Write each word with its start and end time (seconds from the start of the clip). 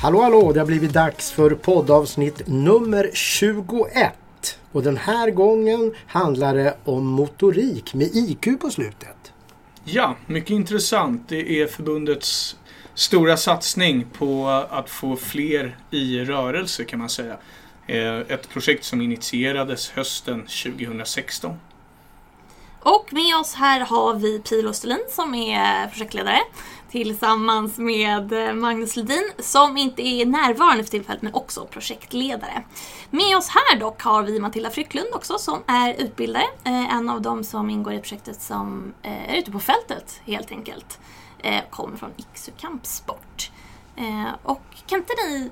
Hallå 0.00 0.22
hallå, 0.22 0.52
det 0.52 0.60
har 0.60 0.66
blivit 0.66 0.92
dags 0.92 1.32
för 1.32 1.50
poddavsnitt 1.50 2.42
nummer 2.46 3.10
21. 3.12 4.12
Och 4.72 4.82
den 4.82 4.96
här 4.96 5.30
gången 5.30 5.94
handlar 6.06 6.54
det 6.54 6.76
om 6.84 7.06
motorik 7.06 7.94
med 7.94 8.08
IQ 8.14 8.60
på 8.60 8.70
slutet. 8.70 9.32
Ja, 9.84 10.16
mycket 10.26 10.50
intressant. 10.50 11.28
Det 11.28 11.60
är 11.62 11.66
förbundets 11.66 12.56
stora 12.94 13.36
satsning 13.36 14.06
på 14.12 14.48
att 14.70 14.90
få 14.90 15.16
fler 15.16 15.76
i 15.90 16.20
rörelse 16.20 16.84
kan 16.84 16.98
man 16.98 17.08
säga. 17.08 17.36
Eh, 17.86 18.18
ett 18.18 18.48
projekt 18.48 18.84
som 18.84 19.00
initierades 19.00 19.90
hösten 19.90 20.46
2016. 20.46 21.56
Och 22.90 23.12
med 23.12 23.36
oss 23.36 23.54
här 23.54 23.80
har 23.80 24.14
vi 24.14 24.38
Pilo 24.38 24.72
Stelin 24.72 25.04
som 25.10 25.34
är 25.34 25.86
projektledare 25.86 26.40
tillsammans 26.90 27.78
med 27.78 28.32
eh, 28.32 28.54
Magnus 28.54 28.96
Ledin 28.96 29.30
som 29.38 29.76
inte 29.76 30.02
är 30.02 30.26
närvarande 30.26 30.84
för 30.84 30.90
tillfället 30.90 31.22
men 31.22 31.34
också 31.34 31.64
projektledare. 31.64 32.62
Med 33.10 33.36
oss 33.36 33.48
här 33.48 33.80
dock 33.80 34.02
har 34.02 34.22
vi 34.22 34.40
Matilda 34.40 34.70
Frycklund 34.70 35.08
också 35.14 35.38
som 35.38 35.62
är 35.66 35.94
utbildare. 35.94 36.44
Eh, 36.64 36.94
en 36.94 37.08
av 37.08 37.22
dem 37.22 37.44
som 37.44 37.70
ingår 37.70 37.92
i 37.92 37.98
projektet 37.98 38.42
som 38.42 38.94
eh, 39.02 39.34
är 39.34 39.38
ute 39.38 39.50
på 39.50 39.60
fältet 39.60 40.20
helt 40.24 40.50
enkelt. 40.50 40.98
Kommer 41.70 41.96
från 41.96 42.10
Iksu 42.16 42.52
Kampsport. 42.58 43.50
Och 44.42 44.62
kan 44.86 44.98
inte 44.98 45.12
ni 45.12 45.50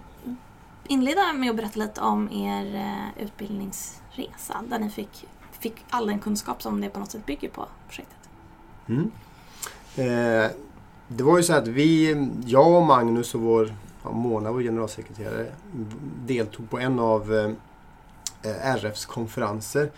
inleda 0.88 1.32
med 1.32 1.50
att 1.50 1.56
berätta 1.56 1.78
lite 1.78 2.00
om 2.00 2.32
er 2.32 2.84
utbildningsresa 3.18 4.62
där 4.68 4.78
ni 4.78 4.90
fick, 4.90 5.26
fick 5.60 5.84
all 5.90 6.06
den 6.06 6.18
kunskap 6.18 6.62
som 6.62 6.80
det 6.80 6.88
på 6.88 7.00
något 7.00 7.10
sätt 7.10 7.26
bygger 7.26 7.48
på 7.48 7.66
projektet? 7.88 8.16
Mm. 8.86 9.10
Eh, 9.96 10.50
det 11.08 11.24
var 11.24 11.36
ju 11.36 11.42
så 11.42 11.52
att 11.52 11.68
vi, 11.68 12.16
jag 12.46 12.72
och 12.72 12.86
Magnus 12.86 13.34
och 13.34 13.40
vår, 13.40 13.74
ja, 14.02 14.10
Mona, 14.10 14.52
vår 14.52 14.62
generalsekreterare, 14.62 15.46
deltog 16.26 16.70
på 16.70 16.78
en 16.78 16.98
av 16.98 17.34
eh, 18.42 18.74
RFs 18.76 19.06
konferenser, 19.06 19.90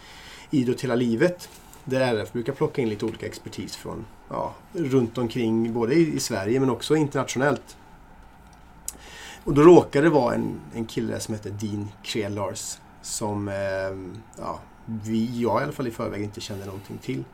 Idrott 0.50 0.80
hela 0.80 0.94
livet. 0.94 1.48
Där 1.84 2.00
RF 2.00 2.32
brukar 2.32 2.52
plocka 2.52 2.82
in 2.82 2.88
lite 2.88 3.04
olika 3.04 3.26
expertis 3.26 3.76
från 3.76 4.04
ja, 4.28 4.54
runt 4.72 5.18
omkring, 5.18 5.72
både 5.72 5.94
i, 5.94 6.14
i 6.16 6.20
Sverige 6.20 6.60
men 6.60 6.70
också 6.70 6.96
internationellt. 6.96 7.76
Och 9.44 9.54
då 9.54 9.62
råkade 9.62 10.06
det 10.06 10.10
vara 10.10 10.34
en, 10.34 10.60
en 10.74 10.86
kille 10.86 11.12
där 11.12 11.20
som 11.20 11.34
hette 11.34 11.50
Dean 11.50 11.88
Krelars 12.02 12.78
som 13.02 13.48
eh, 13.48 13.54
ja, 14.38 14.60
vi, 15.04 15.40
jag 15.42 15.60
i 15.60 15.64
alla 15.64 15.72
fall 15.72 15.86
i 15.86 15.90
förväg 15.90 16.22
inte 16.22 16.40
kände 16.40 16.66
någonting 16.66 16.98
till. 16.98 17.24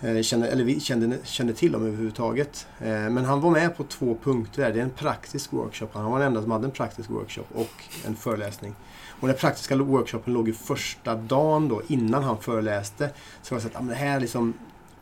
Eh, 0.00 0.22
kände, 0.22 0.48
eller 0.48 0.64
vi 0.64 0.80
kände, 0.80 1.18
kände 1.24 1.52
till 1.52 1.72
dem 1.72 1.86
överhuvudtaget. 1.86 2.66
Eh, 2.80 2.86
men 2.88 3.24
han 3.24 3.40
var 3.40 3.50
med 3.50 3.76
på 3.76 3.84
två 3.84 4.16
punkter. 4.22 4.62
där. 4.62 4.72
Det 4.72 4.78
är 4.78 4.82
en 4.82 4.90
praktisk 4.90 5.52
workshop. 5.52 5.88
Han 5.92 6.04
var 6.10 6.18
den 6.18 6.28
enda 6.28 6.42
som 6.42 6.50
hade 6.50 6.64
en 6.64 6.70
praktisk 6.70 7.10
workshop 7.10 7.44
och 7.54 7.70
en 8.06 8.16
föreläsning. 8.16 8.74
Och 9.20 9.28
den 9.28 9.36
praktiska 9.36 9.76
workshopen 9.76 10.32
låg 10.34 10.48
ju 10.48 10.54
första 10.54 11.14
dagen 11.14 11.68
då 11.68 11.82
innan 11.86 12.22
han 12.22 12.38
föreläste. 12.38 13.10
Så 13.42 13.54
jag 13.54 13.62
sa 13.62 13.68
att 13.68 13.76
ah, 13.76 13.80
men 13.80 13.88
det 13.88 13.94
här 13.94 14.20
liksom, 14.20 14.54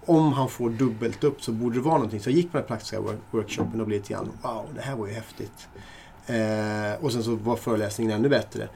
om 0.07 0.33
han 0.33 0.49
får 0.49 0.71
dubbelt 0.71 1.25
upp 1.25 1.43
så 1.43 1.53
borde 1.53 1.75
det 1.75 1.81
vara 1.81 1.95
någonting. 1.95 2.21
Så 2.21 2.31
jag 2.31 2.37
gick 2.37 2.53
på 2.53 2.59
den 2.59 2.67
praktiska 2.67 3.01
work- 3.01 3.21
workshopen 3.31 3.81
och 3.81 3.87
blev 3.87 4.01
lite 4.01 4.13
grann 4.13 4.29
wow, 4.43 4.67
det 4.75 4.81
här 4.81 4.97
var 4.97 5.07
ju 5.07 5.13
häftigt. 5.13 5.69
Eh, 6.27 7.05
och 7.05 7.13
sen 7.13 7.23
så 7.23 7.35
var 7.35 7.57
föreläsningen 7.57 8.13
ännu 8.13 8.29
bättre. 8.29 8.69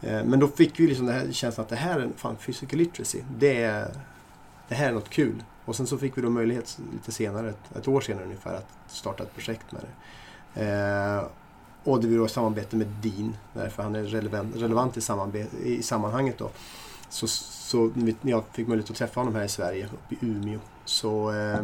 Eh, 0.00 0.24
men 0.24 0.40
då 0.40 0.48
fick 0.48 0.80
vi 0.80 0.86
liksom 0.86 1.06
det 1.06 1.12
här 1.12 1.32
känslan 1.32 1.64
att 1.64 1.70
det 1.70 1.76
här 1.76 2.00
är 2.00 2.08
fan 2.16 2.36
physical 2.36 2.78
literacy. 2.78 3.22
Det, 3.38 3.62
är, 3.62 3.90
det 4.68 4.74
här 4.74 4.88
är 4.88 4.92
något 4.92 5.10
kul. 5.10 5.42
Och 5.64 5.76
sen 5.76 5.86
så 5.86 5.98
fick 5.98 6.18
vi 6.18 6.22
då 6.22 6.30
möjlighet 6.30 6.78
lite 6.92 7.12
senare, 7.12 7.48
ett, 7.48 7.76
ett 7.76 7.88
år 7.88 8.00
senare 8.00 8.24
ungefär, 8.24 8.54
att 8.54 8.68
starta 8.88 9.22
ett 9.22 9.34
projekt 9.34 9.72
med 9.72 9.82
det. 9.82 10.66
Eh, 10.66 11.24
och 11.84 12.00
det 12.00 12.08
blir 12.08 12.18
då 12.18 12.28
samarbete 12.28 12.76
med 12.76 12.86
Dean, 12.86 13.36
därför 13.52 13.82
han 13.82 13.94
är 13.94 14.02
relevant, 14.02 14.56
relevant 14.56 14.96
i, 14.96 15.46
i 15.64 15.82
sammanhanget 15.82 16.38
då. 16.38 16.50
Så, 17.08 17.26
så 17.26 17.90
när 17.94 18.14
jag 18.22 18.44
fick 18.52 18.68
möjlighet 18.68 18.90
att 18.90 18.96
träffa 18.96 19.20
honom 19.20 19.34
här 19.34 19.44
i 19.44 19.48
Sverige, 19.48 19.88
uppe 19.92 20.14
i 20.14 20.28
Umeå, 20.28 20.58
så 20.84 21.32
eh, 21.32 21.62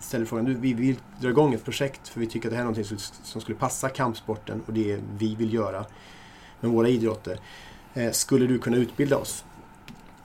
ställde 0.00 0.26
frågan, 0.26 0.44
du, 0.44 0.54
vi 0.54 0.72
vill 0.72 0.96
dra 1.20 1.28
igång 1.28 1.54
ett 1.54 1.64
projekt 1.64 2.08
för 2.08 2.20
vi 2.20 2.26
tycker 2.26 2.48
att 2.48 2.50
det 2.50 2.56
här 2.56 2.64
är 2.64 2.68
något 2.68 2.86
som, 2.86 2.98
som 3.22 3.40
skulle 3.40 3.58
passa 3.58 3.88
kampsporten 3.88 4.62
och 4.66 4.72
det 4.72 5.00
vi 5.18 5.34
vill 5.34 5.54
göra 5.54 5.84
med 6.60 6.70
våra 6.70 6.88
idrotter. 6.88 7.38
Eh, 7.94 8.12
skulle 8.12 8.46
du 8.46 8.58
kunna 8.58 8.76
utbilda 8.76 9.16
oss? 9.16 9.44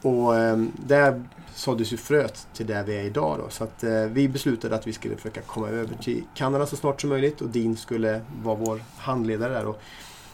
Och 0.01 0.35
eh, 0.35 0.57
där 0.85 1.23
såddes 1.55 1.93
ju 1.93 1.97
fröet 1.97 2.47
till 2.53 2.67
där 2.67 2.83
vi 2.83 2.97
är 2.97 3.03
idag. 3.03 3.39
Då. 3.39 3.49
Så 3.49 3.63
att, 3.63 3.83
eh, 3.83 4.03
vi 4.03 4.27
beslutade 4.27 4.75
att 4.75 4.87
vi 4.87 4.93
skulle 4.93 5.15
försöka 5.15 5.41
komma 5.41 5.67
över 5.69 5.95
till 5.95 6.23
Kanada 6.35 6.65
så 6.65 6.75
snart 6.75 7.01
som 7.01 7.09
möjligt 7.09 7.41
och 7.41 7.49
Dean 7.49 7.77
skulle 7.77 8.21
vara 8.43 8.55
vår 8.55 8.81
handledare 8.97 9.53
där. 9.53 9.65
Och 9.65 9.81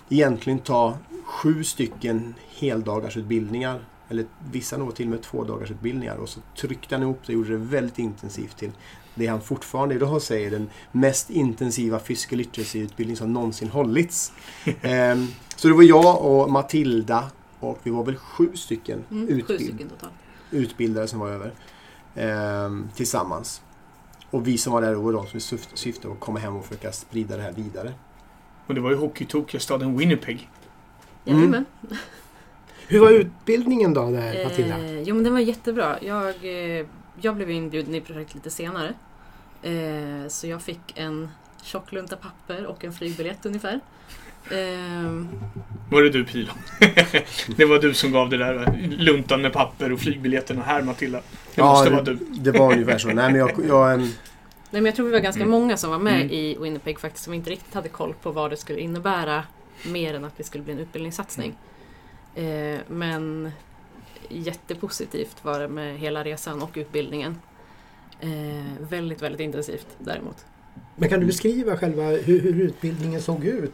egentligen 0.10 0.60
ta 0.60 0.98
sju 1.26 1.64
stycken 1.64 2.36
heldagarsutbildningar 2.50 3.86
eller 4.10 4.26
vissa 4.52 4.78
nog 4.78 4.96
till 4.96 5.06
och 5.06 5.12
med 5.12 5.22
två 5.22 5.44
dagars 5.44 5.72
utbildningar 5.72 6.16
och 6.16 6.30
så 6.30 6.40
tryckte 6.58 6.96
han 6.96 7.02
ihop 7.02 7.20
det 7.26 7.34
och 7.34 7.34
gjorde 7.34 7.50
det 7.50 7.58
väldigt 7.58 8.00
intensivt 8.00 8.58
till 8.58 8.72
det 9.16 9.28
han 9.28 9.42
fortfarande 9.42 9.96
idag 9.96 10.22
säger 10.22 10.52
den 10.52 10.70
mest 10.92 11.30
intensiva 11.30 12.00
literacy-utbildning 12.30 13.18
som 13.18 13.34
någonsin 13.34 13.70
hållits. 13.70 14.32
Ehm, 14.82 15.28
så 15.56 15.68
det 15.68 15.74
var 15.74 15.84
jag 15.84 16.22
och 16.26 16.52
Matilda 16.52 17.32
och 17.60 17.80
vi 17.84 17.92
var 17.92 18.04
väl 18.04 18.16
sju 18.18 18.50
stycken 18.54 19.04
Mm, 19.12 19.28
sju 19.28 19.34
utbild- 19.34 19.64
stycken 19.64 19.90
totalt. 19.90 20.14
utbildare 20.52 21.08
som 21.08 21.20
var 21.20 21.30
över 21.30 21.54
ehm, 22.16 22.90
tillsammans. 22.96 23.62
Och 24.30 24.48
vi 24.48 24.58
som 24.58 24.74
var 24.74 24.82
där 24.82 24.94
var 24.94 25.14
de 25.14 25.28
som 25.28 25.40
syft- 25.40 25.70
syftade 25.78 26.14
att 26.14 26.20
komma 26.20 26.40
hem 26.40 26.56
och 26.56 26.66
försöka 26.66 26.92
sprida 26.92 27.38
det 27.38 27.44
här 27.44 27.52
vidare. 27.52 27.94
Och 28.68 28.76
det 28.76 28.82
var 28.82 28.90
ju 28.90 28.96
hockeytokiga 28.98 29.60
staden 29.62 29.98
Winnipeg. 29.98 30.50
Mm. 31.26 31.40
Jajamän. 31.40 31.66
Hur 32.88 33.00
var 33.00 33.10
utbildningen 33.12 33.94
då 33.94 34.10
där 34.12 34.44
Matilda? 34.44 34.78
Eh, 34.78 35.02
jo 35.02 35.16
men 35.16 35.24
den 35.24 35.34
var 35.34 35.40
jättebra. 35.40 35.98
Jag, 36.02 36.28
eh, 36.80 36.86
jag 37.22 37.36
blev 37.36 37.52
inbjuden 37.52 37.96
i 37.96 38.02
projektet 38.02 38.36
lite 38.36 38.50
senare. 38.50 38.94
Eh, 39.64 40.28
så 40.28 40.48
jag 40.48 40.62
fick 40.62 40.80
en 40.96 41.30
tjock 41.64 41.92
lunta 41.92 42.16
papper 42.16 42.66
och 42.66 42.84
en 42.86 42.94
flygbiljett 42.94 43.46
ungefär. 43.46 43.80
Eh, 44.52 45.26
Var 45.92 46.02
det 46.02 46.10
du 46.10 46.26
Pilo? 46.26 46.52
det 47.58 47.66
var 47.66 47.80
du 47.80 47.94
som 47.94 48.12
gav 48.12 48.30
det 48.30 48.38
där 48.38 48.78
luntan 48.98 49.42
med 49.42 49.54
papper 49.54 49.92
och 49.92 50.00
flygbiljetterna 50.00 50.62
här 50.64 50.82
Matilda. 50.82 51.22
Det 51.56 51.62
måste 51.62 51.90
vara 51.90 52.02
du. 52.04 52.16
det 52.32 52.52
var 52.52 52.74
ungefär 52.74 52.98
så. 52.98 53.08
Nej, 53.08 53.16
men 53.32 53.36
jag, 53.36 53.52
jag, 53.68 53.94
ehm, 53.94 54.00
nej 54.02 54.12
men 54.72 54.86
jag 54.86 54.96
tror 54.96 55.06
vi 55.06 55.12
var 55.12 55.20
ganska 55.20 55.42
Mm. 55.44 55.52
många 55.52 55.78
som 55.78 55.90
var 55.92 56.00
med 56.00 56.16
Mm. 56.22 56.32
i 56.32 56.58
Winnipeg 56.62 57.00
faktiskt 57.00 57.24
som 57.26 57.34
inte 57.34 57.50
riktigt 57.50 57.74
hade 57.74 57.90
koll 57.90 58.14
på 58.22 58.32
vad 58.32 58.50
det 58.52 58.58
skulle 58.58 58.80
innebära 58.80 59.44
mer 59.86 60.14
än 60.14 60.26
att 60.26 60.38
det 60.38 60.44
skulle 60.44 60.64
bli 60.64 60.74
en 60.74 60.80
utbildningssatsning. 60.80 61.54
Eh, 62.36 62.80
men 62.88 63.52
jättepositivt 64.30 65.46
var 65.46 65.60
det 65.60 65.68
med 65.68 66.00
hela 66.00 66.24
resan 66.24 66.62
och 66.62 66.72
utbildningen. 66.74 67.38
Eh, 68.20 68.30
väldigt, 68.80 69.22
väldigt 69.22 69.42
intensivt 69.42 69.88
däremot. 70.00 70.46
men 70.96 71.10
kan 71.10 71.20
du 71.20 71.26
beskriva 71.26 71.78
själva 71.78 72.04
hur, 72.04 72.40
hur 72.40 72.62
utbildningen 72.62 73.22
såg 73.22 73.46
ut 73.46 73.74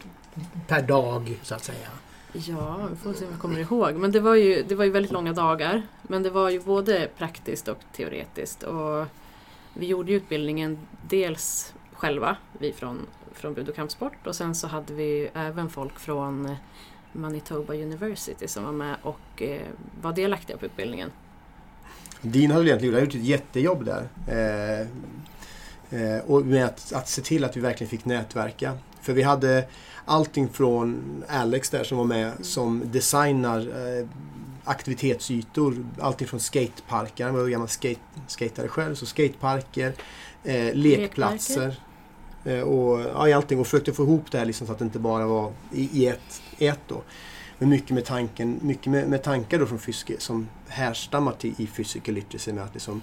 per 0.67 0.81
dag 0.81 1.39
så 1.43 1.55
att 1.55 1.63
säga? 1.63 1.87
Ja, 2.33 2.87
vi 2.89 2.95
får 2.95 3.13
se 3.13 3.25
om 3.25 3.31
jag 3.31 3.39
kommer 3.39 3.59
ihåg. 3.59 3.95
Men 3.95 4.11
det 4.11 4.19
var, 4.19 4.35
ju, 4.35 4.63
det 4.67 4.75
var 4.75 4.85
ju 4.85 4.91
väldigt 4.91 5.11
långa 5.11 5.33
dagar. 5.33 5.81
Men 6.01 6.23
det 6.23 6.29
var 6.29 6.49
ju 6.49 6.59
både 6.59 7.09
praktiskt 7.17 7.67
och 7.67 7.79
teoretiskt. 7.95 8.63
Och 8.63 9.05
vi 9.73 9.85
gjorde 9.85 10.11
utbildningen 10.13 10.79
dels 11.09 11.73
själva, 11.93 12.37
vi 12.59 12.71
från, 12.71 13.07
från 13.33 13.53
Budo 13.53 13.73
Kampsport. 13.73 14.27
Och 14.27 14.35
sen 14.35 14.55
så 14.55 14.67
hade 14.67 14.93
vi 14.93 15.29
även 15.33 15.69
folk 15.69 15.99
från 15.99 16.55
Manitoba 17.11 17.73
University 17.73 18.47
som 18.47 18.63
var 18.63 18.71
med 18.71 18.95
och 19.01 19.41
eh, 19.41 19.61
var 20.01 20.13
delaktiga 20.13 20.57
på 20.57 20.65
utbildningen. 20.65 21.11
Dean 22.21 22.51
hade 22.51 22.65
egentligen 22.65 22.99
gjort 22.99 23.15
ett 23.15 23.23
jättejobb 23.23 23.85
där. 23.85 24.09
Eh, 24.27 24.87
eh, 26.01 26.19
och 26.25 26.45
med 26.45 26.65
att, 26.65 26.93
att 26.93 27.07
se 27.07 27.21
till 27.21 27.43
att 27.43 27.57
vi 27.57 27.61
verkligen 27.61 27.89
fick 27.89 28.05
nätverka. 28.05 28.77
För 29.01 29.13
vi 29.13 29.21
hade 29.21 29.65
allting 30.05 30.49
från 30.49 31.23
Alex 31.27 31.69
där 31.69 31.83
som 31.83 31.97
var 31.97 32.05
med 32.05 32.31
som 32.41 32.83
designar 32.85 33.59
eh, 33.59 34.07
aktivitetsytor. 34.63 35.85
Allting 35.99 36.27
från 36.27 36.39
skateparker, 36.39 37.25
han 37.25 37.33
var 37.33 37.47
gammal 37.47 37.67
skate, 37.67 37.99
skatare 38.27 38.67
själv, 38.67 38.95
så 38.95 39.05
skateparker, 39.05 39.93
eh, 40.43 40.73
lekplatser. 40.73 41.67
Eh, 41.67 41.73
och 42.49 42.99
ja, 42.99 43.27
i 43.27 43.33
allting 43.33 43.59
och 43.59 43.67
försökte 43.67 43.93
få 43.93 44.03
ihop 44.03 44.31
det 44.31 44.37
här 44.37 44.45
liksom, 44.45 44.67
så 44.67 44.73
att 44.73 44.79
det 44.79 44.85
inte 44.85 44.99
bara 44.99 45.25
var 45.27 45.51
i, 45.73 45.89
i 46.01 46.07
ett, 46.07 46.41
i 46.57 46.67
ett 46.67 46.79
då. 46.87 47.01
Men 47.57 47.69
mycket 47.69 47.89
med 47.89 48.05
tanken, 48.05 48.59
mycket 48.61 48.85
med, 48.91 49.07
med 49.09 49.23
tankar 49.23 49.59
då 49.59 49.65
från 49.65 49.79
fysisk, 49.79 50.11
som 50.21 50.47
härstammar 50.67 51.31
till, 51.31 51.53
i 51.57 51.67
physical 51.67 52.15
literacy 52.15 52.53
med 52.53 52.63
att 52.63 52.73
liksom 52.73 53.01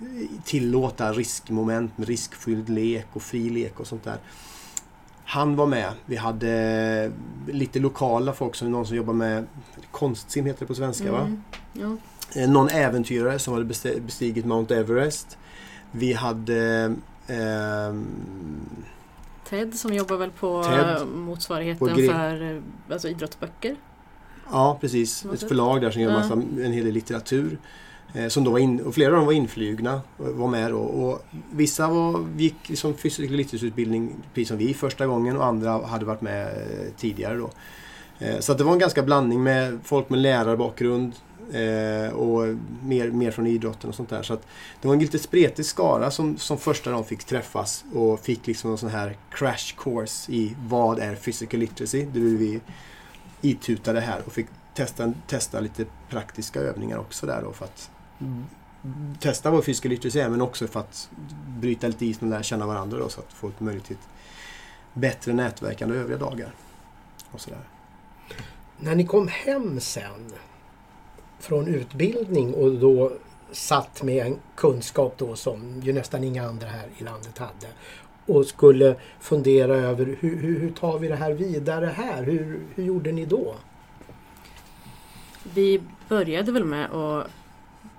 eh, 0.00 0.06
tillåta 0.44 1.12
riskmoment 1.12 1.98
med 1.98 2.08
riskfylld 2.08 2.68
lek 2.68 3.06
och 3.12 3.22
fri 3.22 3.50
lek 3.50 3.80
och 3.80 3.86
sånt 3.86 4.04
där. 4.04 4.16
Han 5.24 5.56
var 5.56 5.66
med. 5.66 5.92
Vi 6.06 6.16
hade 6.16 7.12
lite 7.46 7.78
lokala 7.78 8.32
folk, 8.32 8.54
som 8.54 8.70
någon 8.72 8.86
som 8.86 8.96
jobbar 8.96 9.12
med 9.14 9.46
konstsim 9.90 10.46
heter 10.46 10.60
det 10.60 10.66
på 10.66 10.74
svenska 10.74 11.12
va? 11.12 11.20
Mm, 11.20 11.42
ja. 11.72 11.96
Eh, 12.40 12.50
Någon 12.50 12.68
äventyrare 12.68 13.38
som 13.38 13.54
hade 13.54 13.66
besti- 13.66 14.00
bestigit 14.00 14.44
Mount 14.44 14.76
Everest. 14.76 15.38
Vi 15.92 16.12
hade 16.12 16.94
ehm, 17.30 18.06
TED 19.48 19.74
som 19.74 19.94
jobbar 19.94 20.16
väl 20.16 20.30
på 20.30 20.62
TED. 20.64 20.96
eh, 20.96 21.04
motsvarigheten 21.06 21.88
På 21.88 21.94
för 21.94 22.54
eh, 22.54 22.62
alltså 22.92 23.08
idrottsböcker. 23.08 23.76
Ja, 24.50 24.78
precis. 24.80 25.24
Ett 25.24 25.48
förlag 25.48 25.80
där 25.80 25.90
som 25.90 26.02
gör 26.02 26.12
massa, 26.12 26.34
en 26.34 26.72
hel 26.72 26.84
del 26.84 26.94
litteratur. 26.94 27.58
Eh, 28.14 28.28
som 28.28 28.44
då 28.44 28.58
in, 28.58 28.80
och 28.80 28.94
flera 28.94 29.10
av 29.10 29.16
dem 29.16 29.26
var 29.26 29.32
inflygna 29.32 30.00
och 30.16 30.26
var 30.26 30.48
med 30.48 30.70
då. 30.70 30.78
Och 30.78 31.24
vissa 31.50 31.88
var, 31.88 32.26
gick 32.36 32.68
liksom 32.68 32.94
literacy-utbildning 33.18 34.12
precis 34.34 34.48
som 34.48 34.56
vi 34.56 34.74
första 34.74 35.06
gången 35.06 35.36
och 35.36 35.46
andra 35.46 35.86
hade 35.86 36.04
varit 36.04 36.20
med 36.20 36.46
eh, 36.46 36.92
tidigare 36.96 37.36
då. 37.36 37.50
Eh, 38.18 38.38
så 38.40 38.54
det 38.54 38.64
var 38.64 38.72
en 38.72 38.78
ganska 38.78 39.02
blandning 39.02 39.42
med 39.42 39.78
folk 39.84 40.10
med 40.10 40.18
lärarbakgrund 40.18 41.12
eh, 41.54 42.12
och 42.12 42.56
mer, 42.82 43.10
mer 43.10 43.30
från 43.30 43.46
idrotten 43.46 43.90
och 43.90 43.96
sånt 43.96 44.08
där. 44.08 44.22
Så 44.22 44.34
att 44.34 44.46
det 44.80 44.88
var 44.88 44.94
en 44.94 45.00
lite 45.00 45.18
spretig 45.18 45.66
skara 45.66 46.10
som, 46.10 46.38
som 46.38 46.58
första 46.58 46.90
dagen 46.90 47.04
fick 47.04 47.24
träffas 47.24 47.84
och 47.94 48.20
fick 48.20 48.46
liksom 48.46 48.70
en 48.70 48.78
sån 48.78 48.90
här 48.90 49.16
crash 49.30 49.74
course 49.76 50.32
i 50.32 50.56
vad 50.66 50.98
är 50.98 51.14
physical 51.14 51.60
literacy. 51.60 52.06
Det 52.12 52.20
vill 52.20 52.36
vi 52.36 52.60
itutade 53.40 54.00
här 54.00 54.22
och 54.26 54.32
fick 54.32 54.46
testa, 54.74 55.12
testa 55.26 55.60
lite 55.60 55.86
praktiska 56.08 56.60
övningar 56.60 56.98
också 56.98 57.26
där 57.26 57.42
då 57.42 57.52
för 57.52 57.64
att 57.64 57.90
testa 59.20 59.50
vad 59.50 59.64
physical 59.64 59.90
literacy 59.90 60.20
är 60.20 60.28
men 60.28 60.40
också 60.40 60.66
för 60.66 60.80
att 60.80 61.10
bryta 61.46 61.86
lite 61.86 62.06
is 62.06 62.22
och 62.22 62.28
lära 62.28 62.42
känna 62.42 62.66
varandra 62.66 62.98
då 62.98 63.08
så 63.08 63.20
att 63.20 63.32
få 63.32 63.48
ett 63.48 63.60
möjligt 63.60 63.84
till 63.84 63.96
ett 63.96 64.08
bättre 64.94 65.32
nätverkande 65.32 65.96
övriga 65.96 66.18
dagar. 66.18 66.54
Och 67.30 67.40
sådär. 67.40 67.60
När 68.78 68.94
ni 68.94 69.06
kom 69.06 69.28
hem 69.28 69.80
sen 69.80 70.32
från 71.40 71.68
utbildning 71.68 72.54
och 72.54 72.72
då 72.72 73.12
satt 73.52 74.02
med 74.02 74.26
en 74.26 74.36
kunskap 74.56 75.14
då 75.18 75.36
som 75.36 75.80
ju 75.82 75.92
nästan 75.92 76.24
inga 76.24 76.48
andra 76.48 76.66
här 76.66 76.88
i 76.98 77.04
landet 77.04 77.38
hade 77.38 77.66
och 78.26 78.46
skulle 78.46 78.96
fundera 79.20 79.74
över 79.74 80.04
hur, 80.20 80.36
hur, 80.36 80.60
hur 80.60 80.70
tar 80.70 80.98
vi 80.98 81.08
det 81.08 81.16
här 81.16 81.32
vidare 81.32 81.86
här? 81.86 82.22
Hur, 82.22 82.60
hur 82.74 82.84
gjorde 82.84 83.12
ni 83.12 83.24
då? 83.24 83.54
Vi 85.54 85.82
började 86.08 86.52
väl 86.52 86.64
med 86.64 86.90
att 86.90 87.26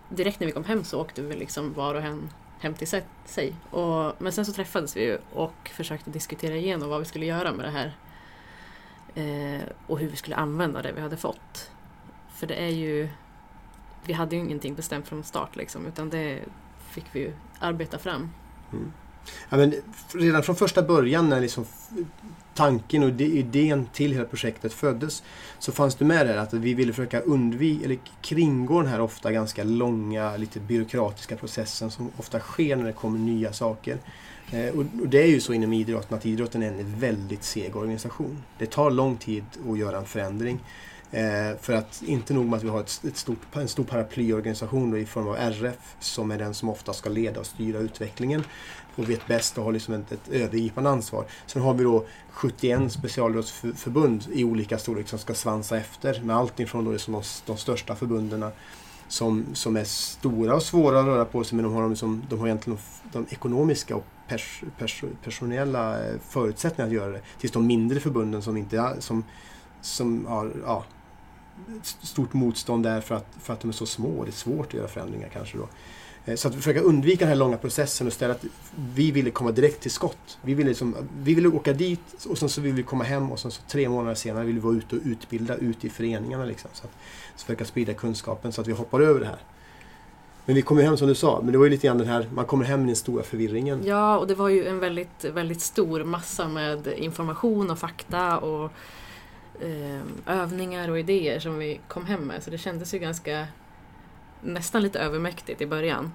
direkt 0.10 0.40
när 0.40 0.48
vi 0.48 0.54
kom 0.54 0.64
hem 0.64 0.84
så 0.84 1.02
åkte 1.02 1.22
vi 1.22 1.36
liksom 1.36 1.74
var 1.74 1.96
och 1.96 2.02
en 2.02 2.30
hem 2.60 2.74
till 2.74 2.88
sig. 3.26 3.56
Och, 3.70 4.22
men 4.22 4.32
sen 4.32 4.46
så 4.46 4.54
träffades 4.54 4.98
vi 4.98 5.04
ju 5.04 5.18
och 5.34 5.70
försökte 5.74 6.10
diskutera 6.10 6.56
igenom 6.56 6.90
vad 6.90 7.00
vi 7.00 7.06
skulle 7.06 7.26
göra 7.26 7.52
med 7.52 7.66
det 7.66 7.72
här. 7.72 7.96
Eh, 9.16 9.62
och 9.88 10.00
hur 10.00 10.10
vi 10.10 10.16
skulle 10.16 10.36
använda 10.36 10.82
det 10.82 10.92
vi 10.92 11.02
hade 11.02 11.18
fått. 11.18 11.72
För 12.34 12.48
det 12.48 12.56
är 12.56 12.70
ju... 12.70 13.10
Vi 14.06 14.13
hade 14.13 14.36
ju 14.36 14.42
ingenting 14.42 14.75
bestämt 14.75 15.07
från 15.07 15.24
start 15.24 15.56
liksom 15.56 15.86
utan 15.86 16.09
det 16.09 16.39
fick 16.89 17.06
vi 17.12 17.19
ju 17.19 17.33
arbeta 17.59 17.98
fram. 17.98 18.30
Mm. 18.74 18.92
Ja, 19.50 19.57
men 19.57 19.74
redan 20.13 20.44
från 20.44 20.56
första 20.56 20.81
början 20.81 21.30
när 21.30 21.42
liksom 21.42 21.65
tanken 22.53 23.03
och 23.03 23.21
idén 23.21 23.88
till 23.94 24.12
hela 24.12 24.25
projektet 24.25 24.74
föddes 24.74 25.24
så 25.59 25.71
fanns 25.71 25.95
det 25.95 26.06
med 26.06 26.27
där 26.27 26.38
att 26.38 26.53
vi 26.53 26.74
ville 26.74 26.94
försöka 26.94 27.19
undvika 27.19 27.86
eller 27.86 27.98
kringgå 28.21 28.81
den 28.81 28.92
här 28.92 29.01
ofta 29.01 29.31
ganska 29.31 29.63
långa, 29.63 30.38
lite 30.38 30.59
byråkratiska 30.59 31.36
processen 31.36 31.92
som 31.92 32.12
ofta 32.18 32.39
sker 32.39 32.75
när 32.75 32.86
det 32.86 32.94
kommer 32.94 33.19
nya 33.19 33.54
saker. 33.54 33.97
Eh, 34.51 34.80
och 34.80 34.86
det 34.86 35.21
är 35.21 35.27
ju 35.27 35.39
så 35.39 35.54
inom 35.54 35.74
idrotten 35.74 36.18
att 36.18 36.25
idrotten 36.25 36.63
är 36.63 36.68
en 36.68 37.00
väldigt 37.00 37.44
seg 37.44 37.75
organisation. 37.75 38.44
Det 38.57 38.65
tar 38.65 38.92
lång 38.92 39.18
tid 39.18 39.44
att 39.69 39.77
göra 39.77 39.97
en 39.97 40.06
förändring. 40.06 40.59
Eh, 41.12 41.58
för 41.62 41.74
att 41.74 42.04
inte 42.06 42.34
nog 42.34 42.46
med 42.46 42.58
att 42.58 42.63
vi 42.63 42.69
har 42.69 42.80
ett, 42.80 43.02
ett 43.08 43.18
stort, 43.18 43.56
en 43.56 43.68
stor 43.68 43.84
paraplyorganisation 43.84 44.92
då 44.92 44.98
i 44.98 45.06
form 45.06 45.28
av 45.28 45.36
RF 45.36 45.96
som 46.00 46.31
är 46.31 46.38
den 46.38 46.54
som 46.54 46.69
ofta 46.69 46.94
ska 46.94 47.10
leda 47.10 47.40
och 47.40 47.46
styra 47.46 47.80
utvecklingen 47.80 48.44
och 48.96 49.10
vet 49.10 49.28
bäst 49.28 49.58
och 49.58 49.63
har 49.63 49.72
liksom 49.72 49.94
ett, 49.94 50.12
ett 50.12 50.30
övergripande 50.31 50.90
ansvar. 50.90 51.25
Sen 51.46 51.62
har 51.62 51.74
vi 51.74 51.84
då 51.84 52.06
71 52.30 52.92
specialidrottsförbund 52.92 54.28
i 54.31 54.44
olika 54.44 54.78
storlek 54.78 55.08
som 55.08 55.19
ska 55.19 55.34
svansa 55.34 55.78
efter 55.78 56.22
med 56.22 56.36
allt 56.36 56.60
ifrån 56.60 56.86
då 56.86 56.92
liksom 56.92 57.14
de, 57.14 57.24
de 57.46 57.57
största 57.57 57.96
förbunden 57.96 58.46
som, 59.07 59.46
som 59.54 59.78
är 59.78 59.84
stora 59.84 60.56
och 60.56 60.64
svåra 60.64 61.00
att 61.00 61.06
röra 61.06 61.25
på 61.25 61.44
sig 61.44 61.56
men 61.56 61.66
de 61.66 61.74
har, 61.74 61.90
liksom, 61.90 62.24
de 62.30 62.40
har 62.40 62.48
egentligen 62.48 62.80
de, 63.04 63.19
de 63.19 63.34
ekonomiska 63.34 63.96
och 63.96 64.06
pers, 64.28 64.64
pers, 64.78 65.04
personella 65.24 66.07
eh, 66.07 66.16
förutsättningarna 66.30 66.88
att 66.88 67.02
göra 67.02 67.12
det. 67.12 67.22
Tills 67.40 67.52
de 67.54 67.68
mindre 67.68 68.00
förbunden 68.00 68.42
som 68.42 68.57
inte 68.57 68.96
som, 69.00 69.24
som 69.81 70.25
har 70.25 70.52
ja, 70.66 70.86
stort 71.84 72.34
motstånd 72.34 72.84
där 72.84 73.02
för 73.02 73.16
att, 73.16 73.28
för 73.42 73.54
att 73.54 73.60
de 73.60 73.68
är 73.68 73.74
så 73.74 73.86
små. 73.86 74.24
Det 74.24 74.30
är 74.30 74.31
svårt 74.31 74.68
att 74.68 74.74
göra 74.74 74.88
förändringar 74.88 75.30
kanske 75.34 75.58
då. 75.58 75.68
Eh, 76.25 76.36
så 76.36 76.48
att 76.48 76.56
försöka 76.56 76.81
undvika 76.81 77.19
den 77.19 77.28
här 77.28 77.36
långa 77.36 77.58
processen 77.58 78.08
och 78.08 78.13
ställa 78.13 78.34
att 78.34 78.46
vi 78.96 79.12
ville 79.12 79.31
komma 79.31 79.52
direkt 79.52 79.81
till 79.81 79.92
skott. 79.92 80.38
Vi 80.42 80.54
ville, 80.54 80.69
liksom, 80.69 80.96
vi 81.24 81.34
ville 81.34 81.48
åka 81.48 81.74
dit 81.74 82.25
och 82.30 82.38
sen 82.38 82.50
så 82.50 82.62
ville 82.62 82.75
vi 82.75 82.84
komma 82.84 83.04
hem 83.04 83.31
och 83.31 83.40
sen 83.40 83.52
så 83.52 83.62
tre 83.68 83.90
månader 83.90 84.16
senare 84.16 84.46
ville 84.46 84.60
vi 84.60 84.63
vara 84.63 84.75
ute 84.75 84.96
och 84.96 85.02
utbilda 85.06 85.56
ute 85.56 85.88
i 85.88 85.90
föreningarna. 85.90 86.46
Liksom, 86.46 86.69
så 86.74 86.84
att 86.86 86.92
så 87.36 87.46
försöka 87.46 87.66
sprida 87.66 87.94
kunskapen 87.94 88.52
så 88.52 88.62
att 88.62 88.68
vi 88.68 88.72
hoppar 88.72 89.00
över 89.00 89.19
det 89.19 89.25
här. 89.25 89.40
Men 90.46 90.56
vi 90.56 90.62
kom 90.62 90.78
ju 90.78 90.84
hem 90.84 90.98
som 90.98 91.07
du 91.07 91.16
sa, 91.16 91.42
men 91.44 91.52
det 91.52 91.57
var 91.57 91.66
ju 91.66 91.72
lite 91.72 91.88
grann 91.88 91.98
den 91.98 92.07
här, 92.07 92.30
man 92.34 92.46
kommer 92.46 92.66
hem 92.66 92.84
i 92.84 92.86
den 92.86 92.96
stora 92.96 93.24
förvirringen. 93.24 93.81
Ja, 93.86 94.18
och 94.18 94.28
det 94.28 94.36
var 94.36 94.50
ju 94.50 94.68
en 94.68 94.80
väldigt, 94.80 95.25
väldigt 95.25 95.62
stor 95.62 96.04
massa 96.04 96.48
med 96.48 96.88
information 96.88 97.72
och 97.72 97.80
fakta 97.80 98.38
och 98.38 98.72
eh, 99.62 100.02
övningar 100.25 100.90
och 100.90 101.00
idéer 101.00 101.40
som 101.40 101.58
vi 101.58 101.80
kom 101.88 102.06
hem 102.06 102.22
med. 102.22 102.44
Så 102.44 102.50
det 102.50 102.58
kändes 102.58 102.94
ju 102.94 103.00
ganska 103.00 103.48
nästan 104.42 104.81
lite 104.84 105.00
övermäktigt 105.00 105.62
i 105.62 105.66
början. 105.68 106.12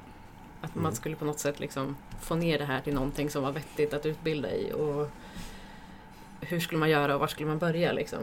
Att 0.60 0.74
man 0.74 0.84
Mm. 0.84 0.94
skulle 0.94 1.16
på 1.16 1.24
något 1.24 1.38
sätt 1.38 1.60
liksom 1.60 1.96
få 2.20 2.34
ner 2.34 2.58
det 2.58 2.64
här 2.64 2.80
till 2.80 2.94
någonting 2.94 3.30
som 3.30 3.42
var 3.42 3.52
vettigt 3.52 3.94
att 3.94 4.06
utbilda 4.06 4.54
i. 4.54 4.72
Och 4.72 5.10
hur 6.40 6.60
skulle 6.60 6.78
man 6.78 6.90
göra 6.90 7.14
och 7.14 7.20
var 7.20 7.26
skulle 7.26 7.48
man 7.48 7.58
börja 7.58 7.92
liksom? 7.92 8.18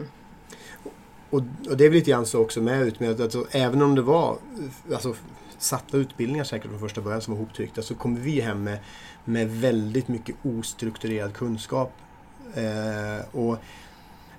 Och, 1.30 1.42
och 1.70 1.76
det 1.76 1.84
är 1.84 1.88
väl 1.88 1.98
lite 1.98 2.10
grann 2.10 2.26
så 2.26 2.40
också 2.40 2.60
med 2.60 2.82
ut 2.82 3.00
med 3.00 3.10
att 3.10 3.20
alltså, 3.20 3.46
även 3.50 3.82
om 3.82 3.94
det 3.94 4.02
var 4.02 4.38
alltså, 4.92 5.14
satta 5.58 5.96
utbildningar 5.96 6.44
säkert 6.44 6.70
från 6.70 6.80
första 6.80 7.00
början 7.00 7.20
som 7.20 7.34
var 7.34 7.40
hoptryckta 7.40 7.82
så 7.82 7.94
kommer 7.94 8.20
vi 8.20 8.40
hem 8.40 8.64
med, 8.64 8.78
med 9.24 9.50
väldigt 9.50 10.08
mycket 10.08 10.36
ostrukturerad 10.42 11.34
kunskap. 11.34 11.92
Eh, 12.54 13.36
och 13.36 13.58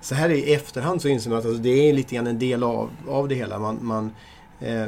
så 0.06 0.14
här 0.14 0.30
i 0.30 0.54
efterhand 0.54 1.02
så 1.02 1.08
inser 1.08 1.30
man 1.30 1.38
att 1.38 1.44
alltså, 1.44 1.62
det 1.62 1.88
är 1.88 1.92
lite 1.92 2.14
grann 2.14 2.26
en 2.26 2.38
del 2.38 2.62
av, 2.62 2.90
av 3.08 3.28
det 3.28 3.34
hela. 3.34 3.58
Man, 3.58 3.78
man, 3.80 4.10
eh, 4.60 4.86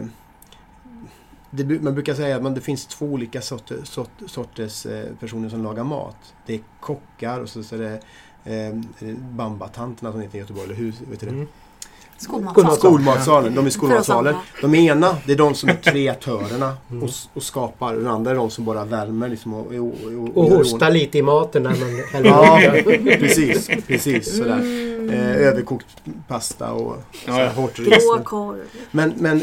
det, 1.50 1.82
man 1.82 1.94
brukar 1.94 2.14
säga 2.14 2.36
att 2.36 2.42
man, 2.42 2.54
det 2.54 2.60
finns 2.60 2.86
två 2.86 3.06
olika 3.06 3.40
sorter, 3.40 3.80
sort, 3.84 4.10
sorters 4.26 4.86
eh, 4.86 5.14
personer 5.20 5.48
som 5.48 5.62
lagar 5.62 5.84
mat. 5.84 6.34
Det 6.46 6.54
är 6.54 6.60
kockar 6.80 7.40
och 7.40 7.48
så, 7.48 7.62
så 7.62 7.74
är 7.74 7.78
det 7.78 8.00
eh, 8.54 9.14
Bambatanterna 9.16 10.12
som 10.12 10.20
heter 10.20 10.36
i 10.36 10.40
Göteborg, 10.40 10.64
eller 10.64 10.74
hur? 10.74 10.94
Vet 11.10 11.20
du 11.20 11.26
det? 11.26 11.32
Mm. 11.32 11.46
Skolmatsal. 12.18 12.76
Skolmatsalen, 12.76 13.54
de 13.54 13.66
är 13.66 13.70
skolmatsalen. 13.70 14.34
De 14.60 14.74
ena, 14.74 15.16
det 15.26 15.32
är 15.32 15.36
de 15.36 15.54
som 15.54 15.68
är 15.68 15.74
kreatörerna 15.74 16.76
Mm. 16.90 17.02
och, 17.02 17.10
och 17.34 17.42
skapar. 17.42 17.94
Den 17.94 18.06
andra 18.06 18.30
är 18.30 18.34
de 18.34 18.50
som 18.50 18.64
bara 18.64 18.84
värmer 18.84 19.28
liksom 19.28 19.54
och, 19.54 19.66
och, 19.66 19.76
och, 19.76 20.36
Och 20.36 20.50
gör 20.50 20.56
hosta 20.56 20.88
lite 20.88 21.18
i 21.18 21.22
maten 21.22 21.62
när 21.62 21.70
man 21.70 22.02
häller 22.12 22.28
Ja, 22.30 22.60
precis. 23.18 23.70
precis 23.86 24.36
sådär. 24.36 24.58
Eh, 25.12 25.46
överkokt 25.46 25.86
pasta 26.28 26.72
och 26.72 26.96
Ja, 27.26 27.40
ja. 27.42 27.48
hårt 27.50 27.78
ris. 27.78 28.04
Men, 28.90 29.12
men 29.16 29.42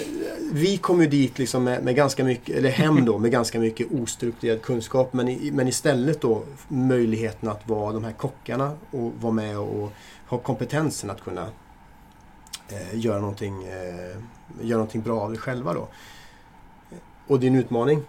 vi 0.51 0.77
kom 0.77 1.01
ju 1.01 1.07
dit 1.07 1.39
liksom 1.39 1.63
med, 1.63 1.83
med 1.83 1.95
ganska 1.95 2.23
mycket, 2.23 2.55
eller 2.57 2.69
hem 2.69 3.05
då, 3.05 3.17
med 3.17 3.31
ganska 3.31 3.59
mycket 3.59 3.87
ostrukturerad 4.01 4.61
kunskap. 4.61 5.13
Men, 5.13 5.27
i, 5.29 5.51
men 5.53 5.67
istället 5.67 6.21
då 6.21 6.43
möjligheten 6.67 7.49
att 7.49 7.69
vara 7.69 7.93
de 7.93 8.03
här 8.03 8.11
kockarna 8.11 8.71
och 8.91 9.11
vara 9.21 9.33
med 9.33 9.59
och 9.59 9.91
ha 10.27 10.37
kompetensen 10.37 11.09
att 11.09 11.23
kunna 11.23 11.45
eh, 12.69 12.99
göra, 12.99 13.19
någonting, 13.19 13.63
eh, 13.63 14.17
göra 14.61 14.77
någonting 14.77 15.01
bra 15.01 15.21
av 15.21 15.31
det 15.31 15.37
själva 15.37 15.73
då. 15.73 15.87
Och 17.27 17.39
det 17.39 17.45
är 17.45 17.51
en 17.51 17.55
utmaning. 17.55 18.01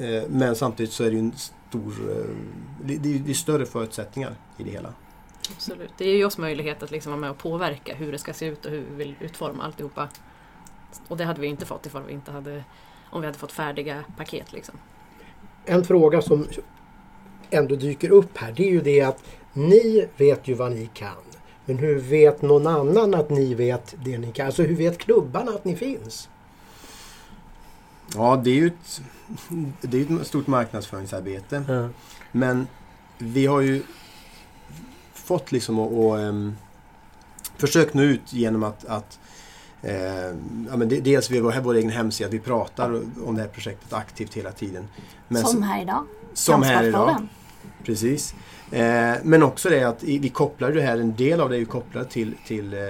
Eh, 0.00 0.22
men 0.28 0.56
samtidigt 0.56 0.92
så 0.92 1.04
är 1.04 1.10
det 1.10 1.12
ju 1.12 1.18
en 1.18 1.32
stor, 1.36 2.10
eh, 2.10 2.36
det, 2.84 2.96
det, 2.96 3.18
det 3.18 3.30
är 3.30 3.34
större 3.34 3.66
förutsättningar 3.66 4.34
i 4.56 4.62
det 4.62 4.70
hela. 4.70 4.94
Absolut. 5.54 5.90
Det 5.98 6.04
ger 6.04 6.16
ju 6.16 6.24
oss 6.24 6.38
möjlighet 6.38 6.82
att 6.82 6.90
liksom 6.90 7.12
vara 7.12 7.20
med 7.20 7.30
och 7.30 7.38
påverka 7.38 7.94
hur 7.94 8.12
det 8.12 8.18
ska 8.18 8.32
se 8.32 8.46
ut 8.46 8.64
och 8.64 8.70
hur 8.70 8.84
vi 8.90 8.96
vill 8.96 9.14
utforma 9.20 9.64
alltihopa. 9.64 10.08
Och 11.08 11.16
det 11.16 11.24
hade 11.24 11.40
vi 11.40 11.46
inte 11.46 11.66
fått 11.66 11.86
ifall 11.86 12.02
vi 12.02 12.12
inte 12.12 12.30
hade, 12.30 12.64
om 13.10 13.20
vi 13.20 13.26
hade 13.26 13.38
fått 13.38 13.52
färdiga 13.52 14.04
paket. 14.16 14.52
Liksom. 14.52 14.74
En 15.64 15.84
fråga 15.84 16.22
som 16.22 16.46
ändå 17.50 17.76
dyker 17.76 18.10
upp 18.10 18.38
här 18.38 18.52
det 18.52 18.68
är 18.68 18.70
ju 18.70 18.80
det 18.80 19.00
att 19.00 19.24
ni 19.52 20.08
vet 20.16 20.48
ju 20.48 20.54
vad 20.54 20.72
ni 20.72 20.90
kan. 20.94 21.22
Men 21.66 21.78
hur 21.78 21.98
vet 21.98 22.42
någon 22.42 22.66
annan 22.66 23.14
att 23.14 23.30
ni 23.30 23.54
vet 23.54 23.94
det 24.04 24.18
ni 24.18 24.32
kan? 24.32 24.46
Alltså 24.46 24.62
hur 24.62 24.76
vet 24.76 24.98
klubbarna 24.98 25.50
att 25.50 25.64
ni 25.64 25.76
finns? 25.76 26.28
Ja, 28.14 28.40
det 28.44 28.50
är 28.50 28.54
ju 28.54 28.66
ett, 28.66 29.00
det 29.80 30.00
är 30.00 30.20
ett 30.20 30.26
stort 30.26 30.46
marknadsföringsarbete. 30.46 31.88
Men 32.32 32.66
vi 33.18 33.46
har 33.46 33.60
ju 33.60 33.82
fått 35.14 35.52
liksom 35.52 35.78
att, 35.78 35.92
att 35.92 36.18
um, 36.20 36.56
försökt 37.56 37.94
nå 37.94 38.02
ut 38.02 38.32
genom 38.32 38.62
att, 38.62 38.84
att 38.84 39.18
eh, 39.82 39.96
ja, 40.70 40.76
men 40.76 40.88
det, 40.88 41.00
dels 41.00 41.30
via 41.30 41.42
vår, 41.42 41.60
vår 41.62 41.74
egen 41.74 41.90
hemsida, 41.90 42.28
att 42.28 42.34
vi 42.34 42.38
pratar 42.40 43.02
om 43.26 43.34
det 43.34 43.40
här 43.42 43.48
projektet 43.48 43.92
aktivt 43.92 44.34
hela 44.34 44.52
tiden. 44.52 44.88
Men 45.28 45.42
Som 45.42 45.52
så- 45.52 45.60
här 45.60 45.82
idag. 45.82 46.06
som 46.34 46.62
här 46.62 46.84
idag. 46.84 47.16
Precis. 47.84 48.34
Eh, 48.74 49.16
men 49.22 49.42
också 49.42 49.68
det 49.68 49.82
att 49.82 50.02
vi 50.02 50.28
kopplar 50.28 50.72
det 50.72 50.80
här, 50.80 50.98
en 50.98 51.14
del 51.16 51.40
av 51.40 51.50
det 51.50 51.56
är 51.56 51.58
ju 51.58 51.66
kopplat 51.66 52.10
till, 52.10 52.34
till 52.46 52.72
eh, 52.72 52.80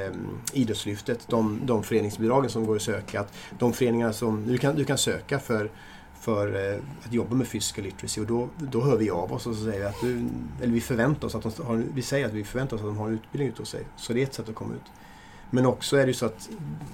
Idrottslyftet, 0.52 1.28
de, 1.28 1.60
de 1.64 1.82
föreningsbidragen 1.82 2.50
som 2.50 2.66
går 2.66 2.76
att 2.76 2.82
söka. 2.82 3.20
Att 3.20 3.32
de 3.58 3.72
föreningar 3.72 4.12
som 4.12 4.46
du 4.46 4.58
kan, 4.58 4.76
du 4.76 4.84
kan 4.84 4.98
söka 4.98 5.38
för, 5.38 5.70
för 6.20 6.72
eh, 6.72 6.78
att 7.04 7.12
jobba 7.12 7.34
med 7.34 7.50
physical 7.50 7.84
literacy 7.84 8.20
och 8.20 8.26
då, 8.26 8.48
då 8.58 8.80
hör 8.80 8.96
vi 8.96 9.10
av 9.10 9.32
oss 9.32 9.46
och 9.46 9.54
så 9.54 9.64
säger 9.64 9.78
vi 9.78 9.84
att 9.84 10.00
du, 10.00 10.28
eller 10.62 10.72
vi 10.72 10.80
förväntar 10.80 11.28
oss 11.28 11.34
att 11.34 11.56
de 11.56 11.66
har, 11.66 11.82
vi 11.94 12.02
säger 12.02 12.26
att 12.26 12.32
vi 12.32 12.44
förväntar 12.44 12.76
oss 12.76 12.80
att 12.80 12.88
de 12.88 12.98
har 12.98 13.08
en 13.08 13.14
utbildning 13.14 13.48
ute 13.48 13.62
hos 13.62 13.70
sig. 13.70 13.84
Så 13.96 14.12
det 14.12 14.20
är 14.20 14.24
ett 14.24 14.34
sätt 14.34 14.48
att 14.48 14.54
komma 14.54 14.74
ut. 14.74 14.92
Men 15.54 15.66
också 15.66 15.96
är 15.96 16.00
det 16.00 16.06
ju 16.06 16.14
så 16.14 16.26
att 16.26 16.48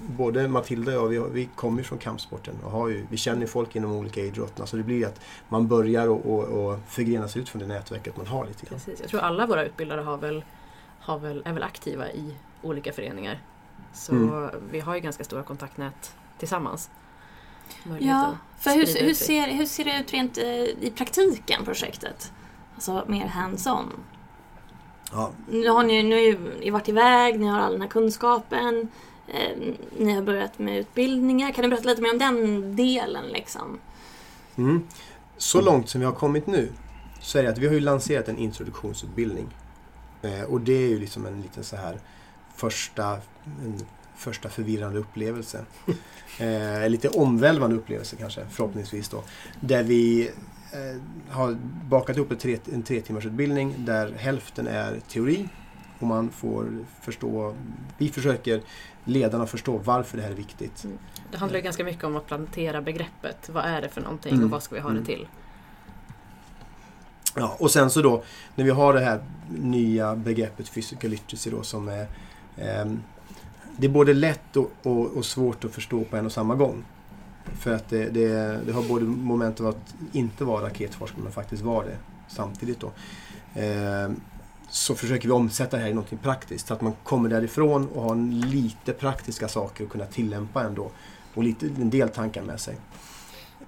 både 0.07 0.47
Matilda 0.47 0.99
och 0.99 1.13
jag, 1.13 1.23
vi, 1.23 1.41
vi 1.41 1.49
kommer 1.55 1.77
ju 1.77 1.83
från 1.83 1.97
kampsporten 1.99 2.55
och 2.63 2.71
har 2.71 2.87
ju, 2.87 3.05
vi 3.09 3.17
känner 3.17 3.45
folk 3.47 3.75
inom 3.75 3.91
olika 3.91 4.21
idrotterna 4.21 4.67
så 4.67 4.77
det 4.77 4.83
blir 4.83 5.07
att 5.07 5.21
man 5.49 5.67
börjar 5.67 6.07
och, 6.07 6.25
och, 6.25 6.43
och 6.43 6.79
förgrena 6.87 7.27
sig 7.27 7.41
ut 7.41 7.49
från 7.49 7.61
det 7.61 7.67
nätverket 7.67 8.17
man 8.17 8.27
har 8.27 8.45
lite 8.45 8.65
grann. 8.65 8.79
Precis. 8.79 9.01
Jag 9.01 9.09
tror 9.09 9.21
alla 9.21 9.45
våra 9.45 9.65
utbildare 9.65 10.01
har 10.01 10.17
väl, 10.17 10.43
har 10.99 11.19
väl, 11.19 11.41
är 11.45 11.53
väl 11.53 11.63
aktiva 11.63 12.11
i 12.11 12.35
olika 12.61 12.93
föreningar. 12.93 13.41
Så 13.93 14.11
Mm. 14.13 14.49
vi 14.71 14.79
har 14.79 14.95
ju 14.95 15.01
ganska 15.01 15.23
stora 15.23 15.43
kontaktnät 15.43 16.15
tillsammans. 16.37 16.89
Ja, 17.99 18.37
för 18.59 18.71
hur, 18.71 19.05
hur, 19.05 19.13
ser, 19.13 19.47
hur 19.47 19.65
ser 19.65 19.85
det 19.85 19.99
ut 19.99 20.13
rent 20.13 20.37
eh, 20.37 20.45
i 20.63 20.93
praktiken, 20.97 21.65
projektet? 21.65 22.31
Alltså 22.75 23.03
mer 23.07 23.25
hands-on. 23.27 23.85
Ja, 25.11 25.31
Nu 25.49 25.69
har 25.69 25.83
ni, 25.83 26.03
nu 26.03 26.15
har 26.15 26.59
ni 26.59 26.69
varit 26.69 26.89
iväg, 26.89 27.39
ni 27.39 27.47
har 27.47 27.59
all 27.59 27.71
den 27.71 27.81
här 27.81 27.89
kunskapen. 27.89 28.87
Eh, 29.27 29.57
ni 29.97 30.13
har 30.13 30.21
börjat 30.21 30.59
med 30.59 30.77
utbildningar. 30.77 31.51
Kan 31.51 31.63
du 31.63 31.69
berätta 31.69 31.89
lite 31.89 32.01
mer 32.01 32.11
om 32.11 32.17
den 32.17 32.75
delen 32.75 33.27
liksom? 33.27 33.79
Mm. 34.55 34.87
Så 35.37 35.61
långt 35.61 35.89
som 35.89 36.01
vi 36.01 36.05
har 36.05 36.13
kommit 36.13 36.47
nu 36.47 36.71
så 37.21 37.37
är 37.39 37.43
det 37.43 37.49
att 37.49 37.57
vi 37.57 37.67
har 37.67 37.73
ju 37.73 37.79
lanserat 37.79 38.27
en 38.27 38.37
introduktionsutbildning. 38.37 39.47
Eh, 40.21 40.41
och 40.41 40.61
det 40.61 40.73
är 40.73 40.87
ju 40.87 40.99
liksom 40.99 41.25
en 41.25 41.41
liten 41.41 41.63
så 41.63 41.75
här 41.75 41.99
första, 42.55 43.17
en 43.45 43.79
första 44.15 44.49
förvirrande 44.49 44.99
upplevelse. 44.99 45.65
Eh, 46.39 46.83
en 46.83 46.91
lite 46.91 47.09
omvälvande 47.09 47.75
upplevelse 47.75 48.15
kanske, 48.15 48.45
förhoppningsvis 48.51 49.09
då. 49.09 49.23
Där 49.59 49.83
vi 49.83 50.31
har 51.29 51.57
bakat 51.89 52.39
tre, 52.39 52.59
en 52.73 52.83
tre 52.83 53.01
timmars 53.01 53.25
utbildning 53.25 53.75
där 53.85 54.11
hälften 54.11 54.67
är 54.67 54.99
teori 55.07 55.49
och 55.99 56.07
man 56.07 56.29
får 56.29 56.85
förstå, 57.01 57.55
vi 57.97 58.09
försöker 58.09 58.61
ledarna 59.05 59.45
förstå 59.45 59.77
varför 59.77 60.17
det 60.17 60.23
här 60.23 60.31
är 60.31 60.35
viktigt. 60.35 60.85
Det 61.31 61.37
handlar 61.37 61.59
ju 61.59 61.63
ganska 61.63 61.83
mycket 61.83 62.03
om 62.03 62.15
att 62.15 62.27
plantera 62.27 62.81
begreppet. 62.81 63.49
Vad 63.49 63.65
är 63.65 63.81
det 63.81 63.89
för 63.89 64.01
någonting 64.01 64.33
Mm. 64.33 64.45
och 64.45 64.51
vad 64.51 64.63
ska 64.63 64.75
vi 64.75 64.81
ha 64.81 64.89
Mm. 64.89 65.01
det 65.01 65.05
till? 65.07 65.27
Ja, 67.35 67.55
och 67.59 67.71
sen 67.71 67.89
så 67.89 68.01
då 68.01 68.23
när 68.55 68.65
vi 68.65 68.71
har 68.71 68.93
det 68.93 68.99
här 68.99 69.23
nya 69.57 70.15
begreppet 70.15 70.73
physical 70.73 71.09
literacy 71.09 71.49
då 71.49 71.63
som 71.63 71.87
är 71.89 72.07
ehm, 72.57 72.99
Det 73.77 73.87
är 73.87 73.91
både 73.91 74.13
lätt 74.13 74.57
och, 74.57 74.71
och, 74.83 75.05
och 75.17 75.25
svårt 75.25 75.65
att 75.65 75.71
förstå 75.71 76.03
på 76.03 76.17
en 76.17 76.25
och 76.25 76.31
samma 76.31 76.55
gång. 76.55 76.83
För 77.59 77.73
att 77.73 77.89
det, 77.89 78.09
det, 78.09 78.59
det 78.65 78.71
har 78.71 78.87
både 78.87 79.05
moment 79.05 79.59
av 79.59 79.67
att 79.67 79.95
inte 80.11 80.43
vara 80.43 80.65
raketforskare 80.65 81.23
men 81.23 81.31
faktiskt 81.31 81.63
vara 81.63 81.85
det 81.85 81.97
samtidigt 82.27 82.79
då. 82.79 82.91
Eh, 83.61 84.11
så 84.69 84.95
försöker 84.95 85.27
vi 85.27 85.33
omsätta 85.33 85.77
det 85.77 85.83
här 85.83 85.89
i 85.89 85.93
något 85.93 86.21
praktiskt 86.21 86.67
så 86.67 86.73
att 86.73 86.81
man 86.81 86.93
kommer 87.03 87.29
därifrån 87.29 87.87
och 87.87 88.03
har 88.03 88.15
lite 88.45 88.93
praktiska 88.93 89.47
saker 89.47 89.83
att 89.83 89.89
kunna 89.89 90.05
tillämpa 90.05 90.63
ändå. 90.63 90.91
Och 91.33 91.43
lite, 91.43 91.65
en 91.65 91.89
del 91.89 92.09
tankar 92.09 92.43
med 92.43 92.59
sig. 92.59 92.77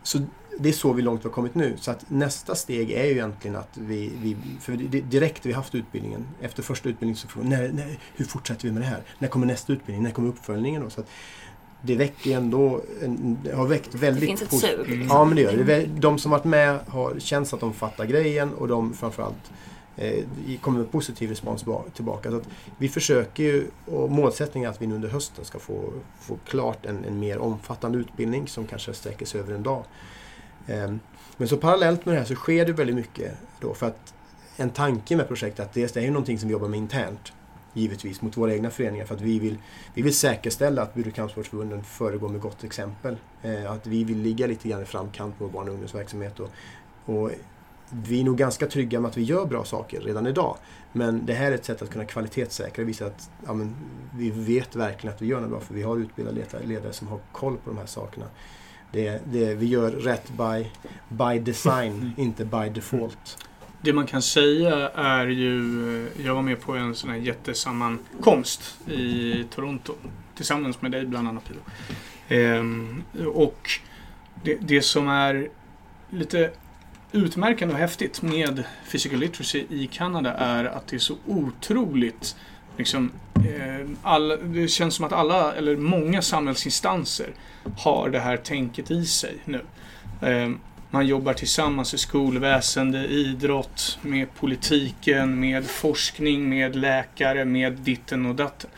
Så 0.04 0.20
det 0.60 0.70
är 0.70 0.74
så 0.74 0.94
vi 0.94 1.02
långt 1.02 1.22
vi 1.22 1.24
har 1.24 1.34
kommit 1.34 1.56
nu. 1.56 1.78
Så 1.78 1.92
att 1.92 2.10
nästa 2.10 2.56
steg 2.56 2.92
är 2.92 3.06
ju 3.06 3.12
egentligen 3.12 3.56
att 3.56 3.78
vi, 3.78 4.12
vi 4.22 4.38
för 4.60 4.74
direkt 5.02 5.46
vi 5.46 5.54
haft 5.54 5.76
utbildningen, 5.76 6.26
efter 6.42 6.64
första 6.64 6.90
utbildningen 6.90 7.18
så 7.18 7.28
frågar 7.28 7.50
vi, 7.50 7.56
när, 7.56 7.72
när, 7.72 8.00
hur 8.16 8.26
fortsätter 8.26 8.64
vi 8.64 8.72
med 8.72 8.82
det 8.82 8.86
här? 8.86 9.04
När 9.20 9.28
kommer 9.28 9.46
nästa 9.46 9.74
utbildning? 9.74 10.04
När 10.04 10.12
kommer 10.12 10.30
uppföljningen? 10.30 10.84
Då? 10.84 10.90
Så 10.90 11.02
att 11.02 11.08
det 11.86 11.96
väcker 11.96 12.38
ändå, 12.38 12.82
en, 13.02 13.38
har 13.54 13.68
väckt 13.68 13.96
väldigt... 13.96 14.22
Det 14.22 14.28
finns 14.28 14.42
ett 14.42 14.60
sug. 14.60 14.80
liksom. 14.90 15.08
Ja, 15.18 15.26
men 15.26 15.36
det 15.36 15.42
gör 15.42 15.64
det. 15.64 15.86
De 15.86 16.20
som 16.20 16.32
varit 16.32 16.44
med 16.44 16.80
har 16.88 17.20
känns 17.20 17.54
att 17.54 17.60
de 17.60 17.74
fattar 17.74 18.06
grejen 18.06 18.54
och 18.54 18.68
de 18.68 18.94
framförallt 18.94 19.52
eh, 19.98 20.24
kommer 20.62 20.80
med 20.80 20.92
positiv 20.92 21.30
respons 21.30 21.66
ba- 21.66 21.84
tillbaka. 21.96 22.32
Så 22.32 22.42
vi 22.78 22.90
försöker 22.90 23.44
ju, 23.44 23.68
och 23.86 24.12
målsättningen 24.12 24.70
är 24.70 24.74
att 24.74 24.82
vi 24.82 24.88
nu 24.88 24.96
under 24.96 25.10
hösten 25.10 25.46
ska 25.46 25.60
få, 25.60 25.94
få 26.22 26.38
klart 26.48 26.86
en, 26.86 27.06
en 27.06 27.20
mer 27.20 27.38
omfattande 27.38 27.98
utbildning 27.98 28.48
som 28.48 28.66
kanske 28.68 28.94
sträcker 28.94 29.26
sig 29.26 29.40
över 29.40 29.54
en 29.54 29.64
dag. 29.64 29.84
Ehm, 30.68 31.00
Men 31.38 31.48
så 31.48 31.58
parallellt 31.58 32.06
med 32.06 32.16
det 32.16 32.20
här 32.20 32.28
så 32.28 32.36
sker 32.36 32.66
det 32.66 32.74
väldigt 32.74 32.96
mycket 32.96 33.32
då 33.60 33.74
för 33.74 33.88
att 33.88 34.14
en 34.58 34.70
tanke 34.70 35.16
med 35.16 35.28
projektet 35.28 35.78
är 35.78 35.86
att 35.86 35.94
det 35.94 36.00
är 36.00 36.04
ju 36.04 36.12
någonting 36.12 36.40
som 36.40 36.48
vi 36.48 36.54
jobbar 36.54 36.68
med 36.68 36.78
internt 36.78 37.34
givetvis 37.74 38.22
mot 38.22 38.38
våra 38.38 38.54
egna 38.54 38.70
föreningar 38.70 39.06
för 39.06 39.16
att 39.16 39.22
vi 39.22 39.40
vill, 39.40 39.58
vi 39.94 40.02
vill 40.02 40.16
säkerställa 40.16 40.82
att 40.82 40.98
och 40.98 41.14
kampsportsförbunden 41.14 41.84
föregår 41.84 42.30
med 42.30 42.42
gott 42.42 42.64
exempel. 42.64 43.18
Eh, 43.42 43.72
Att 43.72 43.88
vi 43.88 44.04
vill 44.04 44.18
ligga 44.18 44.48
lite 44.48 44.70
grann 44.70 44.82
i 44.82 44.86
framkant 44.86 45.38
på 45.38 45.46
vår 45.46 45.52
barn 45.52 45.68
och 45.68 45.74
ungdomsverksamhet. 45.74 46.40
Och, 46.40 46.50
och 47.06 47.32
vi 47.90 48.20
är 48.20 48.24
nog 48.24 48.38
ganska 48.38 48.68
trygga 48.68 49.00
med 49.00 49.10
att 49.10 49.18
vi 49.18 49.24
gör 49.24 49.46
bra 49.46 49.66
saker 49.66 50.02
redan 50.02 50.28
idag. 50.28 50.58
Men 50.92 51.26
det 51.26 51.34
här 51.34 51.52
är 51.52 51.56
ett 51.56 51.66
sätt 51.66 51.82
att 51.82 51.90
kunna 51.90 52.06
kvalitetssäkra 52.06 52.82
och 52.84 52.90
visa 52.90 53.06
att 53.06 53.30
ja, 53.46 53.54
men, 53.54 53.76
vi 54.18 54.30
vet 54.30 54.76
verkligen 54.76 55.16
att 55.16 55.22
vi 55.22 55.28
gör 55.28 55.42
något 55.42 55.50
bra 55.50 55.60
för 55.60 55.74
vi 55.74 55.84
har 55.84 55.98
utbildade 55.98 56.38
ledare, 56.38 56.66
ledare 56.66 56.94
som 56.94 57.08
har 57.08 57.20
koll 57.32 57.58
på 57.58 57.70
de 57.70 57.78
här 57.78 57.86
sakerna. 57.86 58.26
Det, 58.92 59.22
det, 59.26 59.56
vi 59.56 59.66
gör 59.66 59.92
rätt 59.92 60.30
by, 60.30 60.72
by 61.10 61.40
design, 61.40 62.14
inte 62.18 62.46
by 62.46 62.70
default. 62.70 63.38
Det 63.84 63.94
man 63.94 64.08
kan 64.08 64.22
säga 64.22 64.90
är 64.90 65.28
ju, 65.28 66.08
jag 66.24 66.36
var 66.36 66.42
med 66.42 66.62
på 66.62 66.74
en 66.74 66.96
sån 66.96 67.10
här 67.10 67.18
jättesammankomst 67.18 68.78
i 68.88 69.44
Toronto. 69.56 69.94
Tillsammans 70.36 70.82
med 70.82 70.92
dig 70.92 71.06
bland 71.06 71.28
annat 71.28 71.44
Pilo. 71.48 71.60
Ehm, 72.28 73.04
och 73.34 73.70
det, 74.44 74.58
det 74.62 74.82
som 74.82 75.08
är 75.08 75.50
lite 76.10 76.52
utmärkande 77.12 77.74
och 77.74 77.80
häftigt 77.80 78.22
med 78.22 78.64
physical 78.92 79.20
literacy 79.20 79.66
i 79.70 79.88
Kanada 79.88 80.34
är 80.34 80.66
att 80.66 80.88
det 80.88 80.96
är 80.96 81.00
så 81.00 81.18
otroligt 81.26 82.36
liksom, 82.78 83.12
eh, 83.36 83.90
alla, 84.02 84.38
det 84.38 84.68
känns 84.68 84.96
som 84.96 85.06
att 85.06 85.14
alla, 85.14 85.54
eller 85.54 85.76
många 85.76 86.22
samhällsinstanser 86.22 87.30
har 87.78 88.10
det 88.10 88.20
här 88.20 88.38
tänket 88.38 88.92
i 88.92 89.06
sig 89.06 89.38
nu. 89.46 89.62
Ehm, 90.22 90.60
man 90.94 91.08
jobbar 91.08 91.34
tillsammans 91.34 91.94
i 91.94 91.98
skolväsende, 91.98 93.08
idrott, 93.08 94.00
med 94.02 94.34
politiken, 94.34 95.40
med 95.40 95.66
forskning, 95.66 96.50
med 96.50 96.76
läkare, 96.76 97.46
med 97.46 97.74
ditten 97.74 98.26
och 98.26 98.36
datten. 98.36 98.70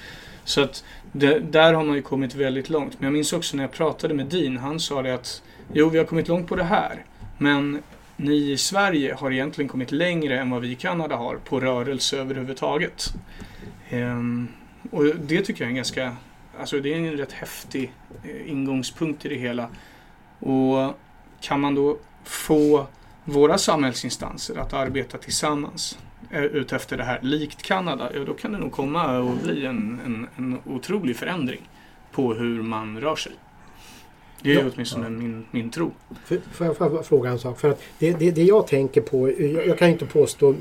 Så 0.44 0.62
att 0.62 0.84
det, 1.12 1.40
där 1.40 1.74
har 1.74 1.84
man 1.84 1.96
ju 1.96 2.02
kommit 2.02 2.36
väldigt 2.36 2.70
långt. 2.70 2.94
Men 3.00 3.08
jag 3.08 3.14
minns 3.14 3.34
också 3.34 3.58
när 3.58 3.64
jag 3.64 3.72
pratade 3.72 4.14
med 4.14 4.26
Dean, 4.26 4.58
han 4.58 4.80
sa 4.80 5.02
det 5.02 5.14
att 5.14 5.42
jo, 5.74 5.90
vi 5.90 5.98
har 5.98 6.06
kommit 6.06 6.28
långt 6.28 6.48
på 6.48 6.56
det 6.56 6.64
här. 6.64 7.06
Men 7.38 7.82
ni 8.18 8.52
i 8.52 8.58
Sverige 8.58 9.14
har 9.14 9.32
egentligen 9.32 9.70
kommit 9.70 9.92
längre 9.92 10.40
än 10.40 10.50
vad 10.50 10.62
vi 10.62 10.72
i 10.72 10.76
Kanada 10.76 11.16
har 11.16 11.36
på 11.36 11.60
rörelse 11.60 12.18
överhuvudtaget. 12.18 13.14
Ehm, 13.90 14.48
och 14.92 15.06
det 15.06 15.42
tycker 15.42 15.62
jag 15.62 15.68
är 15.68 15.70
en 15.70 15.76
ganska, 15.76 16.16
alltså 16.60 16.80
det 16.80 16.94
är 16.94 16.98
en 16.98 17.18
rätt 17.18 17.32
häftig 17.32 17.92
eh, 18.24 18.52
ingångspunkt 18.52 19.26
i 19.26 19.30
det 19.30 19.36
hela. 19.36 19.70
Och 20.40 20.96
kan 21.46 21.60
man 21.60 21.76
då 21.76 21.98
få 22.24 22.88
våra 23.24 23.58
samhällsinstanser 23.58 24.56
att 24.56 24.74
arbeta 24.74 25.18
tillsammans 25.18 25.98
eh, 26.32 26.44
utefter 26.44 26.98
det 26.98 27.04
här, 27.04 27.20
likt 27.22 27.62
Kanada, 27.62 28.10
ja, 28.14 28.24
då 28.26 28.34
kan 28.34 28.52
det 28.52 28.58
nog 28.58 28.72
komma 28.72 29.18
och 29.20 29.38
bli 29.38 29.66
en, 29.66 30.00
en, 30.06 30.28
en 30.36 30.60
otrolig 30.66 31.16
förändring 31.16 31.62
på 32.12 32.34
hur 32.34 32.62
man 32.62 33.02
rör 33.02 33.16
sig. 33.16 33.32
Det 34.42 34.54
är 34.54 34.64
Ja. 34.64 34.72
åtminstone 34.76 35.10
min, 35.10 35.46
min 35.52 35.70
tro. 35.70 35.92
Får 36.54 36.68
jag 36.68 37.06
fråga 37.06 37.30
en 37.30 37.40
sak? 37.40 37.60
För 37.60 37.70
att 37.70 37.82
det, 38.00 38.14
det, 38.20 38.32
det 38.32 38.44
jag 38.44 38.68
tänker 38.68 39.02
på, 39.02 39.30
jag, 39.30 39.68
jag 39.68 39.78
kan 39.78 39.90
inte 39.90 40.06
påstå 40.06 40.56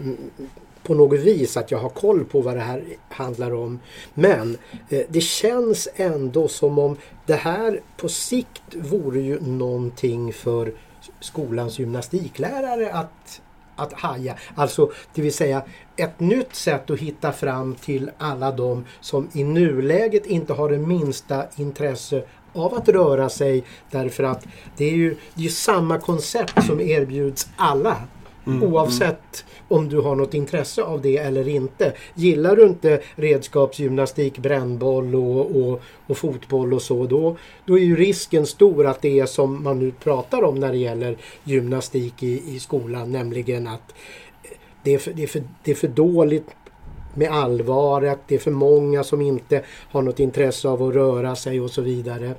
på 0.84 0.94
något 0.94 1.20
vis 1.20 1.56
att 1.56 1.70
jag 1.70 1.78
har 1.78 1.88
koll 1.88 2.24
på 2.24 2.40
vad 2.40 2.56
det 2.56 2.60
här 2.60 2.84
handlar 3.08 3.54
om. 3.54 3.80
Men 4.14 4.58
eh, 4.88 5.00
det 5.08 5.20
känns 5.20 5.88
ändå 5.96 6.48
som 6.48 6.78
om 6.78 6.96
det 7.26 7.34
här 7.34 7.80
på 7.96 8.08
sikt 8.08 8.74
vore 8.74 9.20
ju 9.20 9.40
någonting 9.40 10.32
för 10.32 10.74
skolans 11.20 11.78
gymnastiklärare 11.78 12.92
att 12.92 13.40
att 13.76 13.92
haja. 13.92 14.34
Alltså 14.54 14.92
det 15.14 15.22
vill 15.22 15.34
säga 15.34 15.62
ett 15.96 16.20
nytt 16.20 16.54
sätt 16.54 16.90
att 16.90 16.98
hitta 16.98 17.32
fram 17.32 17.74
till 17.74 18.10
alla 18.18 18.52
de 18.52 18.84
som 19.00 19.28
i 19.32 19.44
nuläget 19.44 20.26
inte 20.26 20.52
har 20.52 20.68
det 20.68 20.78
minsta 20.78 21.44
intresse 21.56 22.24
av 22.52 22.74
att 22.74 22.88
röra 22.88 23.28
sig 23.28 23.64
därför 23.90 24.24
att 24.24 24.46
det 24.76 24.84
är 24.84 24.94
ju, 24.94 25.10
det 25.10 25.40
är 25.40 25.44
ju 25.44 25.48
samma 25.48 25.98
koncept 25.98 26.66
som 26.66 26.80
erbjuds 26.80 27.48
alla. 27.56 27.96
Mm. 28.46 28.62
Oavsett 28.62 29.44
om 29.68 29.88
du 29.88 30.00
har 30.00 30.16
något 30.16 30.34
intresse 30.34 30.82
av 30.82 31.02
det 31.02 31.16
eller 31.16 31.48
inte. 31.48 31.92
Gillar 32.14 32.56
du 32.56 32.66
inte 32.66 33.00
redskapsgymnastik, 33.16 34.38
brännboll 34.38 35.14
och, 35.14 35.56
och, 35.56 35.82
och 36.06 36.18
fotboll 36.18 36.74
och 36.74 36.82
så 36.82 37.06
då, 37.06 37.36
då 37.64 37.78
är 37.78 37.82
ju 37.82 37.96
risken 37.96 38.46
stor 38.46 38.86
att 38.86 39.02
det 39.02 39.20
är 39.20 39.26
som 39.26 39.62
man 39.62 39.78
nu 39.78 39.90
pratar 39.90 40.42
om 40.42 40.54
när 40.54 40.72
det 40.72 40.78
gäller 40.78 41.16
gymnastik 41.44 42.22
i, 42.22 42.54
i 42.54 42.60
skolan. 42.60 43.12
Nämligen 43.12 43.68
att 43.68 43.94
det 44.82 44.94
är 44.94 44.98
för, 44.98 45.12
det 45.12 45.22
är 45.22 45.26
för, 45.26 45.42
det 45.64 45.70
är 45.70 45.74
för 45.74 45.88
dåligt 45.88 46.50
med 47.14 47.30
allvaret, 47.30 48.18
det 48.26 48.34
är 48.34 48.38
för 48.38 48.50
många 48.50 49.04
som 49.04 49.20
inte 49.20 49.62
har 49.90 50.02
något 50.02 50.20
intresse 50.20 50.68
av 50.68 50.82
att 50.82 50.94
röra 50.94 51.36
sig 51.36 51.60
och 51.60 51.70
så 51.70 51.82
vidare. 51.82 52.34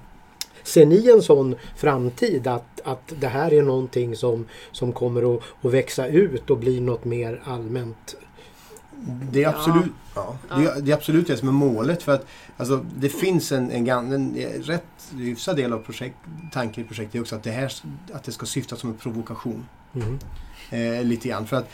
Ser 0.65 0.85
ni 0.85 1.09
en 1.09 1.21
sån 1.21 1.55
framtid 1.75 2.47
att, 2.47 2.81
att 2.83 3.13
det 3.19 3.27
här 3.27 3.53
är 3.53 3.61
någonting 3.61 4.15
som, 4.15 4.45
som 4.71 4.93
kommer 4.93 5.35
att, 5.35 5.41
att 5.61 5.73
växa 5.73 6.07
ut 6.07 6.49
och 6.49 6.57
bli 6.57 6.79
något 6.79 7.05
mer 7.05 7.41
allmänt? 7.43 8.15
Det 9.31 9.43
är 9.43 9.49
absolut, 9.49 9.91
ja. 10.15 10.37
det, 10.49 10.65
är, 10.65 10.81
det 10.81 10.91
är 10.91 10.95
absolut 10.95 11.27
det 11.27 11.37
som 11.37 11.47
är 11.47 11.51
målet. 11.51 12.03
För 12.03 12.11
att 12.11 12.25
alltså, 12.57 12.85
det 12.97 13.09
finns 13.09 13.51
en, 13.51 13.71
en, 13.71 13.87
gan- 13.87 14.13
en 14.13 14.35
rätt 14.63 14.83
hyfsad 15.17 15.55
del 15.55 15.73
av 15.73 15.79
projekt, 15.79 16.15
tanken 16.53 16.83
i 16.83 16.87
projektet 16.87 17.15
är 17.15 17.21
också 17.21 17.35
att 17.35 17.43
det, 17.43 17.51
här, 17.51 17.71
att 18.11 18.23
det 18.23 18.31
ska 18.31 18.45
syfta 18.45 18.75
som 18.75 18.89
en 18.89 18.95
provokation. 18.95 19.65
Mm. 19.95 20.19
Eh, 20.69 21.03
lite 21.03 21.27
grann. 21.27 21.47
För 21.47 21.57
att 21.57 21.69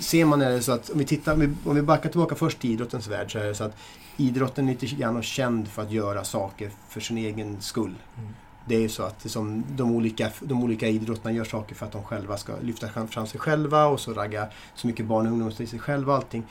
ser 0.00 0.24
man 0.24 0.42
är 0.42 0.50
det 0.50 0.62
så 0.62 0.72
att 0.72 0.90
om 0.90 0.98
vi, 0.98 1.04
tittar, 1.04 1.32
om 1.32 1.40
vi, 1.40 1.70
om 1.70 1.76
vi 1.76 1.82
backar 1.82 2.10
tillbaka 2.10 2.34
först 2.34 2.60
till 2.60 2.70
idrottens 2.70 3.08
värld 3.08 3.32
så 3.32 3.38
är 3.38 3.44
det 3.44 3.54
så 3.54 3.64
att 3.64 3.76
idrotten 4.16 4.68
är 4.68 4.72
lite 4.72 4.86
grann 4.86 5.22
känd 5.22 5.68
för 5.68 5.82
att 5.82 5.90
göra 5.90 6.24
saker 6.24 6.70
för 6.88 7.00
sin 7.00 7.18
egen 7.18 7.60
skull. 7.60 7.94
Mm. 8.18 8.30
Det 8.68 8.76
är 8.76 8.80
ju 8.80 8.88
så 8.88 9.02
att 9.02 9.22
det 9.22 9.28
som 9.28 9.64
de, 9.76 9.94
olika, 9.94 10.30
de 10.40 10.64
olika 10.64 10.88
idrotterna 10.88 11.32
gör 11.32 11.44
saker 11.44 11.74
för 11.74 11.86
att 11.86 11.92
de 11.92 12.02
själva 12.02 12.36
ska 12.36 12.52
lyfta 12.62 12.88
fram- 12.88 13.26
sig 13.26 13.40
själva 13.40 13.86
och 13.86 14.00
så 14.00 14.12
ragga 14.12 14.48
så 14.74 14.86
mycket 14.86 15.06
barn 15.06 15.26
och 15.26 15.32
ungdomar 15.32 15.52
till 15.52 15.68
sig 15.68 15.78
själva 15.78 16.12
och 16.12 16.18
allting. 16.18 16.42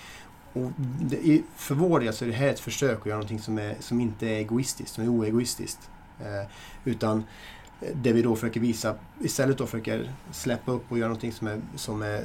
Och 0.53 0.71
är, 1.11 1.41
för 1.55 1.75
vår 1.75 1.99
del 1.99 2.13
så 2.13 2.25
är 2.25 2.29
det 2.29 2.35
här 2.35 2.47
ett 2.47 2.59
försök 2.59 2.99
att 2.99 3.05
göra 3.05 3.17
någonting 3.17 3.39
som, 3.39 3.57
är, 3.57 3.75
som 3.79 4.01
inte 4.01 4.27
är 4.27 4.37
egoistiskt, 4.37 4.93
som 4.93 5.03
är 5.03 5.07
oegoistiskt. 5.07 5.89
Eh, 6.19 6.49
utan 6.83 7.23
det 7.93 8.13
vi 8.13 8.21
då 8.21 8.35
försöker 8.35 8.59
visa, 8.59 8.95
istället 9.21 9.57
då 9.57 9.65
försöker 9.65 10.11
släppa 10.31 10.71
upp 10.71 10.91
och 10.91 10.97
göra 10.97 11.07
någonting 11.07 11.31
som 11.31 11.47
är, 11.47 11.61
som 11.75 12.01
är 12.01 12.17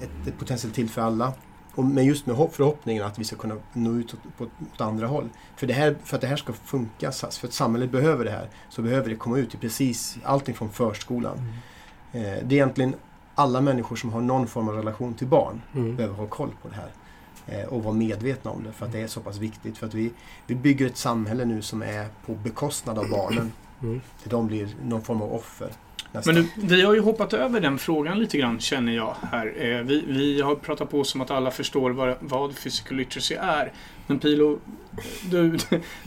ett, 0.00 0.26
ett 0.26 0.38
potentiellt 0.38 0.74
till 0.74 0.90
för 0.90 1.02
alla. 1.02 1.32
Och 1.74 1.84
med 1.84 2.04
just 2.04 2.26
med 2.26 2.36
hopp, 2.36 2.54
förhoppningen 2.54 3.04
att 3.04 3.18
vi 3.18 3.24
ska 3.24 3.36
kunna 3.36 3.56
nå 3.72 3.92
ut 3.92 4.14
åt, 4.14 4.20
på, 4.38 4.44
åt 4.44 4.80
andra 4.80 5.06
håll. 5.06 5.28
För, 5.56 5.66
det 5.66 5.72
här, 5.72 5.96
för 6.04 6.16
att 6.16 6.20
det 6.20 6.26
här 6.26 6.36
ska 6.36 6.52
funka, 6.52 7.12
för 7.12 7.46
att 7.46 7.52
samhället 7.52 7.90
behöver 7.90 8.24
det 8.24 8.30
här, 8.30 8.48
så 8.68 8.82
behöver 8.82 9.08
det 9.08 9.16
komma 9.16 9.38
ut 9.38 9.54
i 9.54 9.58
precis 9.58 10.18
allting 10.24 10.54
från 10.54 10.70
förskolan. 10.70 11.38
Eh, 12.12 12.20
det 12.22 12.28
är 12.28 12.52
egentligen 12.52 12.94
alla 13.34 13.60
människor 13.60 13.96
som 13.96 14.12
har 14.12 14.20
någon 14.20 14.46
form 14.46 14.68
av 14.68 14.74
relation 14.74 15.14
till 15.14 15.26
barn 15.26 15.62
Mm. 15.74 15.96
behöver 15.96 16.16
ha 16.16 16.26
koll 16.26 16.50
på 16.62 16.68
det 16.68 16.74
här. 16.74 16.90
Eh, 17.46 17.68
och 17.68 17.82
vara 17.84 17.94
medvetna 17.94 18.50
om 18.50 18.64
det 18.64 18.72
för 18.72 18.86
att 18.86 18.92
det 18.92 19.00
är 19.00 19.06
så 19.06 19.20
pass 19.20 19.36
viktigt. 19.36 19.78
För 19.78 19.86
att 19.86 19.94
vi, 19.94 20.12
vi 20.46 20.54
bygger 20.54 20.86
ett 20.86 20.96
samhälle 20.96 21.44
nu 21.44 21.62
som 21.62 21.82
är 21.82 22.06
på 22.26 22.34
bekostnad 22.34 22.98
av 22.98 23.10
barnen. 23.10 23.52
Mm. 23.82 24.00
De 24.24 24.46
blir 24.46 24.74
någon 24.84 25.02
form 25.02 25.22
av 25.22 25.32
offer. 25.34 25.70
Nästan. 26.12 26.34
Men 26.34 26.48
du, 26.56 26.76
vi 26.76 26.82
har 26.82 26.94
ju 26.94 27.00
hoppat 27.00 27.32
över 27.32 27.60
den 27.60 27.78
frågan 27.78 28.18
lite 28.18 28.38
grann 28.38 28.60
känner 28.60 28.92
jag 28.92 29.16
här. 29.30 29.54
Eh, 29.58 29.82
vi, 29.82 30.04
vi 30.06 30.40
har 30.40 30.54
pratat 30.54 30.90
på 30.90 31.04
som 31.04 31.20
att 31.20 31.30
alla 31.30 31.50
förstår 31.50 31.90
vad, 31.90 32.14
vad 32.20 32.56
physical 32.56 32.96
literacy 32.96 33.34
är. 33.34 33.72
Men 34.06 34.18
Pilo, 34.18 34.58
du, 35.30 35.58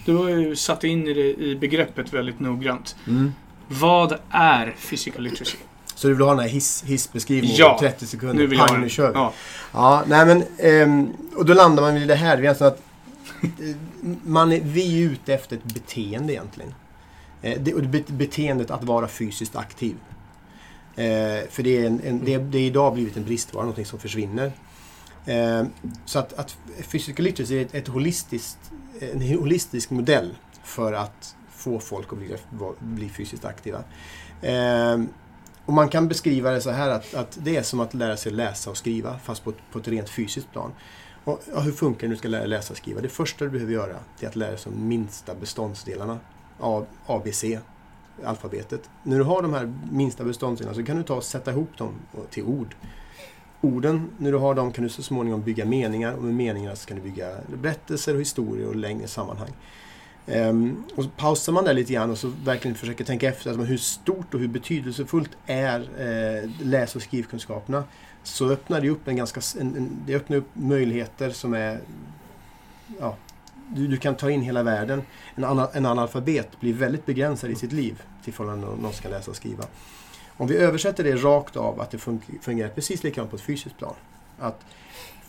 du 0.05 0.15
har 0.15 0.29
ju 0.29 0.55
satt 0.55 0.83
in 0.83 1.07
i, 1.07 1.13
det, 1.13 1.43
i 1.43 1.55
begreppet 1.55 2.13
väldigt 2.13 2.39
noggrant. 2.39 2.95
Mm. 3.07 3.33
Vad 3.67 4.17
är 4.29 4.75
physical 4.89 5.23
literacy? 5.23 5.57
Så 5.95 6.07
du 6.07 6.13
vill 6.13 6.23
ha 6.23 6.31
den 6.31 6.39
här 6.39 6.47
hiss, 6.47 6.83
hissbeskrivningen 6.83 7.55
Ja, 7.59 7.73
på 7.73 7.79
30 7.79 8.05
sekunder? 8.05 8.35
Nu 8.35 8.47
vill 8.47 8.59
Pang, 8.59 8.81
nu 8.81 8.89
kör 8.89 9.07
vi. 9.07 9.13
Ja. 9.13 9.33
Ja, 9.73 10.03
nej 10.07 10.25
men... 10.25 10.43
ehm, 10.57 11.13
och 11.35 11.45
då 11.45 11.53
landar 11.53 11.83
man 11.83 11.97
i 11.97 12.05
det 12.05 12.15
här. 12.15 12.37
Vi 12.37 12.45
är 12.45 12.49
alltså 12.49 12.65
att 12.65 12.81
eh, 13.41 13.75
man 14.23 14.51
är, 14.51 14.59
vi 14.63 15.03
är 15.03 15.09
ute 15.11 15.33
efter 15.33 15.55
ett 15.55 15.63
beteende 15.63 16.33
egentligen. 16.33 16.73
Eh, 17.43 17.61
det, 17.61 17.73
och 17.73 17.81
beteendet 18.07 18.71
att 18.71 18.83
vara 18.83 19.07
fysiskt 19.07 19.55
aktiv. 19.55 19.95
Eh, 20.95 21.49
för 21.49 21.63
det 21.63 21.77
är, 21.77 21.85
en, 21.85 22.01
en, 22.03 22.25
det, 22.25 22.37
det 22.37 22.57
är 22.57 22.65
idag 22.65 22.93
blivit 22.93 23.17
en 23.17 23.23
bristvara, 23.23 23.63
någonting 23.63 23.85
som 23.85 23.99
försvinner. 23.99 24.51
Eh, 25.25 25.63
så 26.05 26.19
att, 26.19 26.33
att 26.33 26.57
physical 26.91 27.25
literacy 27.25 27.57
är 27.57 27.61
ett, 27.61 27.75
ett 27.75 27.87
holistiskt, 27.87 28.71
en 28.99 29.21
holistisk 29.21 29.89
modell 29.89 30.35
för 30.63 30.93
att 30.93 31.35
få 31.49 31.79
folk 31.79 32.13
att 32.13 32.19
bli, 32.19 32.35
bli 32.79 33.09
fysiskt 33.09 33.45
aktiva. 33.45 33.83
Eh, 34.41 35.01
och 35.65 35.73
man 35.73 35.89
kan 35.89 36.07
beskriva 36.07 36.51
det 36.51 36.61
så 36.61 36.71
här 36.71 36.89
att, 36.89 37.13
att 37.13 37.37
det 37.41 37.55
är 37.55 37.63
som 37.63 37.79
att 37.79 37.93
lära 37.93 38.17
sig 38.17 38.31
läsa 38.31 38.69
och 38.69 38.77
skriva 38.77 39.19
fast 39.19 39.43
på 39.43 39.49
ett, 39.49 39.57
på 39.71 39.79
ett 39.79 39.87
rent 39.87 40.09
fysiskt 40.09 40.51
plan. 40.51 40.71
Och, 41.23 41.41
ja, 41.53 41.59
hur 41.59 41.71
funkar 41.71 42.01
det 42.01 42.07
när 42.07 42.15
du 42.15 42.19
ska 42.19 42.27
lära 42.27 42.41
dig 42.41 42.49
läsa 42.49 42.73
och 42.73 42.77
skriva? 42.77 43.01
Det 43.01 43.09
första 43.09 43.45
du 43.45 43.51
behöver 43.51 43.73
göra 43.73 43.95
är 44.19 44.27
att 44.27 44.35
lära 44.35 44.51
dig 44.51 44.59
de 44.63 44.87
minsta 44.87 45.35
beståndsdelarna 45.35 46.19
ABC, 47.05 47.43
alfabetet. 48.25 48.89
När 49.03 49.17
du 49.17 49.23
har 49.23 49.41
de 49.41 49.53
här 49.53 49.73
minsta 49.91 50.23
beståndsdelarna 50.23 50.75
så 50.75 50.83
kan 50.83 50.97
du 50.97 51.03
ta 51.03 51.15
och 51.15 51.23
sätta 51.23 51.51
ihop 51.51 51.77
dem 51.77 51.93
till 52.29 52.43
ord. 52.43 52.75
Orden, 53.61 54.09
när 54.17 54.31
du 54.31 54.37
har 54.37 54.55
dem 54.55 54.71
kan 54.71 54.83
du 54.83 54.89
så 54.89 55.03
småningom 55.03 55.41
bygga 55.41 55.65
meningar 55.65 56.13
och 56.13 56.23
med 56.23 56.33
meningarna 56.33 56.75
så 56.75 56.87
kan 56.87 56.97
du 56.97 57.03
bygga 57.03 57.29
berättelser 57.61 58.13
och 58.13 58.21
historier 58.21 58.67
och 58.67 58.75
längre 58.75 59.07
sammanhang. 59.07 59.49
Um, 60.25 60.83
och 60.95 61.03
så 61.03 61.09
pausar 61.09 61.53
man 61.53 61.65
där 61.65 61.73
lite 61.73 61.93
grann 61.93 62.11
och 62.11 62.17
så 62.17 62.27
verkligen 62.43 62.75
försöker 62.75 63.03
tänka 63.03 63.29
efter 63.29 63.49
alltså, 63.49 63.65
hur 63.65 63.77
stort 63.77 64.33
och 64.33 64.39
hur 64.39 64.47
betydelsefullt 64.47 65.31
är 65.45 65.79
eh, 65.79 66.49
läs 66.61 66.95
och 66.95 67.01
skrivkunskaperna. 67.01 67.83
Så 68.23 68.49
öppnar 68.49 68.81
det 68.81 68.89
upp 68.89 69.07
en 69.07 69.15
ganska, 69.15 69.41
en, 69.59 69.75
en, 69.75 70.03
det 70.05 70.15
öppnar 70.15 70.37
upp 70.37 70.49
möjligheter 70.53 71.29
som 71.29 71.53
är 71.53 71.79
ja, 72.99 73.17
du, 73.69 73.87
du 73.87 73.97
kan 73.97 74.15
ta 74.15 74.29
in 74.29 74.41
hela 74.41 74.63
världen. 74.63 75.01
En, 75.35 75.43
ana, 75.43 75.69
en 75.73 75.85
analfabet 75.85 76.59
blir 76.59 76.73
väldigt 76.73 77.05
begränsad 77.05 77.49
i 77.49 77.55
sitt 77.55 77.71
liv 77.71 78.01
till 78.23 78.33
förhållande 78.33 78.67
till 78.67 78.81
någon 78.81 78.93
som 78.93 79.01
kan 79.01 79.11
läsa 79.11 79.31
och 79.31 79.37
skriva. 79.37 79.63
Om 80.37 80.47
vi 80.47 80.57
översätter 80.57 81.03
det 81.03 81.15
rakt 81.15 81.55
av 81.55 81.81
att 81.81 81.91
det 81.91 81.97
fun- 81.97 82.41
fungerar 82.41 82.69
precis 82.69 83.03
likadant 83.03 83.29
på 83.29 83.35
ett 83.35 83.41
fysiskt 83.41 83.77
plan. 83.77 83.93
Att 84.39 84.65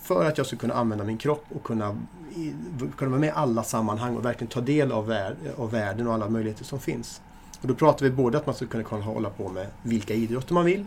för 0.03 0.25
att 0.25 0.39
jag 0.39 0.47
ska 0.47 0.57
kunna 0.57 0.75
använda 0.75 1.05
min 1.05 1.19
kropp 1.19 1.45
och 1.55 1.63
kunna, 1.63 1.97
i, 2.37 2.53
kunna 2.97 3.11
vara 3.11 3.21
med 3.21 3.29
i 3.29 3.33
alla 3.35 3.63
sammanhang 3.63 4.17
och 4.17 4.25
verkligen 4.25 4.51
ta 4.51 4.61
del 4.61 4.93
av, 4.93 5.07
vär, 5.07 5.37
av 5.57 5.71
världen 5.71 6.07
och 6.07 6.15
alla 6.15 6.29
möjligheter 6.29 6.65
som 6.65 6.81
finns. 6.81 7.21
Och 7.61 7.69
då 7.69 7.75
pratar 7.75 8.07
vi 8.07 8.11
både 8.11 8.39
att 8.39 8.47
man 8.47 8.55
ska 8.55 8.67
kunna 8.67 9.05
hålla 9.05 9.31
på 9.31 9.49
med 9.49 9.67
vilka 9.83 10.15
idrotter 10.15 10.55
man 10.55 10.65
vill 10.65 10.85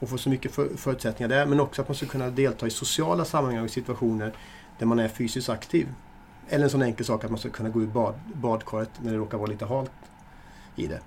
och 0.00 0.08
få 0.08 0.18
så 0.18 0.28
mycket 0.28 0.52
för, 0.52 0.68
förutsättningar 0.76 1.28
där, 1.28 1.46
men 1.46 1.60
också 1.60 1.82
att 1.82 1.88
man 1.88 1.94
ska 1.94 2.06
kunna 2.06 2.30
delta 2.30 2.66
i 2.66 2.70
sociala 2.70 3.24
sammanhang 3.24 3.64
och 3.64 3.70
situationer 3.70 4.32
där 4.78 4.86
man 4.86 4.98
är 4.98 5.08
fysiskt 5.08 5.48
aktiv. 5.48 5.88
Eller 6.48 6.64
en 6.64 6.70
sån 6.70 6.82
enkel 6.82 7.06
sak 7.06 7.24
att 7.24 7.30
man 7.30 7.38
ska 7.38 7.50
kunna 7.50 7.68
gå 7.68 7.82
ur 7.82 7.86
bad, 7.86 8.14
badkaret 8.34 8.90
när 9.02 9.12
det 9.12 9.18
råkar 9.18 9.38
vara 9.38 9.50
lite 9.50 9.64
halt 9.64 9.90
i 10.76 10.86
det. 10.86 11.00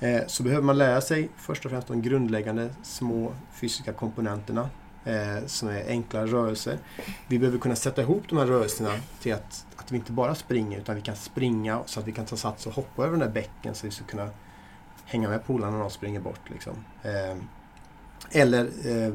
Eh, 0.00 0.26
så 0.26 0.42
behöver 0.42 0.62
man 0.62 0.78
lära 0.78 1.00
sig 1.00 1.28
först 1.36 1.64
och 1.64 1.70
främst 1.70 1.88
de 1.88 2.02
grundläggande 2.02 2.70
små 2.82 3.32
fysiska 3.52 3.92
komponenterna 3.92 4.70
eh, 5.04 5.46
som 5.46 5.68
är 5.68 5.88
enkla 5.88 6.26
rörelser. 6.26 6.78
Vi 7.26 7.38
behöver 7.38 7.58
kunna 7.58 7.76
sätta 7.76 8.02
ihop 8.02 8.22
de 8.28 8.38
här 8.38 8.46
rörelserna 8.46 8.90
till 9.20 9.34
att, 9.34 9.66
att 9.76 9.92
vi 9.92 9.96
inte 9.96 10.12
bara 10.12 10.34
springer 10.34 10.78
utan 10.78 10.94
vi 10.94 11.02
kan 11.02 11.16
springa 11.16 11.82
så 11.86 12.00
att 12.00 12.08
vi 12.08 12.12
kan 12.12 12.24
ta 12.24 12.36
sats 12.36 12.66
och 12.66 12.72
hoppa 12.72 13.02
över 13.02 13.18
den 13.18 13.26
där 13.28 13.34
bäcken 13.34 13.74
så 13.74 13.78
att 13.78 13.84
vi 13.84 13.90
ska 13.90 14.04
kunna 14.04 14.30
hänga 15.04 15.28
med 15.28 15.44
polarna 15.46 15.72
när 15.72 15.80
de 15.80 15.90
springer 15.90 16.20
bort. 16.20 16.50
Liksom. 16.50 16.72
Eh, 17.02 17.36
eller 18.30 18.64
eh, 18.64 19.14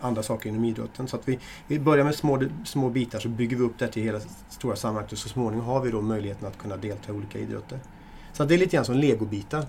andra 0.00 0.22
saker 0.22 0.48
inom 0.48 0.64
idrotten. 0.64 1.08
Så 1.08 1.16
att 1.16 1.28
vi, 1.28 1.38
vi 1.66 1.78
börjar 1.78 2.04
med 2.04 2.14
små, 2.14 2.42
små 2.64 2.88
bitar 2.88 3.18
så 3.18 3.28
bygger 3.28 3.56
vi 3.56 3.62
upp 3.62 3.78
det 3.78 3.88
till 3.88 4.02
hela 4.02 4.20
stora 4.48 4.76
sammanhanget 4.76 5.12
och 5.12 5.18
så 5.18 5.28
småningom 5.28 5.66
har 5.66 5.80
vi 5.80 5.90
då 5.90 6.00
möjligheten 6.00 6.48
att 6.48 6.58
kunna 6.58 6.76
delta 6.76 7.12
i 7.12 7.16
olika 7.16 7.38
idrotter. 7.38 7.78
Så 8.32 8.42
att 8.42 8.48
det 8.48 8.54
är 8.54 8.58
lite 8.58 8.76
grann 8.76 8.84
som 8.84 8.96
legobitar. 8.96 9.66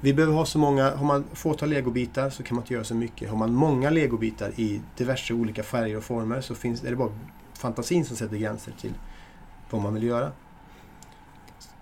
Vi 0.00 0.14
behöver 0.14 0.34
ha 0.34 0.46
så 0.46 0.58
många, 0.58 0.96
har 0.96 1.06
man 1.06 1.24
fåtal 1.32 1.68
legobitar 1.68 2.30
så 2.30 2.42
kan 2.42 2.54
man 2.54 2.62
inte 2.62 2.74
göra 2.74 2.84
så 2.84 2.94
mycket. 2.94 3.30
Har 3.30 3.36
man 3.36 3.54
många 3.54 3.90
legobitar 3.90 4.52
i 4.56 4.80
diverse 4.96 5.34
olika 5.34 5.62
färger 5.62 5.96
och 5.96 6.04
former 6.04 6.40
så 6.40 6.54
finns, 6.54 6.84
är 6.84 6.90
det 6.90 6.96
bara 6.96 7.12
fantasin 7.54 8.04
som 8.04 8.16
sätter 8.16 8.36
gränser 8.36 8.72
till 8.80 8.92
vad 9.70 9.82
man 9.82 9.94
vill 9.94 10.02
göra. 10.02 10.32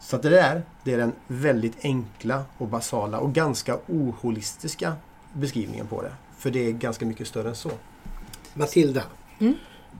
Så 0.00 0.16
att 0.16 0.22
det 0.22 0.28
där, 0.28 0.62
det 0.84 0.92
är 0.92 0.98
den 0.98 1.12
väldigt 1.26 1.84
enkla 1.84 2.44
och 2.58 2.68
basala 2.68 3.18
och 3.18 3.32
ganska 3.32 3.78
oholistiska 3.88 4.96
beskrivningen 5.32 5.86
på 5.86 6.02
det. 6.02 6.12
För 6.38 6.50
det 6.50 6.66
är 6.66 6.72
ganska 6.72 7.06
mycket 7.06 7.26
större 7.26 7.48
än 7.48 7.54
så. 7.54 7.70
Matilda, 8.54 9.02
Mm. 9.40 9.54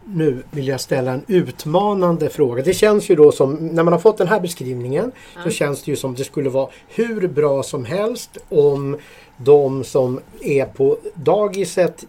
nu 0.04 0.42
vill 0.50 0.68
jag 0.68 0.80
ställa 0.80 1.12
en 1.12 1.24
utmanande 1.28 2.28
fråga. 2.30 2.62
Det 2.62 2.74
känns 2.74 3.10
ju 3.10 3.14
då 3.14 3.32
som, 3.32 3.54
när 3.54 3.82
man 3.82 3.92
har 3.92 4.00
fått 4.00 4.18
den 4.18 4.28
här 4.28 4.40
beskrivningen, 4.40 5.12
så 5.34 5.40
Ja. 5.44 5.50
känns 5.50 5.82
det 5.82 5.90
ju 5.90 5.96
som 5.96 6.14
det 6.14 6.24
skulle 6.24 6.50
vara 6.50 6.68
hur 6.88 7.28
bra 7.28 7.62
som 7.62 7.84
helst 7.84 8.38
om 8.48 8.96
de 9.36 9.84
som 9.84 10.20
är 10.40 10.64
på 10.64 10.98
dagiset 11.14 12.04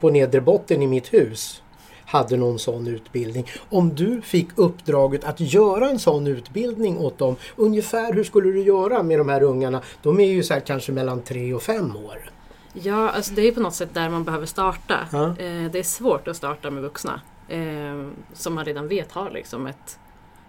på 0.00 0.10
nedre 0.10 0.40
botten 0.40 0.82
i 0.82 0.86
mitt 0.86 1.14
hus 1.14 1.62
hade 2.04 2.36
någon 2.36 2.58
sån 2.58 2.86
utbildning. 2.86 3.46
Om 3.70 3.94
du 3.94 4.22
fick 4.22 4.48
uppdraget 4.54 5.24
att 5.24 5.40
göra 5.40 5.88
en 5.90 5.98
sån 5.98 6.26
utbildning 6.26 6.98
åt 6.98 7.18
dem, 7.18 7.36
ungefär 7.56 8.12
hur 8.12 8.24
skulle 8.24 8.50
du 8.50 8.62
göra 8.62 9.02
med 9.02 9.18
de 9.20 9.28
här 9.28 9.42
ungarna? 9.42 9.82
De 10.02 10.20
är 10.20 10.26
ju 10.26 10.42
så 10.42 10.54
här 10.54 10.60
kanske 10.60 10.92
mellan 10.92 11.20
tre 11.22 11.54
och 11.54 11.62
fem 11.62 11.96
år. 11.96 12.30
Ja, 12.72 13.10
alltså 13.10 13.34
det 13.34 13.42
är 13.48 13.52
på 13.52 13.60
något 13.60 13.74
sätt 13.74 13.94
där 13.94 14.08
man 14.08 14.24
behöver 14.24 14.46
starta. 14.46 15.08
Ja. 15.12 15.24
Eh, 15.28 15.70
det 15.70 15.78
är 15.78 15.82
svårt 15.82 16.28
att 16.28 16.36
starta 16.36 16.70
med 16.70 16.82
vuxna. 16.82 17.20
Eh, 17.48 18.08
som 18.32 18.54
man 18.54 18.64
redan 18.64 18.88
vet 18.88 19.12
har 19.12 19.30
liksom 19.30 19.66
ett, 19.66 19.98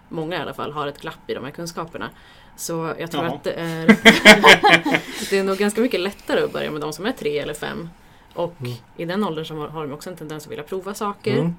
många 0.08 0.36
i 0.36 0.38
alla 0.38 0.54
fall, 0.54 0.72
har 0.72 0.86
ett 0.86 1.00
glapp 1.00 1.30
i 1.30 1.34
de 1.34 1.44
här 1.44 1.50
kunskaperna. 1.50 2.10
Så 2.56 2.94
jag 2.98 3.10
tror 3.10 3.24
Jaha. 3.24 3.34
att 3.34 3.44
det 3.44 3.52
är, 3.52 3.86
det 5.30 5.38
är 5.38 5.44
nog 5.44 5.56
ganska 5.56 5.80
mycket 5.80 6.00
lättare 6.00 6.42
att 6.42 6.52
börja 6.52 6.70
med 6.70 6.80
de 6.80 6.92
som 6.92 7.06
är 7.06 7.12
tre 7.12 7.38
eller 7.38 7.54
fem. 7.54 7.88
Och 8.34 8.54
Mm. 8.60 8.72
i 8.96 9.04
den 9.04 9.24
åldern 9.24 9.44
så 9.44 9.66
har 9.68 9.86
de 9.86 9.92
också 9.92 10.10
en 10.10 10.16
tendens 10.16 10.44
att 10.46 10.50
vilja 10.50 10.64
prova 10.64 10.94
saker. 10.94 11.54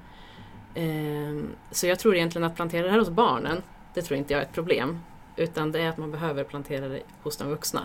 Mm. 0.74 1.48
Så 1.70 1.86
jag 1.86 1.98
tror 1.98 2.16
egentligen 2.16 2.44
att 2.44 2.56
plantera 2.56 2.84
det 2.84 2.90
här 2.90 2.98
hos 2.98 3.10
barnen, 3.10 3.62
det 3.94 4.02
tror 4.02 4.18
inte 4.18 4.32
jag 4.32 4.40
är 4.42 4.46
ett 4.46 4.52
problem. 4.52 4.98
Utan 5.36 5.72
det 5.72 5.80
är 5.80 5.88
att 5.88 5.98
man 5.98 6.10
behöver 6.10 6.44
plantera 6.44 6.88
det 6.88 7.00
hos 7.22 7.36
de 7.36 7.48
vuxna. 7.48 7.80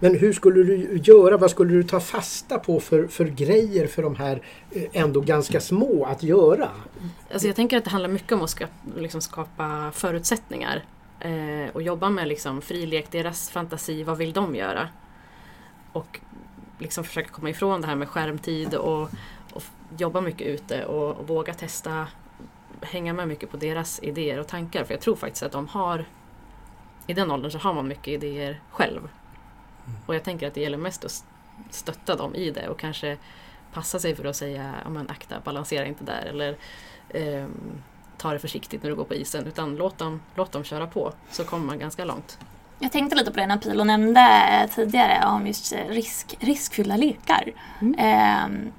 Men 0.00 0.18
hur 0.18 0.32
skulle 0.32 0.62
du 0.62 1.00
göra? 1.04 1.36
Vad 1.36 1.50
skulle 1.50 1.72
du 1.72 1.82
ta 1.82 2.00
fasta 2.00 2.58
på 2.58 2.80
för, 2.80 3.06
för 3.06 3.24
grejer 3.24 3.86
för 3.86 4.02
de 4.02 4.16
här 4.16 4.42
eh, 4.70 4.82
ändå 4.92 5.20
ganska 5.20 5.60
små 5.60 6.04
att 6.04 6.22
göra? 6.22 6.68
Alltså 7.32 7.46
jag 7.46 7.56
tänker 7.56 7.76
att 7.76 7.84
det 7.84 7.90
handlar 7.90 8.10
mycket 8.10 8.32
om 8.32 8.42
att 8.42 8.50
ska, 8.50 8.66
liksom 8.96 9.20
skapa 9.20 9.90
förutsättningar. 9.94 10.82
Eh, 11.20 11.70
och 11.72 11.82
jobba 11.82 12.10
med 12.10 12.28
liksom 12.28 12.62
frilek, 12.62 13.10
deras 13.10 13.50
fantasi, 13.50 14.02
vad 14.02 14.18
vill 14.18 14.32
de 14.32 14.54
göra? 14.54 14.88
Och 15.92 16.20
liksom 16.78 17.04
försöka 17.04 17.28
komma 17.28 17.50
ifrån 17.50 17.80
det 17.80 17.86
här 17.86 17.96
med 17.96 18.08
skärmtid 18.08 18.74
och, 18.74 19.10
och 19.52 19.62
jobba 19.98 20.20
mycket 20.20 20.46
ute 20.46 20.84
och, 20.84 21.16
och 21.16 21.28
våga 21.28 21.54
testa, 21.54 22.06
hänga 22.80 23.12
med 23.12 23.28
mycket 23.28 23.50
på 23.50 23.56
deras 23.56 24.00
idéer 24.02 24.40
och 24.40 24.46
tankar. 24.46 24.84
För 24.84 24.94
jag 24.94 25.00
tror 25.00 25.16
faktiskt 25.16 25.42
att 25.42 25.52
de 25.52 25.68
har, 25.68 26.04
i 27.06 27.14
den 27.14 27.30
åldern 27.30 27.50
så 27.50 27.58
har 27.58 27.74
man 27.74 27.88
mycket 27.88 28.08
idéer 28.08 28.60
själv. 28.70 29.08
Och 30.06 30.14
jag 30.14 30.22
tänker 30.24 30.46
att 30.46 30.54
det 30.54 30.60
gäller 30.60 30.78
mest 30.78 31.04
att 31.04 31.24
stötta 31.70 32.16
dem 32.16 32.34
i 32.34 32.50
det 32.50 32.68
och 32.68 32.78
kanske 32.78 33.16
passa 33.72 33.98
sig 33.98 34.16
för 34.16 34.24
att 34.24 34.36
säga 34.36 34.74
ja, 34.84 34.90
men 34.90 35.10
akta, 35.10 35.40
balansera 35.40 35.86
inte 35.86 36.04
där 36.04 36.26
eller 36.26 36.56
ehm, 37.08 37.82
ta 38.18 38.32
det 38.32 38.38
försiktigt 38.38 38.82
när 38.82 38.90
du 38.90 38.96
går 38.96 39.04
på 39.04 39.14
isen 39.14 39.46
utan 39.46 39.76
låt 39.76 39.98
dem, 39.98 40.20
låt 40.34 40.52
dem 40.52 40.64
köra 40.64 40.86
på 40.86 41.12
så 41.30 41.44
kommer 41.44 41.66
man 41.66 41.78
ganska 41.78 42.04
långt. 42.04 42.38
Jag 42.78 42.92
tänkte 42.92 43.16
lite 43.16 43.30
på 43.30 43.36
det 43.36 43.46
när 43.46 43.56
Pilo 43.56 43.84
nämnde 43.84 44.68
tidigare 44.74 45.26
om 45.26 45.46
just 45.46 45.72
eh, 45.72 45.88
risk, 45.88 46.36
riskfyllda 46.40 46.96
lekar. 46.96 47.52
Mm. 47.80 47.94
Ehm, 47.98 48.72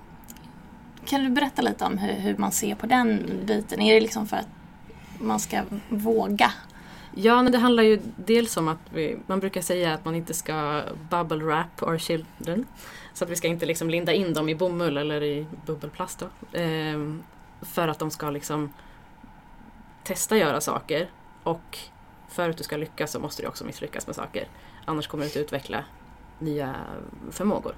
kan 1.06 1.24
du 1.24 1.30
berätta 1.30 1.62
lite 1.62 1.86
om 1.86 1.98
hur, 1.98 2.14
hur 2.14 2.38
man 2.38 2.52
ser 2.52 2.76
på 2.76 2.86
den 2.86 3.40
biten? 3.46 3.82
Är 3.82 3.94
det 3.94 4.00
liksom 4.00 4.28
för 4.28 4.38
att 4.38 4.48
man 5.20 5.40
ska 5.40 5.62
våga? 5.90 6.52
Ja, 7.16 7.44
men 7.44 7.52
det 7.52 7.58
handlar 7.58 7.84
ju 7.84 8.00
dels 8.16 8.58
om 8.58 8.68
att 8.68 8.80
vi, 8.94 9.18
man 9.28 9.40
brukar 9.40 9.62
säga 9.62 9.94
att 9.94 10.06
man 10.06 10.16
inte 10.16 10.34
ska 10.34 10.82
bubble 11.10 11.44
wrap 11.44 11.84
our 11.84 11.98
children. 11.98 12.66
Så 13.14 13.24
att 13.24 13.30
vi 13.30 13.36
ska 13.36 13.48
inte 13.48 13.66
liksom 13.66 13.90
linda 13.90 14.14
in 14.14 14.34
dem 14.34 14.50
i 14.50 14.56
bomull 14.56 14.98
eller 14.98 15.24
i 15.24 15.46
bubbelplast 15.66 16.20
då. 16.20 16.58
Eh, 16.60 17.14
för 17.62 17.88
att 17.88 18.00
de 18.00 18.12
ska 18.12 18.30
liksom 18.30 18.74
testa 20.04 20.38
göra 20.38 20.62
saker 20.62 21.10
och 21.44 21.78
för 22.30 22.50
att 22.50 22.58
du 22.58 22.64
ska 22.64 22.78
lyckas 22.78 23.12
så 23.12 23.20
måste 23.20 23.42
du 23.42 23.48
också 23.48 23.66
misslyckas 23.66 24.08
med 24.08 24.16
saker. 24.16 24.48
Annars 24.86 25.08
kommer 25.08 25.24
du 25.24 25.28
inte 25.28 25.40
utveckla 25.40 25.84
nya 26.40 26.76
förmågor. 27.32 27.76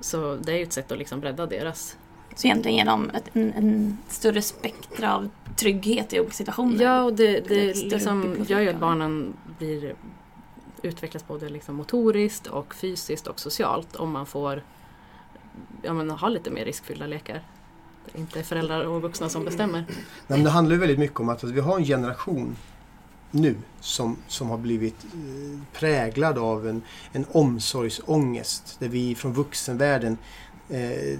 Så 0.00 0.36
det 0.36 0.52
är 0.52 0.56
ju 0.56 0.62
ett 0.62 0.72
sätt 0.72 0.92
att 0.92 0.98
liksom 0.98 1.20
bredda 1.20 1.46
deras 1.46 1.98
så 2.34 2.46
egentligen 2.46 2.76
genom 2.76 3.10
ett, 3.10 3.30
en, 3.32 3.52
en 3.52 3.98
större 4.08 4.42
spektra 4.42 5.16
av 5.16 5.28
trygghet 5.56 6.12
i 6.12 6.20
olika 6.20 6.34
situationer? 6.34 6.84
Ja, 6.84 7.02
och 7.02 7.12
det, 7.12 7.36
Ett 7.36 7.48
det 7.48 7.74
större 7.76 7.90
liksom 7.90 8.44
gör 8.48 8.60
ju 8.60 8.68
att 8.68 8.80
barnen 8.80 9.32
blir 9.58 9.94
utvecklas 10.82 11.26
både 11.26 11.48
liksom 11.48 11.74
motoriskt 11.74 12.46
och 12.46 12.74
fysiskt 12.74 13.26
och 13.26 13.40
socialt 13.40 13.96
om 13.96 14.10
man 14.10 14.26
får 14.26 14.62
ja, 15.82 15.92
men, 15.92 16.10
ha 16.10 16.28
lite 16.28 16.50
mer 16.50 16.64
riskfyllda 16.64 17.06
lekar. 17.06 17.42
Det 18.04 18.18
är 18.18 18.20
inte 18.20 18.42
föräldrar 18.42 18.84
och 18.84 19.02
vuxna 19.02 19.28
som 19.28 19.44
bestämmer. 19.44 19.84
Nej, 19.88 19.98
men 20.26 20.44
det 20.44 20.50
handlar 20.50 20.74
ju 20.74 20.80
väldigt 20.80 20.98
mycket 20.98 21.20
om 21.20 21.28
att, 21.28 21.44
att 21.44 21.50
vi 21.50 21.60
har 21.60 21.78
en 21.78 21.84
generation 21.84 22.56
nu 23.30 23.56
som, 23.80 24.16
som 24.28 24.50
har 24.50 24.58
blivit 24.58 25.04
eh, 25.04 25.78
präglad 25.78 26.38
av 26.38 26.68
en, 26.68 26.82
en 27.12 27.26
omsorgsångest. 27.32 28.76
Där 28.78 28.88
vi 28.88 29.14
från 29.14 29.32
vuxenvärlden 29.32 30.18
eh, 30.68 31.18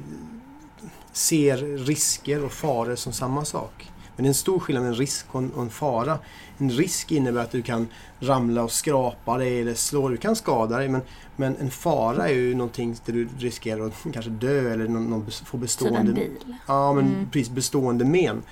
ser 1.16 1.56
risker 1.86 2.44
och 2.44 2.52
faror 2.52 2.96
som 2.96 3.12
samma 3.12 3.44
sak. 3.44 3.90
Men 4.16 4.22
det 4.22 4.26
är 4.26 4.30
en 4.30 4.34
stor 4.34 4.58
skillnad 4.58 4.82
med 4.84 4.92
en 4.92 4.98
risk 4.98 5.26
och 5.28 5.40
en, 5.40 5.50
och 5.52 5.62
en 5.62 5.70
fara. 5.70 6.18
En 6.58 6.70
risk 6.70 7.12
innebär 7.12 7.40
att 7.40 7.50
du 7.50 7.62
kan 7.62 7.88
ramla 8.20 8.62
och 8.62 8.72
skrapa 8.72 9.38
dig 9.38 9.60
eller 9.60 9.74
slå 9.74 10.08
Du 10.08 10.16
kan 10.16 10.36
skada 10.36 10.78
dig 10.78 10.88
men, 10.88 11.00
men 11.36 11.56
en 11.56 11.70
fara 11.70 12.28
är 12.28 12.32
ju 12.34 12.54
någonting 12.54 12.96
där 13.04 13.12
du 13.12 13.28
riskerar 13.38 13.86
att 13.86 13.92
kanske 14.12 14.30
dö 14.30 14.72
eller 14.72 14.88
någon, 14.88 15.10
någon 15.10 15.30
få 15.30 15.56
bestående 15.56 16.12
bil? 16.12 16.30
Ja, 16.66 16.92
men 16.92 17.04
Mm. 17.06 17.30
precis 17.30 17.50
bestående 17.50 18.04
men. 18.04 18.42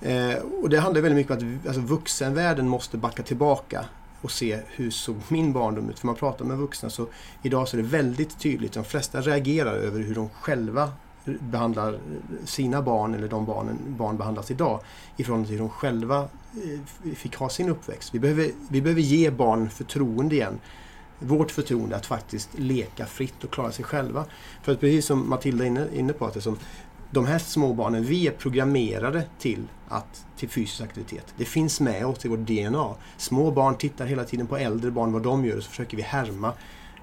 Eh, 0.00 0.36
och 0.62 0.68
det 0.70 0.80
handlar 0.80 1.02
väldigt 1.02 1.16
mycket 1.30 1.42
om 1.42 1.58
att 1.60 1.66
alltså, 1.66 1.80
vuxenvärlden 1.80 2.68
måste 2.68 2.96
backa 2.96 3.22
tillbaka 3.22 3.84
och 4.20 4.30
se 4.30 4.58
hur 4.66 4.90
såg 4.90 5.16
min 5.28 5.52
barndom 5.52 5.90
ut. 5.90 5.98
För 5.98 6.06
man 6.06 6.16
pratar 6.16 6.44
med 6.44 6.56
vuxna 6.56 6.90
så 6.90 7.06
idag 7.42 7.68
så 7.68 7.76
är 7.76 7.82
det 7.82 7.88
väldigt 7.88 8.38
tydligt. 8.38 8.72
De 8.72 8.84
flesta 8.84 9.20
reagerar 9.20 9.74
över 9.74 10.00
hur 10.00 10.14
de 10.14 10.28
själva 10.28 10.92
behandlar 11.24 11.98
sina 12.44 12.82
barn 12.82 13.14
eller 13.14 13.28
de 13.28 13.44
barnen, 13.44 13.78
barn 13.86 14.16
behandlas 14.16 14.50
idag 14.50 14.80
i 15.16 15.24
förhållande 15.24 15.48
till 15.48 15.56
hur 15.56 15.64
de 15.64 15.70
själva 15.70 16.18
eh, 16.20 17.14
fick 17.14 17.36
ha 17.36 17.48
sin 17.48 17.68
uppväxt. 17.68 18.14
Vi 18.14 18.18
behöver, 18.18 18.50
vi 18.68 18.82
behöver 18.82 19.02
ge 19.02 19.30
barn 19.30 19.70
förtroende 19.70 20.34
igen. 20.34 20.60
Vårt 21.18 21.50
förtroende 21.50 21.96
att 21.96 22.06
faktiskt 22.06 22.58
leka 22.58 23.06
fritt 23.06 23.44
och 23.44 23.50
klara 23.50 23.72
sig 23.72 23.84
själva. 23.84 24.24
För 24.62 24.72
att 24.72 24.80
precis 24.80 25.06
som 25.06 25.28
Matilda 25.28 25.64
är 25.64 25.68
inne, 25.68 25.86
inne 25.94 26.12
på, 26.12 26.26
att 26.26 26.34
det 26.34 26.40
som 26.40 26.58
de 27.10 27.26
här 27.26 27.38
små 27.38 27.72
barnen, 27.72 28.04
vi 28.04 28.26
är 28.26 28.30
programmerade 28.30 29.24
till, 29.38 29.62
att, 29.88 30.26
till 30.36 30.48
fysisk 30.48 30.80
aktivitet. 30.80 31.34
Det 31.36 31.44
finns 31.44 31.80
med 31.80 32.06
oss 32.06 32.24
i 32.24 32.28
vårt 32.28 32.38
DNA. 32.38 32.94
Små 33.16 33.50
barn 33.50 33.76
tittar 33.76 34.06
hela 34.06 34.24
tiden 34.24 34.46
på 34.46 34.56
äldre 34.56 34.90
barn, 34.90 35.12
vad 35.12 35.22
de 35.22 35.44
gör, 35.44 35.56
och 35.56 35.62
så 35.62 35.70
försöker 35.70 35.96
vi 35.96 36.02
härma 36.02 36.52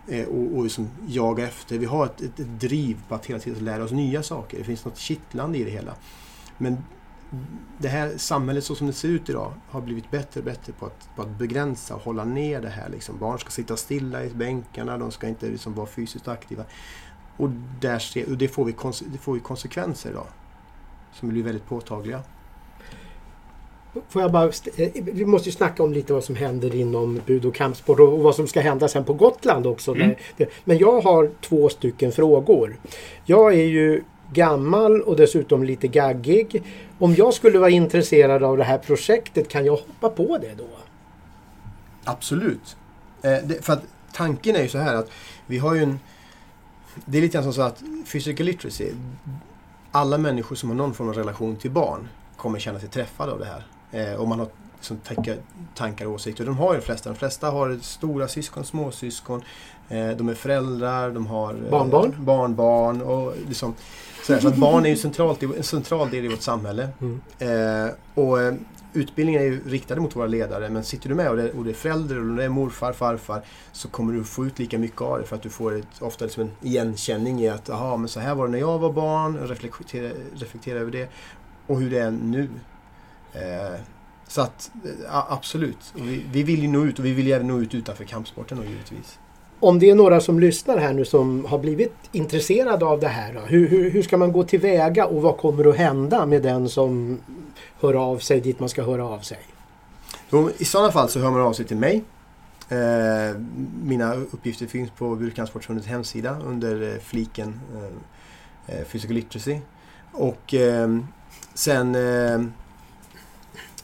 Eh, 0.08 0.28
och, 0.28 0.58
och 0.58 0.64
liksom 0.64 0.90
jaga 1.08 1.48
efter. 1.48 1.78
Vi 1.78 1.86
har 1.86 2.06
ett, 2.06 2.22
ett, 2.22 2.40
ett 2.40 2.60
driv 2.60 2.98
på 3.08 3.16
att 3.16 3.26
hela 3.26 3.40
tiden 3.40 3.66
lära 3.66 3.84
oss 3.84 3.92
nya 3.92 4.24
saker. 4.24 4.58
Det 4.58 4.64
finns 4.64 4.86
något 4.86 4.98
kittlande 4.98 5.58
i 5.58 5.64
det 5.64 5.72
hela. 5.72 5.96
Men 6.58 6.78
det 7.78 7.88
här 7.88 8.18
samhället 8.18 8.64
så 8.64 8.76
som 8.76 8.88
det 8.88 8.94
ser 8.94 9.08
ut 9.08 9.30
idag 9.30 9.54
har 9.70 9.82
blivit 9.82 10.12
bättre 10.12 10.40
och 10.40 10.46
bättre 10.46 10.74
på 10.74 10.86
att, 10.86 11.10
på 11.16 11.22
att 11.22 11.30
begränsa 11.38 11.96
och 11.96 12.02
hålla 12.02 12.26
ner 12.26 12.62
det 12.62 12.70
här. 12.70 12.90
Liksom. 12.90 13.18
Barn 13.18 13.40
ska 13.40 13.50
sitta 13.50 13.78
stilla 13.78 14.24
i 14.24 14.30
bänkarna, 14.30 14.98
de 14.98 15.12
ska 15.12 15.28
inte 15.28 15.46
liksom 15.46 15.74
vara 15.76 15.88
fysiskt 15.88 16.28
aktiva. 16.28 16.64
Och, 17.38 17.50
där 17.80 18.00
ser, 18.00 18.30
och 18.30 18.38
det, 18.38 18.48
får 18.48 18.66
vi 18.66 18.76
det 19.12 19.18
får 19.18 19.34
vi 19.34 19.40
konsekvenser 19.40 20.10
idag. 20.10 20.28
Som 21.14 21.30
blir 21.30 21.44
väldigt 21.44 21.66
påtagliga. 21.66 22.24
Får 24.10 24.22
jag 24.22 24.32
bara, 24.32 24.46
eh, 24.46 24.90
vi 24.96 25.26
måste 25.26 25.50
ju 25.50 25.54
snacka 25.54 25.84
om 25.84 25.94
lite 25.94 26.14
vad 26.14 26.24
som 26.24 26.36
händer 26.36 26.76
inom 26.76 27.22
bud 27.26 27.46
och 27.46 27.56
kampsport 27.56 28.00
och 28.00 28.20
vad 28.20 28.36
som 28.36 28.48
ska 28.48 28.62
hända 28.62 28.88
sen 28.88 29.04
på 29.04 29.14
Gotland 29.14 29.68
också. 29.68 29.96
Mm. 29.96 30.16
Men 30.64 30.78
jag 30.78 31.02
har 31.02 31.32
två 31.42 31.70
stycken 31.70 32.12
frågor. 32.12 32.78
Jag 33.26 33.54
är 33.54 33.66
ju 33.66 34.04
gammal 34.34 35.02
och 35.02 35.16
dessutom 35.16 35.64
lite 35.64 35.88
gaggig. 35.88 36.64
Om 37.00 37.16
jag 37.16 37.34
skulle 37.34 37.60
vara 37.60 37.70
intresserad 37.70 38.44
av 38.44 38.58
det 38.58 38.64
här 38.64 38.78
projektet, 38.78 39.48
kan 39.48 39.66
jag 39.66 39.76
hoppa 39.76 40.10
på 40.10 40.38
det 40.38 40.54
då? 40.58 40.68
Absolut. 42.04 42.78
Eh, 43.22 43.38
det, 43.44 43.66
för 43.66 43.74
att 43.74 43.84
tanken 44.14 44.56
är 44.56 44.62
ju 44.62 44.70
så 44.70 44.78
här 44.78 44.96
att 44.96 45.10
vi 45.48 45.58
har 45.58 45.76
ju 45.76 45.84
en... 45.84 46.00
Det 47.06 47.18
är 47.18 47.22
lite 47.22 47.34
grann 47.34 47.44
som 47.44 47.54
så 47.54 47.62
att 47.62 47.82
physical 48.12 48.46
literacy, 48.46 48.90
alla 49.92 50.18
människor 50.18 50.56
som 50.56 50.70
har 50.70 50.76
någon 50.76 50.94
form 50.94 51.10
av 51.10 51.14
relation 51.14 51.56
till 51.56 51.72
barn 51.72 52.08
kommer 52.38 52.60
känna 52.60 52.80
sig 52.80 52.90
träffade 52.90 53.32
av 53.32 53.40
det 53.40 53.46
här. 53.46 53.64
Eh, 53.92 54.22
om 54.22 54.30
man 54.30 54.40
har 54.40 54.48
liksom, 54.76 54.98
tankar, 55.76 56.06
och 56.06 56.14
åsikter. 56.14 56.46
De 56.46 56.58
har 56.58 56.74
ju 56.74 56.80
de 56.80 56.86
flesta. 56.86 57.10
De 57.10 57.16
flesta 57.16 57.50
har 57.50 57.80
stora 57.82 58.28
syskon, 58.28 58.66
småsyskon. 58.66 59.42
Eh, 59.90 60.10
de 60.10 60.30
är 60.30 60.34
föräldrar, 60.34 61.12
de 61.12 61.28
har 61.28 61.54
eh, 61.54 61.72
Barnbarn. 61.72 62.16
barnbarn. 62.20 63.02
Och 63.02 63.34
liksom, 63.48 63.74
så, 64.24 64.34
här, 64.34 64.40
så 64.40 64.48
att 64.48 64.58
barn 64.58 64.86
är 64.86 64.90
ju 64.90 64.98
centralt, 64.98 65.44
en 65.44 65.64
central 65.64 66.10
del 66.10 66.26
i 66.26 66.28
vårt 66.28 66.42
samhälle. 66.42 66.90
Mm. 67.02 67.22
Eh, 67.40 67.94
och 68.14 68.42
eh, 68.42 68.54
utbildningen 68.94 69.42
är 69.42 69.46
ju 69.46 69.70
riktad 69.70 69.96
mot 69.96 70.16
våra 70.16 70.28
ledare 70.28 70.70
men 70.70 70.84
sitter 70.84 71.10
du 71.10 71.16
med 71.16 71.30
och 71.30 71.38
det, 71.38 71.52
och 71.52 71.64
det 71.64 71.70
är 71.70 71.74
förälder 71.74 72.30
och 72.30 72.36
det 72.36 72.44
är 72.44 72.50
morfar, 72.50 72.94
farfar 72.94 73.42
så 73.72 73.88
kommer 73.88 74.14
du 74.14 74.24
få 74.24 74.46
ut 74.46 74.60
lika 74.60 74.78
mycket 74.80 75.02
av 75.02 75.20
det 75.20 75.26
för 75.26 75.36
att 75.36 75.42
du 75.42 75.50
får 75.50 75.76
ett, 75.76 76.02
ofta 76.02 76.26
liksom 76.26 76.44
en 76.44 76.52
igenkänning 76.62 77.42
i 77.42 77.50
att 77.50 77.70
aha, 77.70 77.98
men 77.98 78.08
så 78.08 78.20
här 78.20 78.36
var 78.36 78.46
det 78.46 78.52
när 78.52 78.60
jag 78.60 78.80
var 78.80 78.94
barn, 78.94 79.38
reflektera, 79.38 80.12
reflektera 80.36 80.80
över 80.80 80.92
det 80.92 81.10
och 81.68 81.80
hur 81.80 81.90
det 81.90 82.00
är 82.00 82.12
nu. 82.12 82.50
Eh, 83.34 83.80
så 84.28 84.42
att 84.42 84.72
eh, 84.86 85.32
absolut, 85.32 85.94
vi, 85.96 86.26
vi 86.32 86.44
vill 86.44 86.62
ju 86.62 86.68
nå 86.68 86.86
ut 86.86 87.00
och 87.00 87.06
vi 87.06 87.14
vill 87.14 87.28
ju 87.28 87.34
även 87.34 87.48
nå 87.48 87.60
ut 87.60 87.76
utanför 87.76 88.04
kampsporten 88.04 88.58
då 88.58 88.64
givetvis. 88.64 89.20
Om 89.60 89.80
det 89.80 89.90
är 89.90 89.96
några 89.96 90.20
som 90.20 90.40
lyssnar 90.40 90.78
här 90.78 90.94
nu 90.94 91.06
som 91.06 91.46
har 91.46 91.60
blivit 91.60 91.96
intresserade 92.12 92.86
av 92.86 93.00
det 93.00 93.08
här. 93.08 93.34
Då, 93.34 93.40
hur, 93.40 93.68
hur, 93.68 93.92
hur 93.92 94.02
ska 94.04 94.18
man 94.18 94.32
gå 94.32 94.44
tillväga 94.44 95.06
och 95.06 95.22
vad 95.22 95.38
kommer 95.38 95.70
att 95.70 95.78
hända 95.78 96.26
med 96.26 96.42
den 96.42 96.70
som 96.70 97.20
hör 97.80 97.94
av 97.94 98.18
sig 98.18 98.42
dit 98.42 98.60
man 98.60 98.70
ska 98.70 98.84
höra 98.84 99.06
av 99.06 99.20
sig? 99.20 99.40
Då, 100.30 100.52
I 100.58 100.66
sådana 100.66 100.92
fall 100.92 101.10
så 101.10 101.20
hör 101.20 101.32
man 101.32 101.42
av 101.42 101.54
sig 101.54 101.66
till 101.66 101.78
mig. 101.78 102.04
Eh, 102.70 103.40
mina 103.84 104.14
uppgifter 104.14 104.68
finns 104.68 104.92
på 104.92 105.16
Burkampsportförbundets 105.16 105.88
hemsida 105.88 106.38
under 106.46 106.94
eh, 106.94 107.00
fliken 107.00 107.60
eh, 108.68 108.84
Physical 108.84 109.16
Literacy. 109.16 109.60
Och 110.12 110.54
eh, 110.54 110.98
sen 111.54 111.96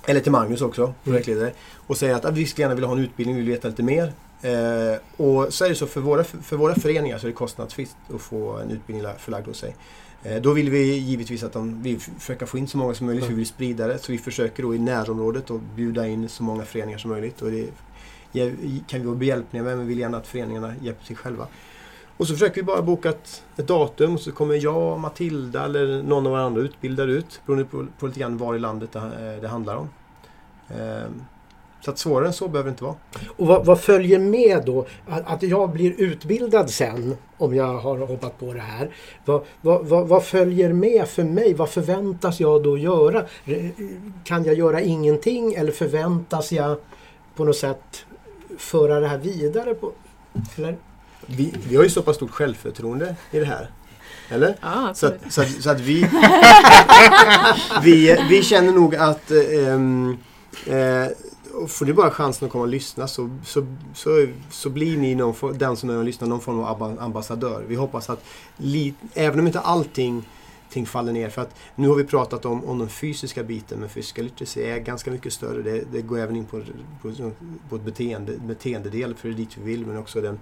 eller 0.10 0.20
till 0.20 0.32
Magnus 0.32 0.62
också, 0.62 0.94
projektledare. 1.04 1.52
Och 1.88 1.98
säga 1.98 2.16
att 2.16 2.26
ah, 2.26 2.32
vi 2.32 2.46
skulle 2.46 2.64
gärna 2.64 2.76
vilja 2.76 2.88
ha 2.88 2.96
en 2.96 3.04
utbildning, 3.04 3.36
vi 3.36 3.42
vill 3.42 3.52
veta 3.52 3.68
lite 3.68 3.84
mer. 3.84 4.14
Eh, 4.42 4.98
och 5.18 5.54
så 5.54 5.66
är 5.66 5.70
det 5.70 5.76
så 5.76 5.88
för 5.88 6.02
våra, 6.02 6.24
för 6.24 6.56
våra 6.56 6.76
föreningar 6.76 7.18
så 7.18 7.28
är 7.28 7.30
det 7.30 7.36
kostnadsfritt 7.36 7.96
att 8.14 8.22
få 8.22 8.58
en 8.58 8.72
utbildning 8.72 9.08
förlagd 9.18 9.48
hos 9.48 9.58
sig. 9.58 9.76
Eh, 10.24 10.42
då 10.42 10.54
vill 10.54 10.70
vi 10.70 10.98
givetvis 10.98 11.44
att 11.44 11.54
de, 11.54 11.84
vi 11.84 12.00
försöker 12.00 12.46
få 12.46 12.58
in 12.58 12.68
så 12.68 12.78
många 12.78 12.94
som 12.94 13.06
möjligt, 13.06 13.24
mm. 13.24 13.36
vi 13.36 13.40
vill 13.40 13.48
sprida 13.48 13.88
det. 13.88 13.98
Så 13.98 14.12
vi 14.12 14.18
försöker 14.18 14.64
då 14.64 14.76
i 14.76 14.80
närområdet 14.80 15.52
att 15.52 15.62
bjuda 15.62 16.08
in 16.08 16.30
så 16.30 16.44
många 16.44 16.66
föreningar 16.66 16.98
som 16.98 17.12
möjligt. 17.12 17.42
Och 17.42 17.52
det 17.52 17.70
kan 18.88 19.00
vi 19.00 19.06
vara 19.06 19.16
behjälpliga 19.16 19.64
med, 19.64 19.78
men 19.78 19.88
vi 19.88 19.94
vill 19.94 20.00
gärna 20.00 20.18
att 20.18 20.28
föreningarna 20.28 20.74
hjälper 20.82 21.06
sig 21.06 21.16
själva. 21.16 21.48
Och 22.18 22.28
så 22.28 22.34
försöker 22.34 22.56
vi 22.56 22.64
bara 22.64 22.82
boka 22.82 23.10
ett, 23.10 23.44
ett 23.58 23.68
datum 23.68 24.14
och 24.14 24.22
så 24.22 24.32
kommer 24.32 24.64
jag, 24.64 25.00
Matilda 25.00 25.66
eller 25.66 26.04
någon 26.04 26.26
av 26.26 26.32
våra 26.32 26.42
andra 26.42 26.62
utbildare 26.62 27.12
ut. 27.12 27.42
Beroende 27.46 27.66
på, 27.66 27.88
på 28.00 28.08
lite 28.08 28.20
grann 28.20 28.38
var 28.38 28.56
i 28.56 28.60
landet 28.60 28.92
det, 28.92 29.00
eh, 29.00 29.42
det 29.42 29.48
handlar 29.48 29.76
om. 29.76 29.90
Ehm, 30.70 31.24
Så 31.82 31.92
att 31.92 32.00
svårare 32.00 32.28
än 32.28 32.34
så 32.34 32.48
behöver 32.48 32.70
det 32.70 32.72
inte 32.72 32.84
vara. 32.84 32.96
Och 33.38 33.48
vad, 33.48 33.66
vad 33.66 33.80
följer 33.82 34.20
med 34.20 34.64
då? 34.66 34.86
Att, 35.08 35.28
att 35.28 35.44
jag 35.44 35.70
blir 35.70 35.94
utbildad 35.98 36.70
sen, 36.70 37.18
om 37.38 37.56
jag 37.56 37.78
har 37.78 37.98
hoppat 37.98 38.40
på 38.40 38.54
det 38.54 38.60
här. 38.60 38.90
Vad, 39.26 39.42
vad, 39.62 39.86
vad, 39.86 40.08
vad 40.08 40.26
följer 40.26 40.74
med 40.74 41.08
för 41.08 41.24
mig? 41.24 41.54
Vad 41.54 41.70
förväntas 41.70 42.40
jag 42.40 42.64
då 42.64 42.78
göra? 42.78 43.26
Kan 44.24 44.44
jag 44.44 44.56
göra 44.56 44.82
ingenting 44.82 45.54
eller 45.54 45.72
förväntas 45.72 46.52
jag 46.52 46.78
på 47.36 47.44
något 47.46 47.58
sätt 47.58 48.06
föra 48.58 49.00
det 49.00 49.08
här 49.08 49.18
vidare? 49.18 49.74
På, 49.74 49.92
eller? 50.58 50.78
Vi, 51.26 51.54
vi 51.70 51.76
har 51.76 51.84
ju 51.84 51.90
så 51.90 52.02
pass 52.02 52.16
stort 52.16 52.32
självförtroende 52.32 53.16
i 53.32 53.40
det 53.40 53.46
här. 53.46 53.70
Eller? 54.30 54.56
Ja, 54.62 54.92
Så 54.94 55.08
att, 55.08 55.14
så 55.30 55.42
att, 55.42 55.50
så 55.64 55.70
att 55.70 55.80
vi, 55.80 56.02
vi... 57.84 58.18
Vi 58.30 58.44
känner 58.44 58.72
nog 58.72 58.96
att... 58.96 59.32
ehm, 59.32 60.18
eh, 60.66 61.08
och 61.54 61.72
får 61.72 61.86
ni 61.86 61.94
bara 61.94 62.12
chansen 62.12 62.46
att 62.46 62.52
komma 62.52 62.62
och 62.64 62.70
lyssna 62.70 63.08
så, 63.08 63.30
så, 63.46 63.66
så, 63.94 64.28
så 64.52 64.70
blir 64.70 64.98
ni 64.98 65.16
någon, 65.16 65.34
for- 65.34 65.54
den 65.54 65.78
som 65.78 65.90
är 65.90 65.98
och 65.98 66.04
lyssnar 66.04 66.28
någon 66.28 66.42
form 66.42 66.60
av 66.60 66.98
ambassadör. 67.00 67.64
Vi 67.68 67.76
hoppas 67.76 68.10
att, 68.10 68.24
li, 68.58 68.94
även 69.14 69.40
om 69.40 69.48
inte 69.48 69.60
allting 69.60 70.30
ting 70.70 70.86
faller 70.86 71.14
ner, 71.14 71.30
för 71.30 71.42
att 71.42 71.56
nu 71.76 71.88
har 71.88 71.96
vi 71.96 72.04
pratat 72.04 72.46
om, 72.46 72.66
om 72.66 72.80
den 72.80 72.90
fysiska 72.90 73.44
biten, 73.44 73.80
men 73.80 73.90
fysiska 73.90 74.22
literacy 74.22 74.62
är 74.62 74.78
ganska 74.80 75.12
mycket 75.12 75.34
större. 75.34 75.62
Det, 75.62 75.84
det 75.92 76.02
går 76.02 76.20
även 76.20 76.36
in 76.36 76.46
på, 76.46 76.62
på, 77.02 77.32
på 77.70 77.76
ett 77.76 77.82
beteende, 77.82 78.38
beteendedel, 78.38 79.16
för 79.16 79.28
det 79.28 79.34
är 79.34 79.38
dit 79.38 79.58
vi 79.58 79.64
vill, 79.64 79.86
men 79.86 79.98
också 79.98 80.22
den, 80.22 80.40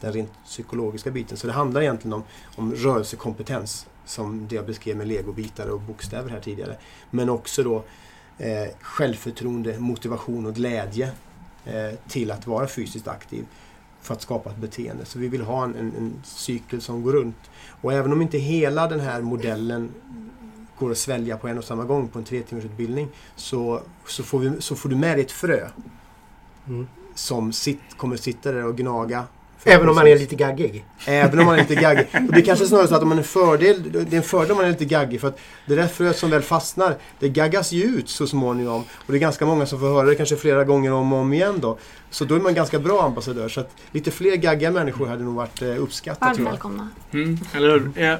den 0.00 0.12
rent 0.12 0.30
psykologiska 0.44 1.10
biten. 1.10 1.36
Så 1.36 1.46
det 1.46 1.52
handlar 1.52 1.80
egentligen 1.82 2.12
om, 2.12 2.22
om 2.56 2.74
rörelsekompetens, 2.74 3.86
som 4.06 4.46
det 4.48 4.56
jag 4.56 4.66
beskrev 4.66 4.96
med 4.96 5.08
legobitar 5.08 5.68
och 5.68 5.80
bokstäver 5.80 6.30
här 6.30 6.40
tidigare. 6.40 6.76
Men 7.10 7.28
också 7.28 7.62
då 7.62 7.82
eh, 8.40 8.68
självförtroende, 8.80 9.78
motivation 9.78 10.46
och 10.46 10.54
glädje 10.54 11.10
eh, 11.64 11.98
till 12.08 12.30
att 12.30 12.46
vara 12.46 12.66
fysiskt 12.66 13.08
aktiv 13.08 13.46
för 14.00 14.14
att 14.14 14.22
skapa 14.22 14.50
ett 14.50 14.56
beteende. 14.56 15.04
Så 15.04 15.18
vi 15.18 15.28
vill 15.28 15.42
ha 15.42 15.64
en, 15.64 15.74
en, 15.74 15.92
en 15.96 16.22
cykel 16.24 16.80
som 16.80 17.02
går 17.02 17.12
runt. 17.12 17.50
Och 17.80 17.92
även 17.92 18.12
om 18.12 18.22
inte 18.22 18.38
hela 18.38 18.88
den 18.88 19.00
här 19.00 19.20
modellen 19.20 19.90
går 20.78 20.90
att 20.90 20.98
svälja 20.98 21.36
på 21.36 21.48
en 21.48 21.58
och 21.58 21.64
samma 21.64 21.84
gång 21.84 22.08
på 22.08 22.18
en 22.18 22.24
tre 22.24 22.42
timmars 22.42 22.64
utbildning 22.64 23.08
så, 23.36 23.80
så, 24.06 24.22
får 24.22 24.38
vi, 24.38 24.62
så 24.62 24.76
får 24.76 24.88
du 24.88 24.96
med 24.96 25.16
dig 25.16 25.24
ett 25.24 25.32
frö 25.32 25.68
Mm. 26.68 26.86
som 27.14 27.52
sitt, 27.52 27.96
kommer 27.96 28.16
sitta 28.16 28.52
där 28.52 28.64
och 28.64 28.76
gnaga. 28.76 29.24
Även 29.64 29.88
om 29.88 29.94
man 29.94 30.06
är 30.06 30.18
lite 30.18 30.36
gaggig? 30.36 30.84
Även 31.06 31.38
om 31.38 31.46
man 31.46 31.54
är 31.54 31.58
lite 31.58 31.74
gaggig. 31.74 32.06
Och 32.12 32.32
det 32.32 32.40
är 32.40 32.44
kanske 32.44 32.66
snarare 32.66 32.88
så 32.88 32.94
att 32.94 33.02
om 33.02 33.08
man 33.08 33.18
är 33.18 33.22
fördel, 33.22 33.92
det 33.92 34.12
är 34.12 34.16
en 34.16 34.22
fördel 34.22 34.50
om 34.50 34.56
man 34.56 34.66
är 34.66 34.70
lite 34.70 34.84
gaggig 34.84 35.20
för 35.20 35.28
att 35.28 35.38
det 35.66 35.74
där 35.74 35.86
fröet 35.86 36.18
som 36.18 36.30
väl 36.30 36.42
fastnar, 36.42 36.96
det 37.18 37.28
gaggas 37.28 37.72
ju 37.72 37.82
ut 37.84 38.08
så 38.08 38.26
småningom. 38.26 38.84
Och 38.92 39.12
det 39.12 39.16
är 39.16 39.20
ganska 39.20 39.46
många 39.46 39.66
som 39.66 39.80
får 39.80 39.86
höra 39.86 40.06
det 40.06 40.14
kanske 40.14 40.36
flera 40.36 40.64
gånger 40.64 40.92
om 40.92 41.12
och 41.12 41.18
om 41.18 41.32
igen 41.32 41.60
då. 41.60 41.78
Så 42.10 42.24
då 42.24 42.34
är 42.34 42.40
man 42.40 42.54
ganska 42.54 42.78
bra 42.78 43.02
ambassadör. 43.02 43.48
Så 43.48 43.60
att 43.60 43.76
lite 43.92 44.10
fler 44.10 44.36
gaggiga 44.36 44.70
människor 44.70 45.06
hade 45.06 45.24
nog 45.24 45.34
varit 45.34 45.62
eh, 45.62 45.82
uppskattat 45.82 46.38
Varmt 46.38 46.50
välkomna. 46.50 46.88
Mm, 47.12 47.38
eller 47.54 47.70
hur? 47.70 48.02
Eh, 48.02 48.16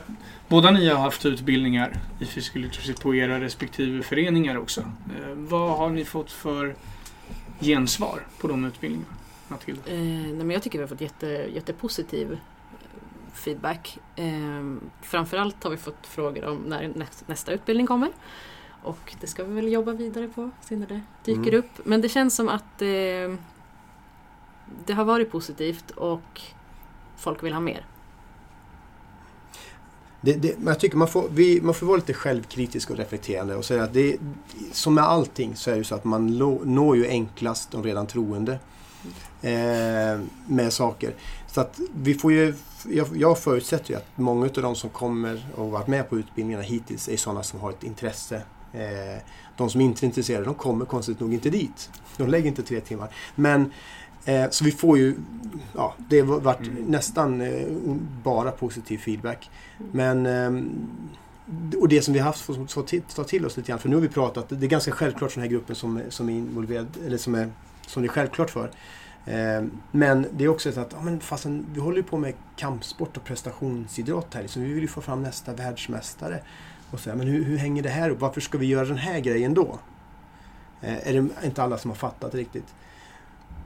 Båda 0.51 0.71
ni 0.71 0.89
har 0.89 0.99
haft 0.99 1.27
utbildningar 1.27 2.01
i 2.19 2.59
literacy 2.59 2.95
på 3.03 3.15
era 3.15 3.41
respektive 3.41 4.03
föreningar 4.03 4.59
också. 4.59 4.81
Eh, 4.81 5.35
vad 5.35 5.79
har 5.79 5.91
ni 5.91 6.05
fått 6.05 6.33
för 6.33 6.75
gensvar 7.61 8.21
på 8.41 8.49
de 8.49 8.65
utbildningarna? 8.65 9.15
Matilda? 9.51 9.91
Eh, 9.91 9.99
nej, 9.99 10.33
men 10.33 10.51
jag 10.51 10.63
tycker 10.63 10.79
vi 10.79 10.83
har 10.83 10.89
fått 10.89 11.01
jätte, 11.01 11.27
jättepositiv 11.27 12.39
feedback. 13.35 13.99
Eh, 14.17 14.77
framförallt 15.03 15.65
har 15.65 15.71
vi 15.71 15.77
fått 15.77 16.07
frågor 16.07 16.45
om 16.45 16.57
när 16.57 16.89
nästa, 16.89 17.25
nästa 17.29 17.53
utbildning 17.53 17.87
kommer. 17.87 18.11
Och 18.83 19.15
det 19.21 19.27
ska 19.27 19.45
vi 19.45 19.55
väl 19.55 19.73
jobba 19.73 19.93
vidare 19.93 20.29
på 20.29 20.51
sen 20.61 20.81
när 20.81 20.87
det 20.87 21.01
dyker 21.25 21.41
Mm. 21.53 21.55
upp. 21.59 21.81
Men 21.85 22.01
det 22.01 22.09
känns 22.09 22.35
som 22.35 22.49
att 22.49 22.83
eh, 22.83 23.35
det 24.87 24.93
har 24.93 25.05
varit 25.05 25.31
positivt 25.31 25.91
och 25.91 26.41
folk 27.17 27.43
vill 27.43 27.53
ha 27.53 27.61
mer. 27.61 27.87
Det, 30.21 30.33
det, 30.33 30.59
men 30.59 30.67
jag 30.67 30.81
tycker 30.81 30.97
man 30.97 31.09
får, 31.09 31.29
vi, 31.31 31.61
man 31.61 31.75
får 31.75 31.87
vara 31.87 31.97
lite 31.97 32.15
självkritisk 32.15 32.91
och 32.91 32.97
reflekterande 32.97 33.57
och 33.57 33.65
säga 33.65 33.83
att 33.83 33.93
det, 33.93 34.17
som 34.73 34.95
med 34.95 35.05
allting 35.05 35.57
så 35.57 35.71
är 35.71 35.75
det 35.75 35.79
ju 35.79 35.85
så 35.85 35.95
att 35.95 36.05
man 36.05 36.37
lo, 36.39 36.61
når 36.65 36.97
ju 36.97 37.07
enklast 37.07 37.71
de 37.71 37.83
redan 37.83 38.07
troende 38.07 38.59
eh, 39.43 40.21
med 40.47 40.73
saker. 40.73 41.15
Så 41.47 41.61
att 41.61 41.81
vi 41.95 42.15
får 42.15 42.33
ju, 42.33 42.55
jag, 42.89 43.17
jag 43.17 43.39
förutsätter 43.39 43.91
ju 43.91 43.97
att 43.97 44.07
många 44.15 44.47
av 44.47 44.53
de 44.63 44.75
som 44.77 44.91
kommer 44.91 45.47
och 45.57 45.71
varit 45.71 45.87
med 45.87 46.11
på 46.11 46.19
utbildningarna 46.19 46.65
hittills 46.65 47.09
är 47.09 47.17
sådana 47.17 47.43
som 47.43 47.61
har 47.61 47.71
ett 47.71 47.85
intresse. 47.85 48.43
Eh, 48.73 49.23
de 49.57 49.71
som 49.71 49.81
inte 49.81 50.05
är 50.05 50.07
intresserade, 50.07 50.45
de 50.45 50.55
kommer 50.55 50.85
konstigt 50.85 51.21
nog 51.21 51.35
inte 51.35 51.51
dit. 51.51 51.91
De 52.17 52.29
lägger 52.29 52.49
inte 52.49 52.63
tre 52.63 52.81
timmar. 52.81 53.09
Men 53.35 53.73
Eh, 54.25 54.51
så 54.51 54.65
vi 54.65 54.73
får 54.73 54.99
ju, 54.99 55.15
ja, 55.75 55.95
det 56.09 56.21
har 56.21 56.41
varit 56.41 56.69
Mm. 56.69 56.85
nästan 56.85 57.41
eh, 57.41 57.67
bara 58.25 58.51
positiv 58.51 58.99
feedback. 58.99 59.51
Men, 59.93 60.27
ehm, 60.27 60.71
och 61.81 61.89
det 61.89 62.03
som 62.03 62.15
vi 62.15 62.21
har 62.21 62.27
haft 62.27 62.41
får 62.41 62.67
ta 62.67 62.83
till, 62.83 63.03
ta 63.15 63.25
till 63.25 63.47
oss 63.47 63.57
lite 63.57 63.69
grann, 63.69 63.79
för 63.79 63.89
nu 63.89 63.97
har 63.97 64.03
vi 64.03 64.09
pratat, 64.09 64.49
det 64.49 64.67
är 64.67 64.69
ganska 64.69 64.91
självklart 64.93 65.33
för 65.33 65.41
den 65.41 65.49
här 65.49 65.57
gruppen 65.57 65.77
som, 65.77 66.01
som 66.09 66.29
är 66.29 66.33
involverad, 66.33 66.87
eller 67.07 67.19
som, 67.19 67.35
är, 67.35 67.51
som 67.91 68.03
det 68.03 68.07
är 68.07 68.11
självklart 68.11 68.51
för. 68.51 68.71
Eh, 69.27 69.65
men 69.91 70.27
det 70.33 70.45
är 70.45 70.49
också 70.49 70.73
så 70.73 70.81
att, 70.81 70.93
ja, 70.93 71.03
men 71.03 71.21
fastän, 71.21 71.67
vi 71.73 71.81
håller 71.81 71.97
ju 71.97 72.03
på 72.03 72.19
med 72.19 72.35
kampsport 72.57 73.17
och 73.17 73.25
prestationsidrott 73.25 74.35
här, 74.35 74.43
Liksom. 74.43 74.63
vi 74.63 74.73
vill 74.73 74.83
ju 74.83 74.89
få 74.89 75.01
fram 75.01 75.23
nästa 75.23 75.53
världsmästare. 75.53 76.41
Och 76.91 77.01
så 77.01 77.11
men 77.15 77.27
hur, 77.27 77.45
hur 77.45 77.57
hänger 77.57 77.83
det 77.83 77.89
här 77.89 78.09
ihop? 78.09 78.21
Varför 78.21 78.41
ska 78.41 78.59
vi 78.59 78.67
göra 78.67 78.85
den 78.85 78.97
här 78.97 79.21
grejen 79.21 79.55
då? 79.55 79.79
Eh, 80.81 81.09
är 81.09 81.13
det 81.13 81.29
inte 81.45 81.63
alla 81.63 81.79
som 81.79 81.91
har 81.91 81.97
fattat 81.97 82.35
riktigt. 82.35 82.75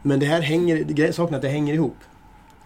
Men 0.03 0.21
det 0.21 0.27
här 0.27 0.41
hänger, 0.41 1.13
saken 1.13 1.35
är 1.35 1.39
att 1.39 1.43
det 1.43 1.49
hänger 1.49 1.75
ihop. 1.75 1.97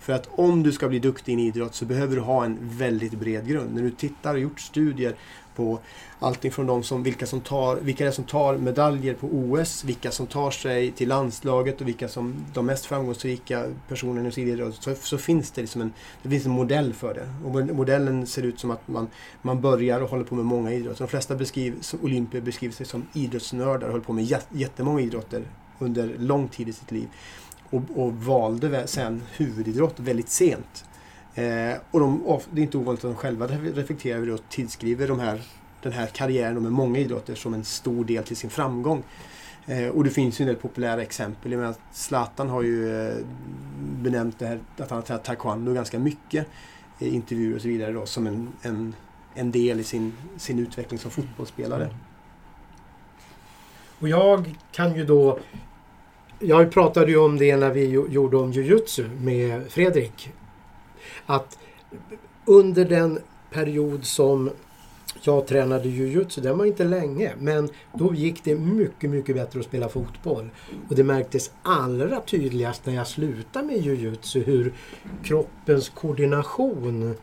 För 0.00 0.12
att 0.12 0.28
om 0.32 0.62
du 0.62 0.72
ska 0.72 0.88
bli 0.88 0.98
duktig 0.98 1.32
i 1.32 1.34
en 1.34 1.40
idrott 1.40 1.74
så 1.74 1.84
behöver 1.84 2.16
du 2.16 2.22
ha 2.22 2.44
en 2.44 2.58
väldigt 2.60 3.12
bred 3.12 3.48
grund. 3.48 3.74
När 3.74 3.82
du 3.82 3.90
tittar 3.90 4.34
och 4.34 4.40
gjort 4.40 4.60
studier 4.60 5.14
på 5.58 5.78
allting 6.18 6.50
från 6.50 6.66
de 6.66 6.82
som, 6.82 7.02
vilka, 7.02 7.26
som 7.26 7.40
tar, 7.40 7.76
vilka 7.76 8.04
det 8.04 8.10
är 8.10 8.12
som 8.12 8.24
tar 8.24 8.56
medaljer 8.56 9.14
på 9.14 9.26
OS, 9.26 9.84
vilka 9.84 10.10
som 10.10 10.26
tar 10.26 10.50
sig 10.50 10.90
till 10.90 11.08
landslaget 11.08 11.80
och 11.80 11.88
vilka 11.88 12.08
som 12.08 12.44
de 12.54 12.66
mest 12.66 12.86
framgångsrika 12.86 13.64
personerna 13.88 14.28
i 14.36 14.40
idrott, 14.40 14.82
så, 14.82 14.94
så 14.94 15.18
finns 15.18 15.50
det 15.50 15.60
liksom 15.60 15.80
en, 15.80 15.92
det 16.22 16.28
finns 16.28 16.46
en 16.46 16.52
modell 16.52 16.94
för 16.94 17.14
det. 17.14 17.28
Och 17.44 17.76
modellen 17.76 18.26
ser 18.26 18.42
ut 18.42 18.60
som 18.60 18.70
att 18.70 18.88
man, 18.88 19.08
man 19.42 19.60
börjar 19.60 20.00
och 20.00 20.10
håller 20.10 20.24
på 20.24 20.34
med 20.34 20.44
många 20.44 20.72
idrotter. 20.72 20.98
De 20.98 21.08
flesta 21.08 21.34
beskriv, 21.34 21.80
som 21.80 22.00
olympier 22.02 22.42
beskriver 22.42 22.74
sig 22.74 22.86
som 22.86 23.06
idrottsnördar 23.12 23.86
och 23.86 23.92
håller 23.92 24.04
på 24.04 24.12
med 24.12 24.38
jättemånga 24.50 25.00
idrotter 25.00 25.42
under 25.78 26.14
lång 26.18 26.48
tid 26.48 26.68
i 26.68 26.72
sitt 26.72 26.90
liv. 26.90 27.08
Och, 27.70 27.82
och 27.96 28.12
valde 28.12 28.86
sen 28.86 29.22
huvudidrott 29.36 30.00
väldigt 30.00 30.28
sent. 30.28 30.84
Eh, 31.34 31.76
och 31.90 32.00
de, 32.00 32.40
det 32.50 32.60
är 32.60 32.62
inte 32.62 32.78
ovanligt 32.78 33.04
att 33.04 33.10
de 33.10 33.16
själva 33.16 33.46
reflekterar 33.46 34.16
över 34.16 34.26
det 34.26 34.32
och 34.32 34.48
tillskriver 34.48 35.08
de 35.08 35.20
här, 35.20 35.42
den 35.82 35.92
här 35.92 36.06
karriären 36.06 36.62
med 36.62 36.72
många 36.72 36.98
idrotter 36.98 37.34
som 37.34 37.54
en 37.54 37.64
stor 37.64 38.04
del 38.04 38.24
till 38.24 38.36
sin 38.36 38.50
framgång. 38.50 39.02
Eh, 39.66 39.88
och 39.88 40.04
det 40.04 40.10
finns 40.10 40.40
ju 40.40 40.42
en 40.42 40.46
del 40.46 40.56
populära 40.56 41.02
exempel. 41.02 41.52
Jag 41.52 41.58
menar, 41.58 41.74
Zlatan 41.92 42.48
har 42.48 42.62
ju 42.62 43.08
eh, 43.08 43.16
benämnt 43.78 44.38
det 44.38 44.46
här 44.46 44.60
att 44.76 44.90
han 44.90 44.96
har 44.98 45.02
tränat 45.02 45.24
taekwondo 45.24 45.74
ganska 45.74 45.98
mycket 45.98 46.46
i 46.98 47.08
intervjuer 47.08 47.56
och 47.56 47.62
så 47.62 47.68
vidare 47.68 47.92
då, 47.92 48.06
som 48.06 48.26
en, 48.26 48.48
en, 48.62 48.94
en 49.34 49.50
del 49.50 49.80
i 49.80 49.84
sin, 49.84 50.12
sin 50.36 50.58
utveckling 50.58 50.98
som 50.98 51.10
fotbollsspelare. 51.10 51.84
Mm. 51.84 51.96
Och 53.98 54.08
jag 54.08 54.54
kan 54.72 54.96
ju 54.96 55.04
då... 55.04 55.38
Jag 56.40 56.70
pratade 56.70 57.10
ju 57.10 57.18
om 57.18 57.38
det 57.38 57.56
när 57.56 57.70
vi 57.70 57.86
gjorde 57.86 58.36
om 58.36 58.52
jujutsu 58.52 59.08
med 59.08 59.72
Fredrik. 59.72 60.32
Att 61.26 61.58
under 62.44 62.84
den 62.84 63.18
period 63.50 64.04
som 64.04 64.50
jag 65.22 65.46
tränade 65.46 65.88
jujutsu, 65.88 66.40
den 66.40 66.58
var 66.58 66.64
inte 66.64 66.84
länge, 66.84 67.32
men 67.38 67.68
då 67.94 68.14
gick 68.14 68.44
det 68.44 68.54
mycket, 68.54 69.10
mycket 69.10 69.36
bättre 69.36 69.60
att 69.60 69.66
spela 69.66 69.88
fotboll. 69.88 70.50
Och 70.88 70.96
det 70.96 71.04
märktes 71.04 71.50
allra 71.62 72.20
tydligast 72.20 72.86
när 72.86 72.94
jag 72.94 73.06
slutade 73.06 73.66
med 73.66 73.76
jujutsu 73.76 74.42
hur 74.42 74.72
kroppens 75.22 75.88
koordination 75.88 77.14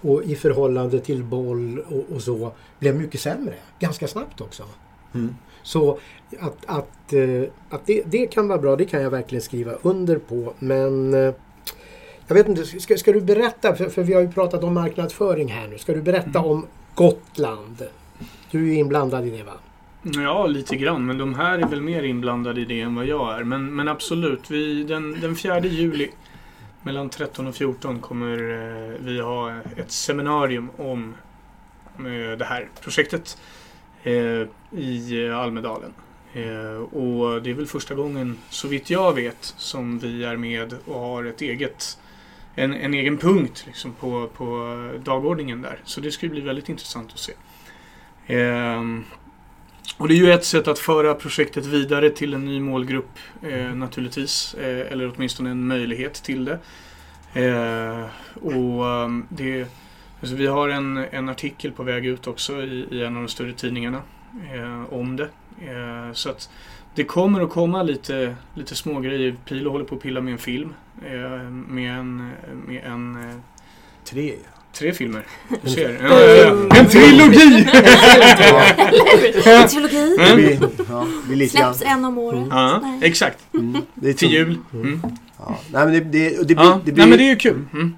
och 0.00 0.22
i 0.24 0.34
förhållande 0.34 1.00
till 1.00 1.24
boll 1.24 1.78
och, 1.78 2.14
och 2.14 2.22
så 2.22 2.52
blev 2.78 2.96
mycket 2.96 3.20
sämre. 3.20 3.54
Ganska 3.78 4.08
snabbt 4.08 4.40
också. 4.40 4.62
Mm. 5.14 5.34
Så 5.62 5.98
att, 6.40 6.56
att, 6.66 7.12
eh, 7.12 7.42
att 7.70 7.86
det, 7.86 8.02
det 8.06 8.26
kan 8.26 8.48
vara 8.48 8.58
bra, 8.58 8.76
det 8.76 8.84
kan 8.84 9.02
jag 9.02 9.10
verkligen 9.10 9.42
skriva 9.42 9.72
under 9.82 10.18
på. 10.18 10.52
Men 10.58 11.14
eh, 11.14 11.34
jag 12.28 12.34
vet 12.34 12.48
inte, 12.48 12.64
ska, 12.64 12.96
ska 12.96 13.12
du 13.12 13.20
berätta, 13.20 13.74
för, 13.74 13.88
för 13.88 14.02
vi 14.02 14.14
har 14.14 14.20
ju 14.20 14.32
pratat 14.32 14.64
om 14.64 14.74
marknadsföring 14.74 15.48
här 15.48 15.68
nu. 15.68 15.78
Ska 15.78 15.92
du 15.92 16.02
berätta 16.02 16.38
Mm. 16.38 16.50
om 16.50 16.66
Gotland? 16.94 17.82
Du 18.50 18.74
är 18.74 18.78
inblandad 18.78 19.26
i 19.26 19.30
det 19.30 19.42
va? 19.42 19.52
Ja, 20.02 20.46
lite 20.46 20.76
grann. 20.76 21.06
Men 21.06 21.18
de 21.18 21.34
här 21.34 21.58
är 21.58 21.66
väl 21.66 21.80
mer 21.80 22.02
inblandade 22.02 22.60
i 22.60 22.64
det 22.64 22.80
än 22.80 22.94
vad 22.94 23.06
jag 23.06 23.38
är. 23.38 23.44
Men, 23.44 23.76
men 23.76 23.88
absolut, 23.88 24.50
vi, 24.50 24.84
den, 24.84 25.20
den 25.20 25.36
4 25.36 25.60
juli 25.60 26.10
mellan 26.82 27.08
13 27.08 27.46
och 27.46 27.54
14 27.54 28.00
kommer 28.00 28.32
eh, 28.32 28.94
vi 29.00 29.20
ha 29.20 29.52
ett 29.76 29.90
seminarium 29.90 30.70
om 30.76 31.14
eh, 31.98 32.38
det 32.38 32.44
här 32.44 32.68
projektet 32.82 33.38
eh, 34.02 34.12
i 34.80 35.30
Almedalen. 35.34 35.92
Och 36.90 37.42
det 37.42 37.50
är 37.50 37.54
väl 37.54 37.66
första 37.66 37.94
gången, 37.94 38.38
så 38.50 38.68
vitt 38.68 38.90
jag 38.90 39.14
vet, 39.14 39.54
som 39.56 39.98
vi 39.98 40.24
är 40.24 40.36
med 40.36 40.74
och 40.84 41.00
har 41.00 41.24
ett 41.24 41.40
eget 41.42 41.98
en, 42.58 42.74
en 42.74 42.94
egen 42.94 43.18
punkt 43.18 43.64
liksom, 43.66 43.92
på, 43.92 44.28
på 44.36 44.90
dagordningen 45.04 45.62
där. 45.62 45.80
Så 45.84 46.00
det 46.00 46.10
ska 46.10 46.28
bli 46.28 46.40
väldigt 46.40 46.68
intressant 46.68 47.12
att 47.12 47.18
se. 47.18 47.32
Ehm, 48.26 49.04
och 49.96 50.08
det 50.08 50.14
är 50.14 50.16
ju 50.16 50.32
ett 50.32 50.44
sätt 50.44 50.68
att 50.68 50.78
föra 50.78 51.14
projektet 51.14 51.66
vidare 51.66 52.10
till 52.10 52.34
en 52.34 52.44
ny 52.44 52.60
målgrupp 52.60 53.18
eh, 53.42 53.74
naturligtvis. 53.74 54.54
Eh, 54.54 54.92
eller 54.92 55.12
åtminstone 55.16 55.50
en 55.50 55.66
möjlighet 55.66 56.14
till 56.14 56.44
det. 56.44 56.58
Eh, 57.32 58.06
och 58.42 58.86
ehm, 58.86 59.26
det 59.28 59.66
alltså 60.20 60.36
vi 60.36 60.46
har 60.46 60.68
en, 60.68 60.96
en 60.96 61.28
artikel 61.28 61.72
på 61.72 61.82
väg 61.82 62.06
ut 62.06 62.26
också 62.26 62.62
i, 62.62 62.86
i 62.90 63.04
en 63.04 63.16
av 63.16 63.22
de 63.22 63.28
större 63.28 63.52
tidningarna 63.52 64.02
eh, 64.54 64.92
om 64.92 65.16
det. 65.16 65.28
Eh, 65.60 66.12
så 66.12 66.30
att 66.30 66.50
det 66.98 67.04
kommer 67.04 67.40
att 67.40 67.50
komma 67.50 67.82
lite, 67.82 68.36
lite 68.54 68.74
små 68.74 69.00
grejer. 69.00 69.36
Pilo 69.44 69.70
håller 69.70 69.84
på 69.84 69.94
att 69.94 70.02
pilla 70.02 70.20
med 70.20 70.32
en 70.32 70.38
film. 70.38 70.74
Eh, 71.06 71.50
med 71.50 71.98
en, 71.98 72.30
med 72.66 72.84
en 72.84 73.16
eh, 73.30 73.36
Tre. 74.04 74.34
Tre 74.72 74.92
filmer. 74.92 75.26
Du 75.62 75.70
ser. 75.70 75.98
Ja, 76.02 76.20
ja, 76.20 76.36
ja. 76.36 76.78
En 76.78 76.86
trilogi! 76.86 77.66
En 79.46 79.68
trilogi. 79.68 80.16
Blir, 81.26 81.42
ja. 81.42 81.74
Släpps 81.74 81.82
en 81.82 82.04
om 82.04 82.18
året. 82.18 82.46
Ja, 82.50 82.78
Nej. 82.82 82.98
exakt. 83.02 83.38
Mm, 83.54 83.76
det 83.94 84.08
är 84.08 84.14
Till 84.14 84.32
jul. 84.32 84.58
Mm. 84.72 85.02
Ja. 85.38 85.58
Nej, 85.72 85.84
men 85.84 85.92
det, 85.92 86.00
det, 86.00 86.44
blir, 86.44 86.56
Ja. 86.56 86.80
det 86.84 86.92
blir, 86.92 87.02
Nej, 87.04 87.08
men 87.08 87.18
det 87.18 87.24
är 87.24 87.30
ju 87.30 87.36
kul. 87.36 87.64
Mm. 87.72 87.96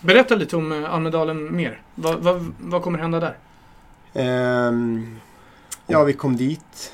Berätta 0.00 0.34
lite 0.34 0.56
om 0.56 0.72
eh, 0.72 0.94
Almedalen 0.94 1.56
mer. 1.56 1.80
Vad, 1.94 2.18
vad, 2.18 2.52
vad 2.58 2.82
kommer 2.82 2.98
hända 2.98 3.20
där? 3.20 3.36
Ehm, 4.14 5.16
ja, 5.86 6.04
vi 6.04 6.12
kom 6.12 6.36
dit. 6.36 6.92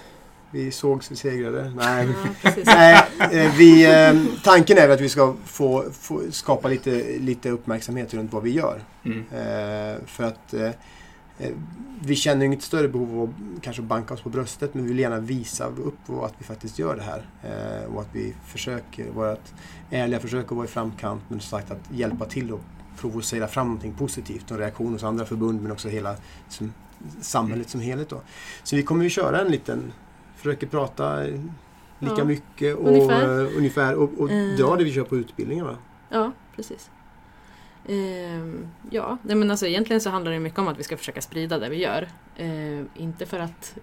Vi 0.51 0.71
sågs, 0.71 1.11
vi 1.11 1.17
segrade. 1.17 1.73
Nej, 1.77 2.09
Ja. 2.43 2.51
Nej, 2.65 3.05
eh, 3.19 3.57
vi, 3.59 3.85
eh, 3.85 4.43
tanken 4.45 4.79
är 4.79 4.89
att 4.89 5.01
vi 5.01 5.09
ska 5.09 5.35
få, 5.45 5.85
få 5.93 6.23
skapa 6.31 6.69
lite, 6.69 7.19
lite 7.19 7.51
uppmärksamhet 7.51 8.15
runt 8.15 8.33
vad 8.33 8.43
vi 8.43 8.51
gör. 8.51 8.83
Mm. 9.05 9.19
Eh, 9.19 9.99
för 10.07 10.25
att 10.25 10.55
vi 12.01 12.17
känner 12.17 12.47
inget 12.47 12.63
större 12.63 12.89
behov 12.89 13.21
av 13.21 13.29
att 13.29 13.63
kanske 13.63 13.83
banka 13.83 14.15
oss 14.15 14.21
på 14.21 14.29
bröstet 14.29 14.75
men 14.75 14.83
vi 14.83 14.89
vill 14.89 14.99
gärna 14.99 15.19
visa 15.19 15.67
upp 15.67 16.11
att 16.23 16.35
vi 16.39 16.45
faktiskt 16.45 16.79
gör 16.79 16.97
det 16.97 17.03
här. 17.03 17.27
Och 17.95 18.01
att 18.01 18.09
vi 18.13 18.35
försöker, 18.47 19.11
vårt 19.11 19.53
ärliga 19.91 20.21
försök 20.21 20.45
att 20.45 20.51
vara 20.57 20.65
i 20.65 20.69
framkant 20.69 21.23
men 21.29 21.41
som 21.41 21.59
sagt 21.59 21.71
att 21.71 21.81
hjälpa 21.91 22.25
till 22.25 22.53
och 22.53 22.61
provocera 22.97 23.49
fram 23.49 23.67
någonting 23.67 23.95
positivt. 23.95 24.51
En 24.51 24.59
reaktion 24.59 24.93
hos 24.93 25.03
andra 25.03 25.25
förbund 25.25 25.63
men 25.63 25.73
också 25.73 25.89
hela 25.89 26.17
som, 26.49 26.73
samhället 27.21 27.69
som 27.69 27.81
helhet. 27.81 28.09
Då. 28.09 28.21
Så 28.63 28.77
vi 28.77 28.83
kommer 28.83 29.05
ju 29.05 29.11
köra 29.11 29.41
en 29.41 29.49
liten, 29.49 29.93
försöker 30.47 30.67
prata 30.67 31.21
lika 31.99 32.15
Ja, 32.19 32.25
mycket 32.25 32.77
och 32.77 32.89
ungefär. 32.89 33.41
eh, 33.45 33.57
ungefär 33.57 33.95
och, 33.95 34.11
och 34.19 34.31
Eh. 34.31 34.57
dra 34.57 34.77
det 34.77 34.85
vi 34.85 34.93
kör 34.93 35.05
på 35.05 35.17
utbildningen. 35.17 35.65
Va? 35.67 35.77
Ja, 36.09 36.33
precis. 36.57 36.91
Ehm, 37.89 38.69
ja, 38.91 39.19
nej, 39.23 39.37
men 39.37 39.51
alltså 39.51 39.67
egentligen 39.67 40.01
så 40.01 40.11
handlar 40.11 40.33
det 40.33 40.39
mycket 40.39 40.59
om 40.59 40.69
att 40.69 40.79
vi 40.79 40.83
ska 40.83 40.97
försöka 40.97 41.21
sprida 41.23 41.59
det 41.59 41.69
vi 41.69 41.77
gör. 41.83 42.09
Ehm, 42.37 42.89
inte 42.95 43.27
för 43.27 43.39
att 43.39 43.79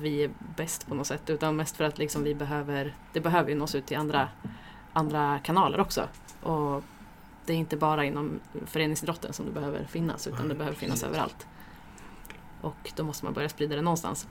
vi 0.00 0.24
är 0.24 0.30
bäst 0.56 0.86
på 0.88 0.94
något 0.94 1.06
sätt 1.06 1.30
utan 1.30 1.56
mest 1.56 1.76
för 1.76 1.84
att 1.84 1.98
liksom 1.98 2.22
vi 2.22 2.34
behöver, 2.34 2.94
det 3.12 3.20
behöver 3.20 3.50
ju 3.50 3.54
nås 3.56 3.74
ut 3.74 3.86
till 3.86 3.96
andra, 3.96 4.28
andra 4.92 5.38
kanaler 5.38 5.80
också. 5.80 6.02
Och 6.42 6.82
det 7.46 7.52
är 7.52 7.56
inte 7.56 7.76
bara 7.76 8.04
inom 8.04 8.40
föreningsidrotten 8.66 9.32
som 9.32 9.46
det 9.46 9.52
behöver 9.52 9.84
finnas 9.84 10.26
utan 10.26 10.48
det 10.48 10.54
behöver 10.54 10.76
finnas 10.76 11.02
överallt. 11.02 11.46
Och 12.60 12.92
då 12.96 13.04
måste 13.04 13.24
man 13.24 13.34
börja 13.34 13.48
sprida 13.48 13.76
det 13.76 13.82
någonstans. 13.82 14.26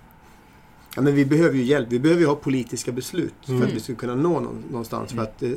Ja, 0.96 1.02
men 1.02 1.16
vi 1.16 1.26
behöver 1.26 1.56
ju 1.58 1.64
hjälp. 1.64 1.88
Vi 1.92 2.00
behöver 2.00 2.22
ju 2.22 2.28
ha 2.28 2.36
politiska 2.36 2.92
beslut 2.92 3.34
för 3.46 3.52
Mm. 3.54 3.68
att 3.68 3.74
vi 3.74 3.80
ska 3.80 3.96
kunna 3.96 4.16
nå 4.16 4.40
någon- 4.40 4.64
någonstans. 4.72 5.12
För 5.14 5.22
att, 5.22 5.44
eh, 5.44 5.52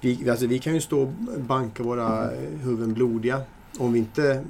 vi, 0.00 0.30
alltså, 0.30 0.46
vi 0.46 0.58
kan 0.58 0.74
ju 0.74 0.80
stå 0.80 1.00
och 1.02 1.08
banka 1.48 1.82
våra 1.82 2.32
eh, 2.32 2.38
huvuden 2.62 2.94
blodiga 2.94 3.40
om 3.78 3.92
vi 3.92 3.98
inte... 3.98 4.44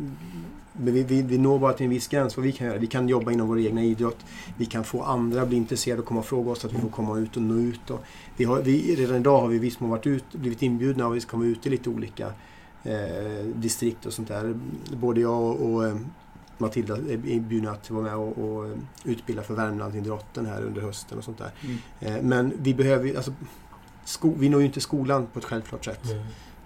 Men 0.73 0.95
vi, 0.95 1.03
vi, 1.03 1.23
vi 1.23 1.39
når 1.39 1.59
bara 1.59 1.73
till 1.73 1.85
en 1.85 1.91
viss 1.91 2.09
gräns 2.09 2.37
vad 2.37 2.47
vi 2.47 2.53
kan 2.53 2.67
göra. 2.67 2.79
Vi 2.79 2.87
kan 2.87 3.09
jobba 3.09 3.33
inom 3.33 3.49
vår 3.49 3.59
egna 3.61 3.85
idrott. 3.85 4.17
Vi 4.57 4.67
kan 4.67 4.85
få 4.85 5.03
andra 5.03 5.43
att 5.43 5.49
bli 5.49 5.57
intresserade 5.57 6.01
och 6.03 6.07
komma 6.09 6.21
och 6.21 6.27
fråga 6.27 6.51
oss 6.51 6.65
att 6.65 6.73
vi 6.73 6.79
får 6.79 6.89
komma 6.89 7.19
ut 7.19 7.37
och 7.37 7.43
nå 7.43 7.55
ut. 7.55 7.91
Och 7.91 8.01
vi 8.37 8.45
har, 8.45 8.63
vi, 8.63 8.97
redan 8.97 9.17
idag 9.17 9.41
har 9.41 9.49
vi 9.49 9.59
viss 9.59 9.81
mån 9.81 9.91
varit 9.91 10.07
ut, 10.07 10.25
blivit 10.33 10.63
inbjudna 10.63 11.07
och 11.07 11.17
vi 11.17 11.21
ska 11.21 11.31
komma 11.31 11.45
ut 11.45 11.67
i 11.67 11.71
lite 11.71 11.91
olika 11.91 12.27
eh, 12.83 13.45
distrikt 13.55 14.07
och 14.07 14.13
sånt 14.13 14.29
där. 14.29 14.55
Både 14.97 15.21
jag 15.21 15.41
och, 15.43 15.73
och 15.75 15.87
eh, 15.87 15.97
Matilda 16.61 16.97
är 16.97 17.29
inbjudna 17.29 17.71
att 17.71 17.91
vara 17.91 18.03
med 18.03 18.15
och, 18.17 18.39
och 18.39 18.67
eh, 18.67 18.73
utbilda 19.05 19.43
för 19.43 19.55
Värmlandsidrotten 19.55 20.47
här 20.47 20.63
under 20.63 20.81
hösten 20.83 21.19
och 21.19 21.25
sånt 21.25 21.39
där. 21.39 21.51
Mm. 21.61 21.77
Eh, 22.01 22.23
Men 22.23 22.53
vi 22.57 22.75
behöver 22.75 23.17
alltså, 23.17 23.33
sko, 24.05 24.35
vi 24.39 24.49
når 24.49 24.61
ju 24.61 24.67
inte 24.67 24.81
skolan 24.81 25.27
på 25.33 25.39
ett 25.39 25.45
självklart 25.45 25.85
sätt. 25.85 26.11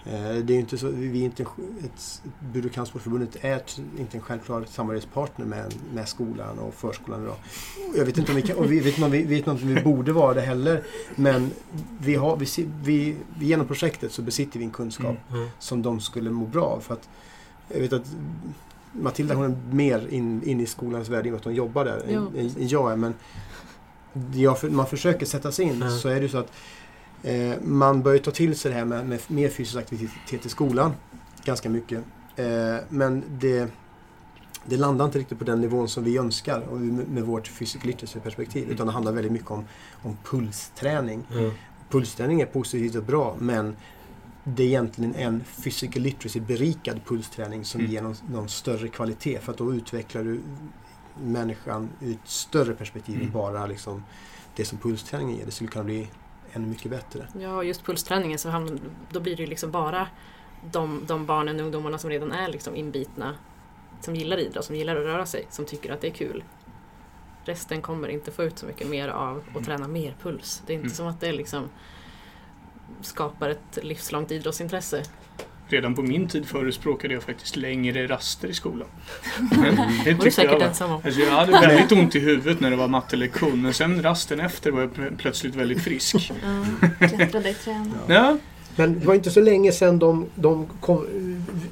Eh, 0.06 0.36
Det 0.44 0.54
är 0.54 0.58
inte 0.58 0.78
så, 0.78 0.88
vi 0.88 1.20
är 1.20 1.24
inte, 1.24 1.42
ett, 1.42 2.22
Bud 2.52 2.66
och 2.66 2.72
kampsportförbundet 2.72 3.36
är 3.44 3.56
ett, 3.56 3.80
inte 3.98 4.16
en 4.16 4.22
självklar 4.22 4.64
samarbetspartner 4.68 5.46
med, 5.46 5.74
med 5.94 6.08
skolan 6.08 6.58
och 6.58 6.74
förskolan 6.74 7.22
idag. 7.22 7.36
Jag 7.96 8.04
vet 8.04 8.18
inte 8.18 8.32
om 8.32 8.36
vi, 8.36 8.42
kan, 8.42 8.56
och 8.56 8.72
vi 8.72 8.80
vet 8.80 9.02
om 9.02 9.10
vi, 9.10 9.22
vet 9.22 9.48
om 9.48 9.56
vi 9.56 9.82
borde 9.82 10.12
vara 10.12 10.34
det 10.34 10.40
heller. 10.40 10.82
Men 11.16 11.50
vi 12.00 12.14
har, 12.14 12.36
vi, 12.36 12.46
vi, 12.82 13.16
genom 13.40 13.66
projektet 13.66 14.12
så 14.12 14.22
besitter 14.22 14.58
vi 14.58 14.64
en 14.64 14.70
kunskap 14.70 15.16
Mm. 15.30 15.48
som 15.58 15.82
de 15.82 16.00
skulle 16.00 16.30
må 16.30 16.46
bra 16.46 16.64
av. 16.64 16.80
För 16.80 16.94
att, 16.94 17.08
jag 17.68 17.80
vet 17.80 17.92
att 17.92 18.06
Matilda 19.00 19.34
hon 19.34 19.44
är 19.44 19.74
mer 19.74 20.06
in, 20.10 20.42
in 20.42 20.60
i 20.60 20.66
skolans 20.66 21.08
värld 21.08 21.26
i 21.26 21.28
och 21.28 21.32
med 21.32 21.38
att 21.38 21.44
hon 21.44 21.54
jobbar 21.54 21.84
där 21.84 22.02
Ja, 22.08 22.18
än, 22.18 22.36
än 22.36 22.68
jag 22.68 22.92
är. 22.92 22.96
Men 22.96 23.14
jag, 24.34 24.72
man 24.72 24.86
försöker 24.86 25.26
sätta 25.26 25.52
sig 25.52 25.64
in 25.64 25.80
Ja. 25.80 25.90
så 25.90 26.08
är 26.08 26.20
det 26.20 26.28
så 26.28 26.38
att 26.38 26.52
eh, 27.22 27.52
man 27.62 28.02
börjar 28.02 28.18
ta 28.18 28.30
till 28.30 28.56
sig 28.56 28.70
det 28.70 28.76
här 28.76 28.84
med, 28.84 29.08
med 29.08 29.20
mer 29.28 29.48
fysisk 29.48 29.76
aktivitet 29.76 30.46
i 30.46 30.48
skolan. 30.48 30.92
Ganska 31.44 31.68
mycket. 31.68 31.98
Eh, 32.36 32.76
men 32.88 33.24
det, 33.28 33.68
det 34.66 34.76
landar 34.76 35.04
inte 35.04 35.18
riktigt 35.18 35.38
på 35.38 35.44
den 35.44 35.60
nivån 35.60 35.88
som 35.88 36.04
vi 36.04 36.16
önskar 36.16 36.60
och 36.60 36.80
med, 36.80 37.08
med 37.08 37.22
vårt 37.22 37.60
literacy 37.84 38.20
perspektiv. 38.20 38.70
Utan 38.70 38.86
det 38.86 38.92
handlar 38.92 39.12
väldigt 39.12 39.32
mycket 39.32 39.50
om, 39.50 39.64
om 40.02 40.16
pulsträning. 40.24 41.26
Mm. 41.32 41.50
Pulsträning 41.90 42.40
är 42.40 42.46
positivt 42.46 42.94
och 42.94 43.02
bra 43.02 43.36
men 43.38 43.76
det 44.44 44.62
är 44.62 44.66
egentligen 44.66 45.14
en 45.14 45.44
physical 45.64 46.02
literacy 46.02 46.40
berikad 46.40 47.00
pulsträning 47.04 47.64
som 47.64 47.80
Mm. 47.80 47.92
ger 47.92 48.02
någon, 48.02 48.16
någon 48.30 48.48
större 48.48 48.88
kvalitet 48.88 49.38
för 49.38 49.52
att 49.52 49.58
då 49.58 49.74
utvecklar 49.74 50.22
du 50.24 50.40
människan 51.20 51.90
ur 52.00 52.12
ett 52.12 52.18
större 52.28 52.74
perspektiv 52.74 53.14
än 53.14 53.20
Mm. 53.20 53.32
bara 53.32 53.66
liksom 53.66 54.04
det 54.56 54.64
som 54.64 54.78
pulsträningen 54.78 55.36
ger. 55.36 55.44
Det 55.46 55.50
skulle 55.52 55.70
kunna 55.70 55.84
bli 55.84 56.08
ännu 56.52 56.66
mycket 56.66 56.90
bättre. 56.90 57.26
Ja, 57.40 57.62
just 57.62 57.84
pulsträningen 57.84 58.38
så 58.38 58.48
hamn, 58.48 58.80
då 59.10 59.20
blir 59.20 59.36
det 59.36 59.42
ju 59.42 59.48
liksom 59.48 59.70
bara 59.70 60.08
de, 60.72 61.04
de 61.06 61.26
barnen 61.26 61.56
och 61.56 61.62
ungdomarna 61.64 61.98
som 61.98 62.10
redan 62.10 62.32
är 62.32 62.48
liksom 62.48 62.76
inbitna, 62.76 63.34
som 64.00 64.16
gillar 64.16 64.38
idrott, 64.38 64.64
som 64.64 64.76
gillar 64.76 64.96
att 64.96 65.02
röra 65.06 65.26
sig, 65.26 65.46
som 65.50 65.64
tycker 65.64 65.92
att 65.92 66.00
det 66.00 66.06
är 66.06 66.10
kul. 66.14 66.44
Resten 67.44 67.82
kommer 67.82 68.08
inte 68.08 68.30
få 68.30 68.44
ut 68.44 68.58
så 68.58 68.66
mycket 68.66 68.88
mer 68.88 69.08
av 69.08 69.42
att 69.56 69.64
träna 69.64 69.88
mer 69.88 70.16
puls. 70.22 70.62
Det 70.66 70.72
är 70.72 70.74
inte 70.74 70.84
Mm. 70.86 70.94
som 70.96 71.06
att 71.06 71.20
det 71.20 71.32
liksom 71.32 71.68
skapar 73.02 73.48
ett 73.50 73.78
livslångt 73.82 74.30
idrottsintresse. 74.30 75.02
Redan 75.68 75.94
på 75.94 76.02
min 76.02 76.28
tid 76.28 76.46
förespråkade 76.46 77.14
jag 77.14 77.22
faktiskt 77.22 77.56
längre 77.56 78.06
raster 78.06 78.48
i 78.48 78.54
skolan. 78.54 78.88
Det 80.04 80.12
var 80.14 80.24
du 80.24 80.30
säkert 80.30 80.52
jag 80.52 80.58
var- 80.58 80.66
ensam 80.66 80.90
om. 80.92 81.00
Alltså 81.04 81.20
jag 81.20 81.30
hade 81.30 81.52
väldigt 81.52 81.92
ont 81.92 82.14
i 82.14 82.18
huvudet 82.18 82.60
när 82.60 82.70
det 82.70 82.76
var 82.76 82.88
mattelektion 82.88 83.62
men 83.62 83.74
sen 83.74 84.02
rasten 84.02 84.40
efter 84.40 84.70
var 84.70 84.80
jag 84.80 84.90
pl- 84.92 85.16
plötsligt 85.18 85.54
väldigt 85.54 85.82
frisk. 85.82 86.32
Ja, 87.00 87.08
klättrade 87.08 87.50
i 87.50 87.54
träning. 87.54 87.92
Ja, 88.06 88.36
Men 88.76 89.00
det 89.00 89.06
var 89.06 89.14
inte 89.14 89.30
så 89.30 89.40
länge 89.40 89.72
sedan 89.72 89.98
de, 89.98 90.26
de 90.34 90.66
kom, 90.80 91.06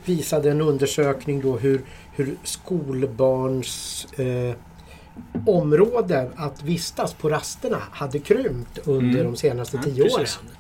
visade 0.05 0.51
en 0.51 0.61
undersökning 0.61 1.41
då 1.41 1.59
hur, 1.59 1.81
hur 2.15 2.37
skolbarns 2.45 4.07
eh, 4.17 4.55
område 5.47 6.31
att 6.37 6.63
vistas 6.63 7.15
på 7.15 7.29
rasterna 7.29 7.79
hade 7.91 8.19
krympt 8.19 8.79
under 8.85 9.21
Mm. 9.21 9.33
de 9.33 9.37
senaste 9.37 9.77
Ja, 9.77 9.83
tio 9.83 10.03
precis. 10.03 10.19
åren. 10.19 10.51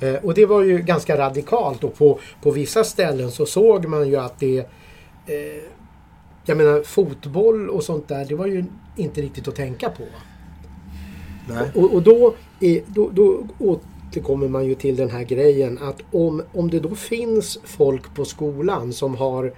Eh, 0.00 0.24
och 0.24 0.34
det 0.34 0.46
var 0.46 0.62
ju 0.62 0.78
ganska 0.78 1.18
radikalt 1.18 1.84
och 1.84 1.94
på, 1.94 2.18
på 2.42 2.50
vissa 2.50 2.84
ställen 2.84 3.30
så 3.30 3.46
såg 3.46 3.86
man 3.86 4.08
ju 4.08 4.16
att 4.16 4.40
det 4.40 4.58
eh, 5.26 5.62
jag 6.48 6.56
menar 6.56 6.82
fotboll 6.82 7.68
och 7.68 7.84
sånt 7.84 8.08
där, 8.08 8.24
det 8.24 8.34
var 8.34 8.46
ju 8.46 8.64
inte 8.96 9.20
riktigt 9.20 9.48
att 9.48 9.54
tänka 9.54 9.90
på. 9.90 10.04
Nej. 11.48 11.70
Och, 11.74 11.94
och 11.94 12.02
då, 12.02 12.34
är, 12.60 12.82
då, 12.86 13.10
då 13.12 13.46
återkommer 13.58 14.48
man 14.48 14.66
ju 14.66 14.74
till 14.74 14.96
den 14.96 15.10
här 15.10 15.22
grejen 15.22 15.78
att 15.78 16.00
om, 16.10 16.42
om 16.52 16.70
det 16.70 16.80
då 16.80 16.94
finns 16.94 17.58
folk 17.64 18.14
på 18.14 18.24
skolan 18.24 18.92
som 18.92 19.16
har 19.16 19.54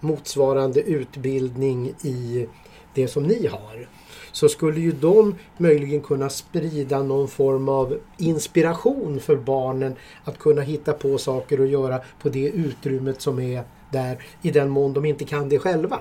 motsvarande 0.00 0.80
utbildning 0.80 1.94
i 2.02 2.46
det 2.94 3.08
som 3.08 3.22
ni 3.22 3.46
har 3.46 3.88
så 4.36 4.48
skulle 4.48 4.80
ju 4.80 4.92
de 4.92 5.34
möjligen 5.56 6.00
kunna 6.00 6.28
sprida 6.28 7.02
någon 7.02 7.28
form 7.28 7.68
av 7.68 7.98
inspiration 8.16 9.20
för 9.20 9.36
barnen 9.36 9.94
att 10.24 10.38
kunna 10.38 10.62
hitta 10.62 10.92
på 10.92 11.18
saker 11.18 11.60
och 11.60 11.66
göra 11.66 12.00
på 12.22 12.28
det 12.28 12.48
utrymmet 12.48 13.20
som 13.20 13.38
är 13.40 13.64
där 13.92 14.18
i 14.42 14.50
den 14.50 14.68
mån 14.68 14.92
de 14.92 15.04
inte 15.04 15.24
kan 15.24 15.48
det 15.48 15.58
själva. 15.58 15.98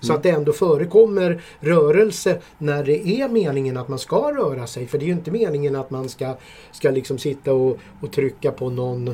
Så 0.00 0.12
att 0.12 0.22
det 0.22 0.30
ändå 0.30 0.52
förekommer 0.52 1.42
rörelse 1.60 2.40
när 2.58 2.84
det 2.84 3.08
är 3.08 3.28
meningen 3.28 3.76
att 3.76 3.88
man 3.88 3.98
ska 3.98 4.32
röra 4.32 4.66
sig. 4.66 4.86
För 4.86 4.98
det 4.98 5.04
är 5.04 5.06
ju 5.06 5.12
inte 5.12 5.30
meningen 5.30 5.76
att 5.76 5.90
man 5.90 6.08
ska, 6.08 6.36
ska 6.72 6.90
liksom 6.90 7.18
sitta 7.18 7.52
och, 7.52 7.78
och 8.00 8.12
trycka 8.12 8.52
på 8.52 8.70
någon 8.70 9.10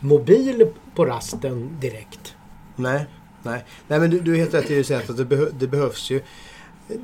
mobil 0.00 0.66
på 0.94 1.04
rasten 1.04 1.70
direkt. 1.80 2.34
Nej, 2.76 3.06
nej. 3.42 3.64
nej 3.88 4.00
men 4.00 4.10
du, 4.10 4.20
du 4.20 4.32
är 4.34 4.38
helt 4.38 4.54
rätt 4.54 4.70
i 4.70 4.94
att 4.94 5.16
det, 5.16 5.24
behö, 5.24 5.46
det 5.58 5.66
behövs 5.66 6.10
ju 6.10 6.20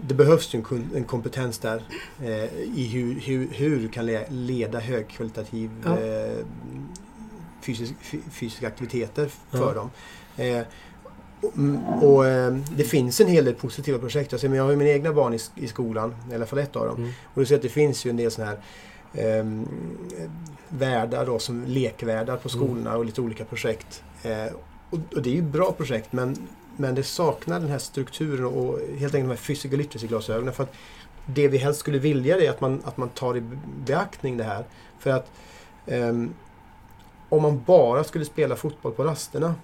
det 0.02 0.14
behövs 0.14 0.54
ju 0.54 0.62
en, 0.94 1.04
kompetens 1.04 1.58
där 1.58 1.82
eh, 2.22 2.44
i 2.54 2.88
hur, 2.92 3.20
hur, 3.20 3.48
hur 3.52 3.80
du 3.80 3.88
kan 3.88 4.06
le- 4.06 4.26
leda 4.30 4.78
högkvalitativ 4.80 5.70
Ja. 5.84 5.98
eh, 6.00 6.44
fysisk, 7.62 7.94
fy- 8.02 8.20
fysiska 8.32 8.66
aktiviteter 8.66 9.30
för 9.50 9.58
Ja. 9.58 9.72
dem. 9.74 9.90
Eh, 10.36 10.62
och, 11.40 11.56
mm, 11.56 11.84
och 11.84 12.26
eh, 12.26 12.56
det 12.76 12.84
finns 12.84 13.20
en 13.20 13.26
hel 13.28 13.44
del 13.44 13.54
positiva 13.54 13.98
projekt. 13.98 14.32
Alltså, 14.32 14.48
men 14.48 14.56
jag 14.56 14.64
har 14.64 14.70
ju 14.70 14.76
mina 14.76 14.90
egna 14.90 15.12
barn 15.12 15.34
i, 15.34 15.38
i 15.56 15.66
skolan, 15.68 16.14
i 16.30 16.34
alla 16.34 16.46
fall 16.46 16.58
ett 16.58 16.76
av 16.76 16.86
dem. 16.86 16.96
Mm. 16.96 17.10
Och 17.34 17.40
du 17.40 17.46
ser 17.46 17.56
att 17.56 17.62
det 17.62 17.68
finns 17.68 18.04
ju 18.06 18.10
en 18.10 18.16
del 18.16 18.30
sådana 18.30 18.50
här 19.12 19.38
eh, 19.40 19.44
värdar 20.68 21.26
då, 21.26 21.38
som 21.38 21.64
lekvärdar 21.64 22.36
på 22.36 22.48
Mm. 22.48 22.66
skolorna 22.66 22.96
och 22.96 23.04
lite 23.04 23.20
olika 23.20 23.44
projekt. 23.44 24.02
Eh, 24.22 24.46
och, 24.90 24.98
och 25.14 25.22
det 25.22 25.30
är 25.30 25.34
ju 25.34 25.42
bra 25.42 25.72
projekt 25.72 26.12
men, 26.12 26.36
men 26.76 26.94
det 26.94 27.02
saknar 27.02 27.60
den 27.60 27.68
här 27.68 27.78
strukturen 27.78 28.44
och 28.44 28.78
helt 28.78 29.14
enkelt 29.14 29.14
de 29.14 29.28
här 29.28 29.36
physical 29.36 29.78
literacy-glasögonen. 29.78 30.54
För 30.54 30.62
att 30.62 30.74
det 31.26 31.48
vi 31.48 31.58
helst 31.58 31.80
skulle 31.80 31.98
vilja 31.98 32.36
är 32.40 32.50
att 32.50 32.60
man, 32.60 32.82
att 32.84 32.96
man 32.96 33.08
tar 33.08 33.36
i 33.36 33.42
beaktning 33.86 34.36
det 34.36 34.44
här. 34.44 34.64
För 34.98 35.10
att 35.10 35.30
um, 35.86 36.34
om 37.28 37.42
man 37.42 37.62
bara 37.66 38.04
skulle 38.04 38.24
spela 38.24 38.56
fotboll 38.56 38.92
på 38.92 39.04
rasterna 39.04 39.54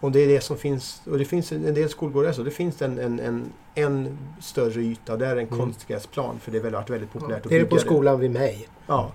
och 0.00 0.12
det 0.12 0.20
är 0.20 0.28
det 0.28 0.40
som 0.40 0.56
finns, 0.56 1.02
och 1.06 1.18
det 1.18 1.24
finns 1.24 1.52
en 1.52 1.74
del 1.74 1.88
skolgårdar 1.88 2.32
så, 2.32 2.42
det 2.42 2.50
finns 2.50 2.82
en, 2.82 2.98
en, 2.98 3.20
en, 3.20 3.52
en 3.74 4.18
större 4.40 4.80
yta 4.82 5.12
och 5.12 5.18
där 5.18 5.26
är 5.26 5.36
en 5.36 5.46
Mm. 5.46 5.58
konstgräsplan 5.58 6.40
för 6.40 6.50
det 6.50 6.58
har 6.58 6.62
väl 6.64 6.72
varit 6.72 6.90
väldigt 6.90 7.12
populärt 7.12 7.36
att 7.36 7.48
Det 7.48 7.54
är 7.54 7.58
det 7.58 7.64
bygga 7.64 7.76
på 7.76 7.80
skolan 7.80 8.20
vid 8.20 8.30
mig. 8.30 8.68
Ja. 8.86 9.12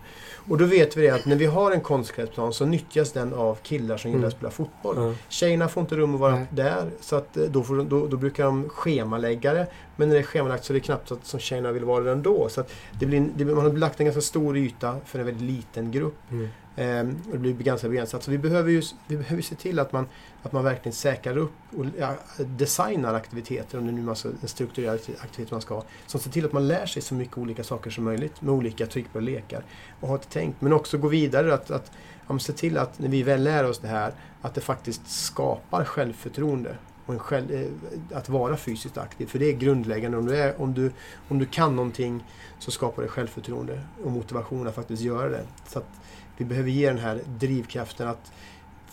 Och 0.50 0.58
då 0.58 0.66
vet 0.66 0.98
vi 0.98 1.02
det 1.02 1.10
att 1.10 1.26
när 1.26 1.36
vi 1.36 1.46
har 1.46 1.72
en 1.72 1.82
konstgräsplan 1.82 2.54
så 2.54 2.66
nyttjas 2.66 3.12
den 3.12 3.34
av 3.34 3.56
killar 3.56 3.98
som 3.98 4.12
gillar 4.12 4.20
Mm. 4.20 4.28
att 4.28 4.34
spela 4.34 4.52
fotboll. 4.52 4.96
Ja. 4.98 5.14
Tjejerna 5.30 5.68
får 5.68 5.82
inte 5.82 5.96
rum 5.96 6.14
att 6.16 6.22
vara 6.22 6.36
Nej. 6.36 6.46
där 6.52 6.90
så 7.00 7.16
att 7.16 7.38
eh, 7.38 7.44
då, 7.44 7.64
får, 7.64 7.84
då, 7.84 8.08
då 8.08 8.18
brukar 8.18 8.44
de 8.46 8.70
schemalägga 8.70 9.54
det. 9.54 9.68
Men 9.96 10.08
när 10.08 10.16
det 10.16 10.22
är 10.22 10.24
schemalagt 10.24 10.64
så 10.66 10.74
är 10.74 10.76
det 10.76 10.80
knappt 10.80 11.08
så 11.08 11.14
att 11.14 11.26
som 11.26 11.40
tjejerna 11.40 11.72
vill 11.72 11.86
vara 11.86 12.04
där 12.04 12.12
ändå. 12.12 12.50
Så 12.50 12.62
att 12.62 12.72
det 13.00 13.06
blir, 13.06 13.30
det, 13.36 13.46
man 13.46 13.66
har 13.66 13.72
lagt 13.74 14.00
en 14.00 14.06
ganska 14.06 14.22
stor 14.22 14.58
yta 14.58 14.96
för 15.06 15.20
en 15.20 15.26
väldigt 15.26 15.44
liten 15.44 15.92
grupp. 15.92 16.18
Mm. 16.32 16.48
Ehm, 16.78 17.18
och 17.32 17.32
det 17.40 17.54
blir 17.54 17.54
ganska 17.54 17.90
begränsat. 17.90 18.24
Så 18.24 18.32
vi 18.32 18.38
behöver 18.38 18.72
ju 18.72 18.82
vi 19.08 19.18
behöver 19.18 19.42
se 19.44 19.56
till 19.56 19.80
att 19.80 19.92
man, 19.92 20.08
att 20.44 20.52
man 20.52 20.64
verkligen 20.64 20.94
säkrar 20.94 21.38
upp 21.38 21.52
och 21.78 21.86
ja, 22.00 22.14
designar 22.38 23.14
aktiviteter, 23.14 23.78
om 23.78 23.86
det 23.86 23.92
nu 23.92 24.06
är 24.06 24.10
alltså 24.10 24.32
en 24.46 24.50
strukturerad 24.50 25.00
aktivitet 25.22 25.52
man 25.52 25.62
ska 25.62 25.76
ha, 25.76 25.84
som 26.08 26.20
ser 26.20 26.30
till 26.30 26.46
att 26.46 26.54
man 26.54 26.68
lär 26.68 26.86
sig 26.86 27.02
så 27.02 27.16
mycket 27.16 27.38
olika 27.38 27.64
saker 27.64 27.90
som 27.90 28.04
möjligt 28.04 28.42
med 28.42 28.54
olika 28.54 28.86
typer 28.86 29.20
av 29.20 29.24
lekar. 29.24 29.64
Och 30.00 30.08
ha 30.08 30.16
ett 30.16 30.28
tänk, 30.30 30.56
men 30.60 30.74
också 30.74 30.98
gå 30.98 31.08
vidare 31.08 31.54
att, 31.54 31.72
att 31.72 31.92
ja, 32.28 32.40
se 32.40 32.54
till 32.54 32.78
att 32.78 33.00
när 33.00 33.10
vi 33.10 33.24
väl 33.24 33.44
lär 33.44 33.70
oss 33.70 33.80
det 33.80 33.88
här, 33.88 34.14
att 34.42 34.54
det 34.54 34.62
faktiskt 34.62 35.08
skapar 35.08 35.84
självförtroende. 35.84 36.78
Och 37.06 37.14
en 37.14 37.20
själv, 37.20 37.52
eh, 37.52 38.18
att 38.18 38.30
vara 38.30 38.58
fysiskt 38.58 38.98
aktiv, 38.98 39.26
för 39.26 39.40
det 39.40 39.46
är 39.46 39.54
grundläggande. 39.54 40.18
Om 40.18 40.26
du, 40.26 40.38
är, 40.38 40.62
om, 40.62 40.74
du, 40.74 40.92
om 41.30 41.40
du 41.40 41.46
kan 41.46 41.76
någonting 41.76 42.24
så 42.60 42.72
skapar 42.72 43.02
det 43.04 43.08
självförtroende 43.08 43.82
och 44.04 44.12
motivation 44.12 44.68
att 44.68 44.76
faktiskt 44.76 45.02
göra 45.02 45.30
det. 45.30 45.44
Så 45.68 45.80
att 45.80 45.90
vi 46.38 46.46
behöver 46.46 46.70
ge 46.70 46.88
den 46.88 46.98
här 46.98 47.22
drivkraften 47.26 48.08
att 48.08 48.32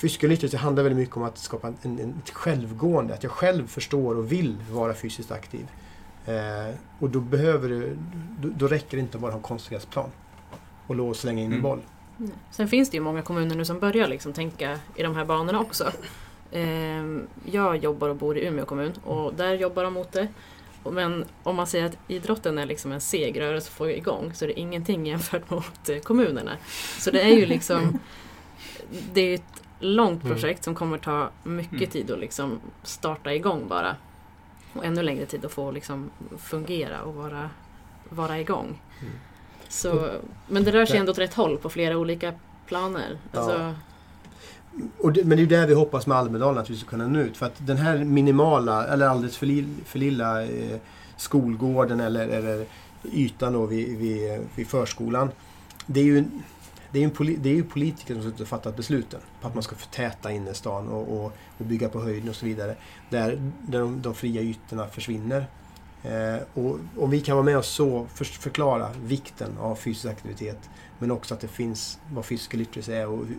Physical 0.01 0.31
literacy 0.31 0.57
handlar 0.57 0.83
väldigt 0.83 0.99
mycket 0.99 1.17
om 1.17 1.23
att 1.23 1.39
skapa 1.39 1.69
en, 1.69 1.77
en, 1.83 2.15
ett 2.25 2.31
självgående, 2.31 3.15
att 3.15 3.23
jag 3.23 3.33
själv 3.33 3.67
förstår 3.67 4.15
och 4.19 4.33
vill 4.33 4.57
vara 4.71 4.95
fysiskt 4.95 5.33
aktiv. 5.33 5.67
Eh, 6.27 6.75
och 6.99 7.11
då 7.11 7.21
behöver 7.21 7.69
du, 7.69 7.97
då, 8.41 8.49
då 8.57 8.67
räcker 8.69 8.97
det 8.97 9.01
inte 9.01 9.17
att 9.17 9.23
bara 9.23 9.31
ha 9.33 9.37
en 9.37 9.43
konstgräsplan 9.43 10.11
och 10.87 10.95
låt 10.95 11.17
slänga 11.17 11.41
in 11.41 11.47
en 11.47 11.53
Mm. 11.53 11.63
boll. 11.63 11.81
Nej. 12.17 12.31
Sen 12.51 12.69
finns 12.69 12.91
det 12.91 12.97
ju 12.97 13.03
många 13.03 13.23
kommuner 13.23 13.57
nu 13.57 13.65
som 13.65 13.79
börjar 13.79 14.09
liksom 14.09 14.33
tänka 14.33 14.79
i 14.97 15.03
de 15.03 15.15
här 15.17 15.25
banorna 15.25 15.61
också. 15.61 15.93
Ehm, 16.53 17.27
Jag 17.45 17.77
jobbar 17.77 18.09
och 18.09 18.17
bor 18.17 18.39
i 18.39 18.47
Umeå 18.47 18.65
kommun 18.65 18.93
och 19.05 19.35
där 19.35 19.55
jobbar 19.55 19.85
de 19.85 19.93
mot 19.95 20.13
det. 20.13 20.29
Men 20.91 21.25
om 21.43 21.57
man 21.57 21.67
säger 21.67 21.85
att 21.87 21.97
idrotten 22.09 22.59
är 22.59 22.67
liksom 22.67 22.93
en 22.93 23.01
seg 23.01 23.41
rörelse 23.41 23.69
att 23.69 23.75
få 23.77 23.91
igång 23.91 24.33
så 24.35 24.45
är 24.45 24.47
det 24.49 24.61
ingenting 24.61 25.07
jämfört 25.07 25.51
mot 25.51 25.89
eh, 25.89 25.99
kommunerna. 25.99 26.53
Så 26.99 27.11
det 27.11 27.23
är 27.23 27.37
ju 27.37 27.47
liksom 27.47 27.99
Det 29.13 29.21
är 29.21 29.35
ett 29.35 29.63
långt 29.83 30.25
Mm. 30.25 30.35
projekt 30.37 30.65
som 30.65 30.75
kommer 30.75 30.99
ta 30.99 31.31
mycket 31.45 31.73
Mm. 31.79 31.91
tid 31.91 32.11
att 32.11 32.19
liksom 32.19 32.61
starta 32.83 33.35
igång 33.35 33.69
bara. 33.69 33.97
Och 34.75 34.85
ännu 34.85 35.03
längre 35.03 35.27
tid 35.27 35.45
att 35.45 35.53
få 35.53 35.71
liksom 35.71 36.11
fungera 36.39 37.03
och 37.03 37.15
vara, 37.15 37.51
vara 38.09 38.41
igång. 38.41 38.81
Mm. 39.01 39.13
Så, 39.69 40.11
men 40.49 40.65
det 40.65 40.71
rör 40.71 40.87
sig 40.87 40.99
ändå 40.99 41.13
åt 41.13 41.19
rätt 41.19 41.35
håll 41.35 41.59
på 41.59 41.69
flera 41.71 41.97
olika 41.99 42.33
planer. 42.67 43.19
Alltså, 43.35 43.59
Ja. 43.59 43.75
Och 44.99 45.13
det, 45.13 45.25
men 45.25 45.39
det 45.39 45.43
är 45.45 45.47
där 45.47 45.67
vi 45.67 45.75
hoppas 45.75 46.07
med 46.07 46.17
Almedalen 46.19 46.59
att 46.63 46.71
vi 46.71 46.77
ska 46.77 46.89
kunna 46.91 47.07
nå 47.09 47.19
ut. 47.21 47.37
För 47.37 47.47
att 47.47 47.67
den 47.67 47.77
här 47.77 47.99
minimala, 48.05 48.87
eller 48.87 49.07
alldeles 49.09 49.37
för, 49.37 49.47
li, 49.47 49.67
för 49.85 49.99
lilla 49.99 50.43
eh, 50.45 50.77
skolgården 51.17 52.01
eller, 52.01 52.29
eller 52.29 52.67
ytan 53.13 53.53
då 53.53 53.67
vid, 53.67 53.99
vid, 53.99 54.41
vid 54.55 54.67
förskolan. 54.69 55.31
Det 55.87 56.01
är 56.01 56.05
ju, 56.05 56.25
det 56.93 57.03
är, 57.03 57.05
en 57.05 57.43
det 57.43 57.51
är 57.51 57.55
ju 57.55 57.65
politiker 57.65 58.15
som 58.15 58.33
har 58.39 58.45
fattat 58.45 58.77
besluten 58.77 59.21
på 59.41 59.49
att 59.49 59.55
man 59.55 59.63
ska 59.63 59.77
förtäta 59.77 60.33
innerstan 60.33 60.89
och, 60.89 61.25
och, 61.25 61.33
och 61.59 61.65
bygga 61.65 61.89
på 61.89 62.01
höjden 62.01 62.29
och 62.29 62.37
så 62.37 62.47
vidare. 62.47 62.77
Där, 63.11 63.53
där 63.61 63.81
de, 63.81 64.03
de 64.03 64.15
fria 64.15 64.43
ytorna 64.43 64.87
försvinner. 64.87 65.47
Eh, 66.03 66.43
och 66.55 66.79
om 66.99 67.11
vi 67.11 67.21
kan 67.21 67.37
vara 67.37 67.45
med 67.45 67.59
och 67.59 67.65
så 67.65 68.07
för, 68.15 68.25
förklara 68.25 68.91
vikten 69.05 69.59
av 69.59 69.77
fysisk 69.77 70.07
aktivitet 70.07 70.71
men 70.99 71.11
också 71.11 71.35
att 71.35 71.41
det 71.41 71.49
finns 71.49 71.99
vad 72.13 72.25
physical 72.25 72.61
literacy 72.61 72.93
är 72.93 73.07
och 73.07 73.27
hur, 73.27 73.39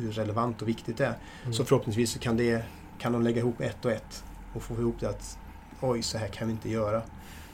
hur, 0.00 0.12
relevant 0.12 0.62
och 0.62 0.68
viktigt 0.68 0.96
det 0.96 1.04
är. 1.04 1.18
Mm. 1.42 1.54
Så 1.54 1.64
förhoppningsvis 1.64 2.10
så 2.10 2.18
kan, 2.18 2.36
det, 2.36 2.64
kan 2.98 3.12
de 3.12 3.22
lägga 3.22 3.38
ihop 3.38 3.60
ett 3.60 3.84
och 3.84 3.92
ett 3.92 4.24
och 4.54 4.62
få 4.62 4.74
ihop 4.74 4.96
det 5.00 5.08
att 5.08 5.38
oj, 5.80 6.02
så 6.02 6.18
här 6.18 6.28
kan 6.28 6.48
vi 6.48 6.52
inte 6.52 6.70
göra. 6.70 7.02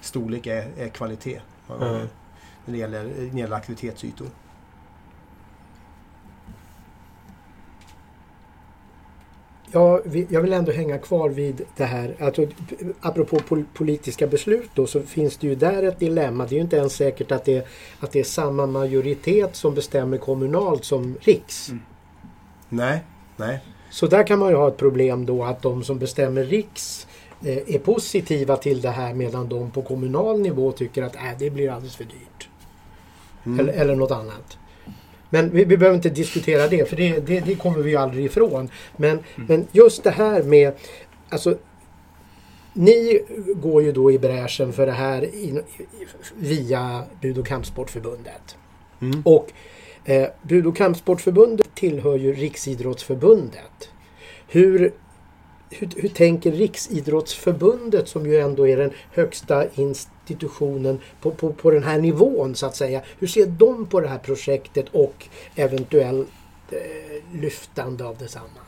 Storlek 0.00 0.46
är, 0.46 0.68
är 0.78 0.88
kvalitet 0.88 1.40
gånger 1.66 2.08
när 2.64 2.72
det 2.72 2.78
gäller, 2.78 3.04
när 3.04 3.30
det 3.32 3.38
gäller 3.38 3.56
aktivitetsytor. 3.56 4.26
Ja, 9.72 10.00
jag 10.28 10.40
vill 10.40 10.52
ändå 10.52 10.72
hänga 10.72 10.98
kvar 10.98 11.28
vid 11.28 11.62
det 11.76 11.84
här. 11.84 12.16
Alltså, 12.20 12.46
apropå 13.00 13.38
pol 13.48 13.64
politiska 13.74 14.26
beslut 14.26 14.70
då 14.74 14.86
så 14.86 15.00
finns 15.00 15.36
det 15.36 15.46
ju 15.46 15.54
där 15.54 15.82
ett 15.82 15.98
dilemma. 15.98 16.46
Det 16.46 16.54
är 16.54 16.56
ju 16.56 16.62
inte 16.62 16.76
ens 16.76 16.92
säkert 16.92 17.32
att 17.32 17.44
det, 17.44 17.66
att 18.00 18.12
det 18.12 18.20
är 18.20 18.24
samma 18.24 18.66
majoritet 18.66 19.56
som 19.56 19.74
bestämmer 19.74 20.18
kommunalt 20.18 20.84
som 20.84 21.16
riks. 21.20 21.68
Mm. 21.68 21.82
Nej, 22.68 23.04
nej. 23.36 23.60
Så 23.90 24.06
där 24.06 24.26
kan 24.26 24.38
man 24.38 24.48
ju 24.48 24.56
ha 24.56 24.68
ett 24.68 24.76
problem 24.76 25.26
då 25.26 25.44
att 25.44 25.62
de 25.62 25.84
som 25.84 25.98
bestämmer 25.98 26.44
riks 26.44 27.06
eh, 27.44 27.74
är 27.74 27.78
positiva 27.78 28.56
till 28.56 28.80
det 28.80 28.90
här 28.90 29.14
medan 29.14 29.48
de 29.48 29.70
på 29.70 29.82
kommunal 29.82 30.40
nivå 30.40 30.72
tycker 30.72 31.02
att 31.02 31.16
äh, 31.16 31.22
det 31.38 31.50
blir 31.50 31.70
alldeles 31.70 31.96
för 31.96 32.04
dyrt. 32.04 32.48
Mm. 33.44 33.60
Eller, 33.60 33.72
eller 33.72 33.94
något 33.94 34.10
annat. 34.10 34.58
Men 35.30 35.50
vi, 35.50 35.64
vi 35.64 35.76
behöver 35.76 35.96
inte 35.96 36.10
diskutera 36.10 36.68
det 36.68 36.88
för 36.88 36.96
det, 36.96 37.26
det, 37.26 37.40
det 37.40 37.54
kommer 37.54 37.78
vi 37.78 37.90
ju 37.90 37.96
aldrig 37.96 38.24
ifrån. 38.24 38.68
Men, 38.96 39.18
men 39.36 39.66
just 39.72 40.04
det 40.04 40.10
här 40.10 40.42
med 40.42 40.72
alltså, 41.28 41.58
ni 42.72 43.22
går 43.54 43.82
ju 43.82 43.92
då 43.92 44.12
i 44.12 44.18
bräschen 44.18 44.72
för 44.72 44.86
det 44.86 44.92
här 44.92 45.24
i, 45.24 45.62
via 46.36 47.04
Bud 47.20 47.38
och 47.38 47.46
kampsportförbundet. 47.46 48.56
Mm. 49.00 49.22
Och 49.24 49.52
eh, 50.04 50.28
Bud 50.42 50.66
och 50.66 50.76
kampsportförbundet 50.76 51.74
tillhör 51.74 52.16
ju 52.16 52.32
Riksidrottsförbundet. 52.32 53.90
Hur, 54.48 54.92
hur, 55.70 55.88
hur 55.96 56.08
tänker 56.08 56.52
Riksidrottsförbundet 56.52 58.08
som 58.08 58.26
ju 58.26 58.40
ändå 58.40 58.68
är 58.68 58.76
den 58.76 58.90
högsta 59.12 59.64
institutionen 60.30 60.98
på, 61.20 61.30
på, 61.30 61.52
på 61.52 61.70
den 61.70 61.82
här 61.82 61.98
nivån 61.98 62.54
så 62.54 62.66
att 62.66 62.76
säga. 62.76 63.02
Hur 63.18 63.26
ser 63.26 63.46
de 63.46 63.86
på 63.86 64.00
det 64.00 64.08
här 64.08 64.18
projektet 64.18 64.88
och 64.92 65.28
eventuellt 65.54 66.28
eh, 66.70 67.40
lyftande 67.40 68.04
av 68.04 68.16
detsamma? 68.18 68.60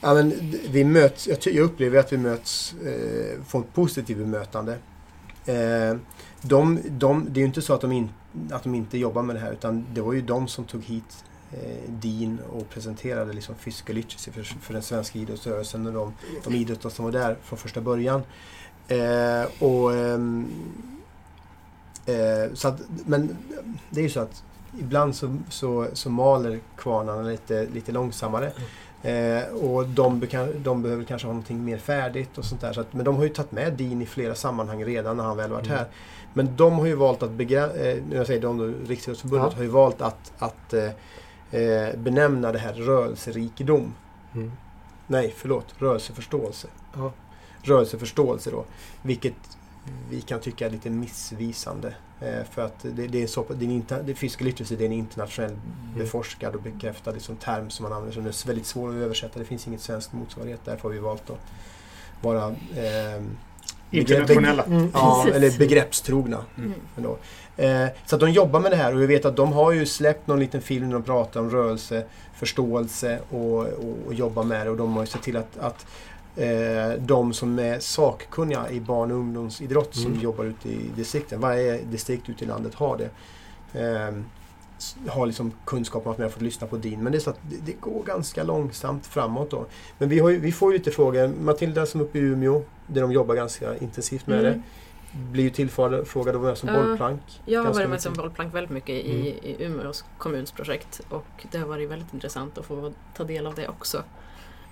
Ja, 0.00 0.14
men 0.14 0.32
vi 0.70 0.84
möts, 0.84 1.28
jag, 1.28 1.38
jag 1.42 1.64
upplever 1.64 1.98
att 1.98 2.12
vi 2.12 2.16
möts, 2.16 2.74
eh, 2.86 3.42
får 3.46 3.60
ett 3.60 3.74
positivt 3.74 4.18
bemötande. 4.18 4.78
Eh, 5.46 5.96
de, 6.42 6.78
de, 6.88 7.26
det 7.30 7.38
är 7.38 7.42
ju 7.42 7.46
inte 7.46 7.62
så 7.62 7.74
att 7.74 7.80
de, 7.80 7.92
in, 7.92 8.08
att 8.50 8.62
de 8.62 8.74
inte 8.74 8.98
jobbar 8.98 9.22
med 9.22 9.36
det 9.36 9.40
här 9.40 9.52
utan 9.52 9.86
det 9.94 10.00
var 10.00 10.12
ju 10.12 10.22
de 10.22 10.48
som 10.48 10.64
tog 10.64 10.84
hit 10.84 11.24
eh, 11.52 11.90
Dean 11.90 12.38
och 12.50 12.70
presenterade 12.70 13.32
liksom 13.32 13.54
physical 13.54 13.96
literacy 13.96 14.30
för, 14.30 14.42
för 14.42 14.72
den 14.72 14.82
svenska 14.82 15.18
idrottsrörelsen 15.18 15.86
och 15.86 15.92
de, 15.92 16.12
de 16.44 16.54
idrottare 16.54 16.92
som 16.92 17.04
var 17.04 17.12
där 17.12 17.36
från 17.42 17.58
första 17.58 17.80
början. 17.80 18.22
Eh, 18.90 19.48
och, 19.68 19.94
ehm, 19.94 20.48
eh, 22.06 22.54
så 22.54 22.68
att, 22.68 22.80
men 23.06 23.36
det 23.90 24.00
är 24.00 24.04
ju 24.04 24.10
så 24.10 24.20
att 24.20 24.42
ibland 24.80 25.14
så, 25.16 25.36
så, 25.48 25.86
så 25.92 26.10
maler 26.10 26.60
kvarnarna 26.76 27.22
lite, 27.22 27.66
lite 27.72 27.92
långsammare. 27.92 28.52
Eh, 29.02 29.42
och 29.54 29.88
de, 29.88 30.26
de 30.56 30.82
behöver 30.82 31.04
kanske 31.04 31.26
ha 31.28 31.32
någonting 31.32 31.64
mer 31.64 31.78
färdigt 31.78 32.38
och 32.38 32.44
sånt 32.44 32.60
där. 32.60 32.72
Så 32.72 32.80
att, 32.80 32.92
men 32.94 33.04
de 33.04 33.16
har 33.16 33.22
ju 33.22 33.28
tagit 33.28 33.52
med 33.52 33.72
Dean 33.72 34.02
i 34.02 34.06
flera 34.06 34.34
sammanhang 34.34 34.84
redan 34.84 35.16
när 35.16 35.24
han 35.24 35.36
väl 35.36 35.50
varit 35.50 35.66
Mm. 35.66 35.78
här. 35.78 35.86
Men 36.34 36.56
de 36.56 36.72
har 36.78 36.86
ju 36.86 36.94
valt 36.94 37.22
att 37.22 37.30
begränsa, 37.30 37.76
eh, 37.78 37.98
jag 38.12 38.26
säger 38.26 38.40
de 38.40 38.58
då, 38.58 38.64
Riksidrottsförbundet 38.88 39.48
Ja. 39.52 39.56
har 39.56 39.62
ju 39.62 39.68
valt 39.68 40.00
att, 40.02 40.32
att 40.38 40.72
eh, 40.72 41.60
eh, 41.60 41.96
benämna 41.96 42.52
det 42.52 42.58
här 42.58 42.72
rörelserikedom. 42.72 43.94
Mm. 44.34 44.52
Nej, 45.06 45.34
förlåt, 45.36 45.66
rörelseförståelse. 45.78 46.68
Ja. 46.96 47.12
Rörelseförståelse 47.62 48.50
då. 48.50 48.64
Vilket 49.02 49.34
vi 50.10 50.20
kan 50.20 50.40
tycka 50.40 50.66
är 50.66 50.70
lite 50.70 50.90
missvisande. 50.90 51.94
Eh, 52.20 52.44
för 52.50 52.62
att 52.62 52.82
det, 52.82 53.06
det 53.06 53.22
är 53.22 53.26
så, 53.26 53.46
det 53.48 53.64
är 53.64 53.68
en 53.68 53.74
inter, 53.74 54.02
det, 54.02 54.14
physical 54.14 54.46
literacy 54.46 54.76
det 54.76 54.84
är 54.84 54.86
en 54.86 54.92
internationell 54.92 55.56
beforskad 55.96 56.54
och 56.54 56.62
bekräftad 56.62 57.10
liksom, 57.10 57.36
term 57.36 57.70
som 57.70 57.82
man 57.82 57.92
använder. 57.92 58.12
Så 58.12 58.20
den 58.20 58.28
är 58.28 58.46
väldigt 58.46 58.66
svår 58.66 58.88
att 58.88 58.94
översätta. 58.94 59.38
Det 59.38 59.44
finns 59.44 59.66
inget 59.66 59.80
svenskt 59.80 60.12
motsvarighet. 60.12 60.60
Därför 60.64 60.82
har 60.82 60.90
vi 60.90 60.98
valt 60.98 61.30
att 61.30 61.40
vara 62.22 62.48
eh, 62.48 63.22
Internationella. 63.90 64.62
Mm. 64.62 64.90
Ja, 64.94 65.22
Precis. 65.24 65.36
eller 65.36 65.58
begreppstrogna. 65.58 66.44
Mm. 66.56 66.74
Ändå. 66.96 67.18
Eh, 67.56 67.86
så 68.06 68.14
att 68.14 68.20
de 68.20 68.30
jobbar 68.30 68.60
med 68.60 68.72
det 68.72 68.76
här 68.76 68.94
och 68.94 69.00
vi 69.00 69.06
vet 69.06 69.24
att 69.24 69.36
de 69.36 69.52
har 69.52 69.72
ju 69.72 69.86
släppt 69.86 70.26
någon 70.26 70.40
liten 70.40 70.62
film 70.62 70.86
där 70.86 70.92
de 70.92 71.02
pratar 71.02 71.40
om 71.40 71.50
rörelse, 71.50 72.04
förståelse 72.34 73.18
och, 73.30 73.58
och, 73.58 73.96
och 74.06 74.14
jobbar 74.14 74.44
med 74.44 74.66
det 74.66 74.70
och 74.70 74.76
de 74.76 74.94
har 74.94 75.02
ju 75.02 75.06
sett 75.06 75.22
till 75.22 75.36
att, 75.36 75.58
att 75.58 75.86
de 76.98 77.32
som 77.32 77.58
är 77.58 77.78
sakkunniga 77.78 78.70
i 78.70 78.80
barn 78.80 79.10
och 79.10 79.16
ungdomsidrott 79.18 79.94
som 79.94 80.06
Mm. 80.06 80.20
jobbar 80.20 80.44
ute 80.44 80.68
i 80.68 80.90
distrikten, 80.96 81.40
varje 81.40 81.78
distrikt 81.82 82.28
ute 82.28 82.44
i 82.44 82.46
landet 82.48 82.74
har 82.74 82.96
det. 82.98 83.10
Eh, 83.80 84.14
har 85.08 85.26
liksom 85.26 85.52
kunskap 85.64 86.06
om 86.06 86.12
att 86.12 86.18
man 86.18 86.22
har 86.24 86.30
fått 86.30 86.42
lyssna 86.42 86.66
på 86.66 86.76
DIN. 86.76 87.02
Men 87.02 87.12
det 87.12 87.18
är 87.18 87.20
så 87.20 87.30
att 87.30 87.40
det, 87.50 87.56
det 87.66 87.80
går 87.80 88.04
ganska 88.04 88.42
långsamt 88.42 89.06
framåt 89.06 89.50
då. 89.50 89.66
Men 89.98 90.08
vi, 90.08 90.18
har 90.18 90.28
ju, 90.30 90.38
vi 90.38 90.52
får 90.52 90.72
ju 90.72 90.78
lite 90.78 90.90
frågor. 90.90 91.28
Matilda 91.40 91.86
som 91.86 92.00
är 92.00 92.04
uppe 92.04 92.18
i 92.18 92.20
Umeå, 92.22 92.62
där 92.86 93.00
de 93.02 93.12
jobbar 93.12 93.34
ganska 93.34 93.76
intensivt 93.78 94.26
med 94.26 94.44
det. 94.44 94.48
Mm. 94.50 94.62
Blir 95.32 95.44
ju 95.44 95.50
tillfrågad 95.50 96.00
att 96.00 96.16
vara 96.16 96.38
med 96.42 96.58
som 96.58 96.68
Ja. 96.68 96.82
bollplank. 96.82 97.20
Jag 97.44 97.64
har 97.64 97.74
varit 97.74 97.90
med 97.90 98.00
som 98.02 98.14
bollplank 98.14 98.54
väldigt 98.54 98.70
mycket 98.70 98.90
i, 98.90 99.28
i 99.42 99.56
Umeås 99.64 100.04
kommuns 100.18 100.52
projekt 100.52 101.00
och 101.10 101.46
det 101.52 101.58
har 101.58 101.66
varit 101.66 101.90
väldigt 101.90 102.14
intressant 102.14 102.58
att 102.58 102.64
få 102.64 102.92
ta 103.16 103.24
del 103.24 103.46
av 103.46 103.54
det 103.54 103.68
också. 103.68 104.02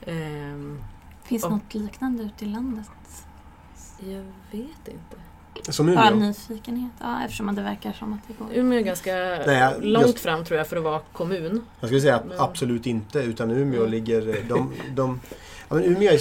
Ehm, 0.07 0.79
Finns 1.29 1.45
Och- 1.45 1.51
något 1.51 1.75
liknande 1.75 2.23
ute 2.23 2.45
i 2.45 2.49
landet? 2.49 2.87
jag 4.01 4.25
vet 4.59 4.89
inte. 4.89 5.73
Som 5.73 5.87
Bara 5.95 6.11
Umeå. 6.11 6.27
nyfikenhet. 6.29 6.91
Ja, 7.01 7.23
eftersom 7.25 7.55
det 7.55 7.63
verkar 7.63 7.93
som 7.93 8.13
att 8.13 8.21
det 8.29 8.35
går. 8.39 8.49
Umeå 8.55 8.79
är 8.79 8.83
ganska 8.83 9.13
Nej, 9.47 9.75
långt 9.81 10.07
just- 10.07 10.19
fram 10.21 10.45
tror 10.45 10.59
jag 10.59 10.67
för 10.67 10.77
att 10.77 10.83
vara 10.83 11.01
kommun. 11.13 11.65
Jag 11.81 11.89
skulle 11.89 12.01
säga 12.01 12.17
att 12.17 12.27
Men- 12.27 12.41
absolut 12.41 12.87
inte. 12.87 13.19
Utan 13.19 13.51
Umeå 13.51 13.81
Mm. 13.81 13.91
ligger... 13.91 14.43
De, 14.49 14.73
de, 14.95 15.21
ja, 15.69 15.75
men 15.75 15.85
Umeå 15.85 16.11
är, 16.13 16.21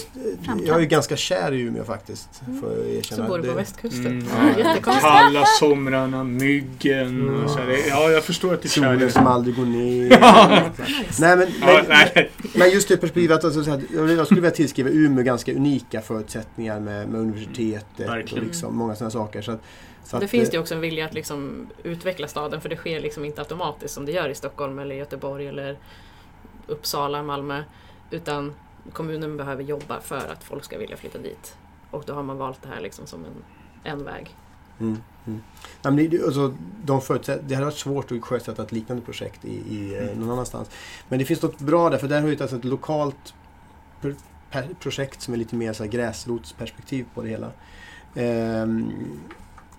jag 0.68 0.82
är 0.82 0.86
ganska 0.86 1.16
kär 1.16 1.52
i 1.54 1.60
Umeå 1.62 1.84
faktiskt. 1.84 2.41
Får 2.62 2.74
jag 2.95 3.06
Så 3.06 3.24
bor 3.24 3.38
du 3.38 3.43
på 3.43 3.50
Det- 3.50 3.54
västkusten. 3.54 4.06
Mm. 4.08 4.26
Ja. 4.58 4.76
Kalla 5.02 5.45
somrarna, 5.60 6.24
myggen 6.24 7.30
och 7.43 7.50
så 7.52 7.58
här. 7.60 7.66
Det- 7.68 7.88
Ja, 7.88 8.10
jag 8.10 8.24
förstår 8.24 8.54
att 8.54 8.62
du 8.62 8.68
är 8.68 8.70
Solen 8.70 9.00
det. 9.00 9.10
som 9.12 9.28
aldrig 9.28 9.56
går 9.56 9.66
ner. 9.66 10.10
Nej, 11.20 11.38
men, 11.38 11.48
Ja, 11.62 11.68
men, 11.68 11.86
nej. 11.88 12.32
men 12.56 12.70
just 12.72 12.88
det 12.88 12.98
perspektivet. 12.98 13.43
Alltså, 13.43 13.64
så 13.64 13.70
här, 13.72 13.82
jag 13.93 14.26
skulle 14.26 14.41
vilja 14.41 14.56
tillskriva 14.56 14.89
Umeå 14.89 15.24
ganska 15.24 15.54
unika 15.54 16.02
förutsättningar 16.02 16.80
med, 16.80 17.10
med 17.10 17.22
universitetet 17.22 18.00
och 18.10 18.16
Verkligen. 18.16 18.43
liksom, 18.45 18.76
många 18.76 18.95
sådana 18.95 19.12
saker. 19.12 19.41
Så 19.41 19.52
att, 19.52 19.62
så 20.04 20.20
det 20.20 20.26
att, 20.26 20.32
finns 20.32 20.54
ju 20.54 20.60
också 20.60 20.76
en 20.76 20.82
vilja 20.82 21.06
att 21.06 21.14
liksom 21.14 21.68
utveckla 21.84 22.28
staden 22.28 22.62
för 22.62 22.70
det 22.70 22.76
sker 22.76 23.00
liksom 23.00 23.26
inte 23.26 23.41
automatiskt 23.41 23.93
som 23.93 24.06
det 24.06 24.12
gör 24.12 24.30
i 24.30 24.36
Stockholm 24.36 24.80
eller 24.80 24.95
Göteborg 24.95 25.48
eller 25.48 25.78
Uppsala, 26.68 27.24
Malmö. 27.24 27.64
Utan 28.12 28.54
kommunen 28.93 29.38
behöver 29.38 29.63
jobba 29.63 30.01
för 30.01 30.31
att 30.31 30.43
folk 30.43 30.63
ska 30.63 30.77
vilja 30.77 30.97
flytta 30.97 31.17
dit. 31.17 31.55
Och 31.91 32.03
då 32.05 32.13
har 32.13 32.23
man 32.23 32.38
valt 32.38 32.61
det 32.61 32.69
här 32.69 32.81
liksom 32.81 33.07
som 33.07 33.25
en, 33.25 33.43
en 33.83 34.03
väg. 34.03 34.35
Mm, 34.79 34.97
mm. 35.25 35.41
Ja, 35.81 35.91
men 35.91 36.09
det, 36.09 36.23
alltså, 36.23 36.53
de 36.83 37.01
det 37.43 37.55
hade 37.55 37.65
varit 37.65 37.77
svårt 37.77 38.11
att 38.11 38.21
sjösätta 38.23 38.63
ett 38.63 38.71
liknande 38.71 39.03
projekt 39.03 39.45
i, 39.45 39.75
i 39.75 39.95
eh, 39.97 40.03
Mm. 40.03 40.19
någon 40.19 40.31
annanstans. 40.31 40.69
Men 41.09 41.19
det 41.19 41.25
finns 41.25 41.41
något 41.41 41.59
bra 41.59 41.89
där, 41.89 41.97
för 41.97 42.07
där 42.07 42.21
har 42.21 42.27
vi 42.27 42.41
alltså 42.41 42.55
ett 42.55 42.65
lokalt 42.65 43.33
per, 44.51 44.67
projekt 44.79 45.21
som 45.21 45.33
är 45.33 45.38
lite 45.38 45.55
mer 45.55 45.73
så 45.73 45.83
här, 45.83 45.91
gräsrotsperspektiv 45.91 47.05
på 47.13 47.21
det 47.21 47.29
hela. 47.29 47.51
Ehm, 48.15 48.91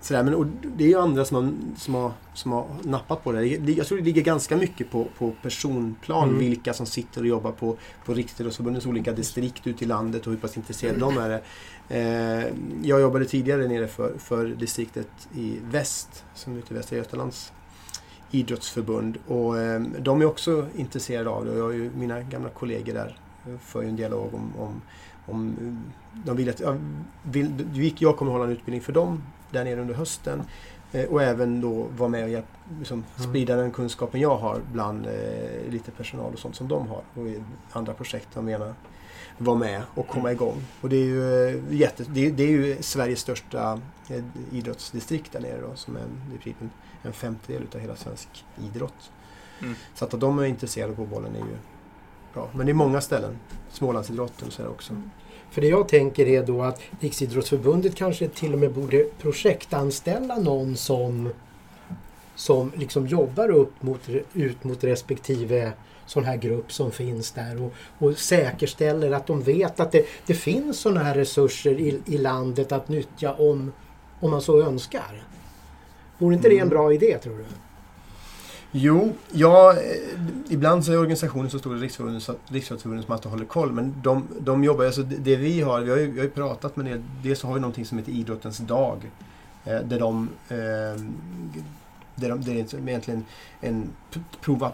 sådär, 0.00 0.22
men, 0.22 0.34
och 0.34 0.46
det 0.76 0.84
är 0.84 0.88
ju 0.88 0.98
andra 0.98 1.24
som 1.24 1.36
har, 1.36 1.52
som 1.76 1.94
har, 1.94 2.12
som 2.34 2.52
har 2.52 2.66
nappat 2.82 3.24
på 3.24 3.32
det. 3.32 3.46
Jag 3.46 3.86
tror 3.86 3.98
det 3.98 4.04
ligger 4.04 4.22
ganska 4.22 4.56
mycket 4.56 4.90
på, 4.90 5.06
på 5.18 5.32
personplan, 5.42 6.28
Mm. 6.28 6.40
vilka 6.40 6.72
som 6.74 6.86
sitter 6.86 7.20
och 7.20 7.26
jobbar 7.26 7.52
på, 7.52 7.76
på 8.04 8.14
Riksidrottsförbundets 8.14 8.86
olika 8.86 9.12
distrikt 9.12 9.66
ute 9.66 9.84
i 9.84 9.86
landet 9.86 10.26
och 10.26 10.32
hur 10.32 10.38
pass 10.38 10.56
intresserade 10.56 10.98
de 10.98 11.18
är. 11.18 11.42
Eh, 11.88 12.46
jag 12.82 13.00
jobbade 13.00 13.24
tidigare 13.24 13.68
nere 13.68 13.88
för, 13.88 14.18
för 14.18 14.46
distriktet 14.46 15.28
i 15.34 15.56
väst, 15.70 16.24
som 16.34 16.56
heter 16.56 16.74
Västra 16.74 16.96
Götalands 16.96 17.52
idrottsförbund. 18.30 19.18
Och 19.26 19.58
eh, 19.58 19.80
de 19.80 20.20
är 20.20 20.24
också 20.24 20.66
intresserade 20.76 21.30
av 21.30 21.44
det 21.44 21.50
och 21.50 21.58
jag 21.58 21.64
har 21.64 21.72
ju 21.72 21.90
mina 21.94 22.20
gamla 22.20 22.48
kollegor 22.48 22.94
där 22.94 23.18
för 23.60 23.82
en 23.82 23.96
dialog 23.96 24.34
om, 24.34 24.52
om, 24.58 24.80
om 25.30 25.56
de 26.12 26.36
vill 26.36 26.48
att, 26.48 26.60
ja, 26.60 26.76
vill, 27.22 27.94
jag 27.98 28.16
kommer 28.16 28.32
hålla 28.32 28.44
en 28.44 28.50
utbildning 28.50 28.80
för 28.80 28.92
dem 28.92 29.22
där 29.50 29.64
nere 29.64 29.80
under 29.80 29.94
hösten. 29.94 30.42
Eh, 30.92 31.04
och 31.04 31.22
även 31.22 31.60
då 31.60 31.86
vara 31.96 32.08
med 32.08 32.24
och 32.24 32.30
hjälp, 32.30 32.46
liksom, 32.78 33.04
Mm. 33.16 33.30
sprida 33.30 33.56
den 33.56 33.70
kunskapen 33.70 34.20
jag 34.20 34.36
har 34.36 34.60
bland 34.72 35.06
eh, 35.06 35.70
lite 35.70 35.90
personal 35.90 36.32
och 36.32 36.38
sånt 36.38 36.56
som 36.56 36.68
de 36.68 36.88
har. 36.88 37.02
Och 37.14 37.28
i 37.28 37.42
andra 37.72 37.94
projekt 37.94 38.28
de 38.34 38.44
menar 38.44 38.74
vara 39.38 39.56
med 39.58 39.82
och 39.94 40.08
komma 40.08 40.32
igång. 40.32 40.64
Och 40.80 40.88
det 40.88 40.96
är 40.96 41.04
ju, 41.04 41.48
eh, 41.48 41.60
jätte, 41.70 42.04
det 42.04 42.26
är, 42.26 42.30
det 42.30 42.42
är 42.42 42.48
ju 42.48 42.76
Sveriges 42.82 43.20
största 43.20 43.80
eh, 44.08 44.24
idrottsdistrikt 44.52 45.32
där 45.32 45.40
nere 45.40 45.60
då, 45.60 45.74
som 45.74 45.96
är 45.96 46.00
en, 46.00 46.34
i 46.34 46.38
princip 46.38 46.62
en, 46.62 46.70
en 47.02 47.12
femtedel 47.12 47.62
utav 47.62 47.80
hela 47.80 47.96
svensk 47.96 48.44
idrott. 48.62 49.10
Mm. 49.62 49.74
Så 49.94 50.04
att, 50.04 50.14
att 50.14 50.20
de 50.20 50.38
är 50.38 50.44
intresserade 50.44 50.94
på 50.94 51.06
bollen 51.06 51.34
är 51.34 51.38
ju 51.38 51.56
bra. 52.34 52.48
Men 52.54 52.66
det 52.66 52.72
är 52.72 52.74
många 52.74 53.00
ställen. 53.00 53.38
Smålandsidrotten 53.70 54.50
så 54.50 54.66
också. 54.66 54.94
För 55.50 55.60
det 55.60 55.68
jag 55.68 55.88
tänker 55.88 56.26
är 56.26 56.46
då 56.46 56.62
att 56.62 56.80
Riksidrottsförbundet 57.00 57.94
kanske 57.94 58.28
till 58.28 58.52
och 58.52 58.58
med 58.58 58.72
borde 58.72 59.04
projektanställa 59.18 60.38
någon 60.38 60.76
som, 60.76 61.28
som 62.34 62.72
liksom 62.76 63.06
jobbar 63.06 63.50
upp 63.50 63.82
mot, 63.82 64.00
ut 64.34 64.64
mot 64.64 64.84
respektive 64.84 65.72
sån 66.06 66.24
här 66.24 66.36
grupp 66.36 66.72
som 66.72 66.92
finns 66.92 67.32
där 67.32 67.62
och, 67.62 67.72
och 67.98 68.18
säkerställer 68.18 69.10
att 69.12 69.26
de 69.26 69.42
vet 69.42 69.80
att 69.80 69.92
det, 69.92 70.06
det 70.26 70.34
finns 70.34 70.80
såna 70.80 71.02
här 71.02 71.14
resurser 71.14 71.80
i, 71.80 72.00
i 72.06 72.18
landet 72.18 72.72
att 72.72 72.88
nyttja 72.88 73.34
om, 73.34 73.72
om 74.20 74.30
man 74.30 74.42
så 74.42 74.62
önskar. 74.62 75.24
Vore 76.18 76.34
inte 76.34 76.48
det 76.48 76.54
en 76.54 76.60
Mm. 76.60 76.68
bra 76.68 76.92
idé 76.92 77.18
tror 77.18 77.38
du? 77.38 77.44
Jo, 78.72 79.12
ja, 79.32 79.72
eh, 79.72 79.78
ibland 80.48 80.84
så 80.84 80.92
är 80.92 80.98
organisationen 80.98 81.50
så 81.50 81.58
stor 81.58 81.84
i 81.84 81.86
att 81.86 82.38
Riksidrottsförbundet 82.48 83.04
som 83.06 83.12
alltid 83.14 83.30
håller 83.30 83.44
koll. 83.44 83.72
Men 83.72 83.94
de, 84.02 84.24
de 84.40 84.64
jobbar, 84.64 84.84
alltså 84.84 85.02
det, 85.02 85.36
vi 85.36 85.60
har, 85.60 85.80
vi 85.80 85.90
har 85.90 85.98
ju, 85.98 86.10
vi 86.10 86.18
har 86.18 86.24
ju 86.24 86.30
pratat 86.30 86.76
med 86.76 86.86
det. 86.86 87.02
Dels 87.22 87.38
så 87.38 87.46
har 87.46 87.54
vi 87.54 87.60
någonting 87.60 87.84
som 87.86 87.98
heter 87.98 88.12
Idrottens 88.12 88.58
dag. 88.58 89.10
Eh, 89.64 89.80
där 89.80 89.98
de, 90.00 90.28
eh, 90.48 90.56
där 92.14 92.28
de, 92.28 92.40
det 92.40 92.52
är 92.52 92.88
egentligen 92.88 93.24
en 93.60 93.90
prova, 94.40 94.72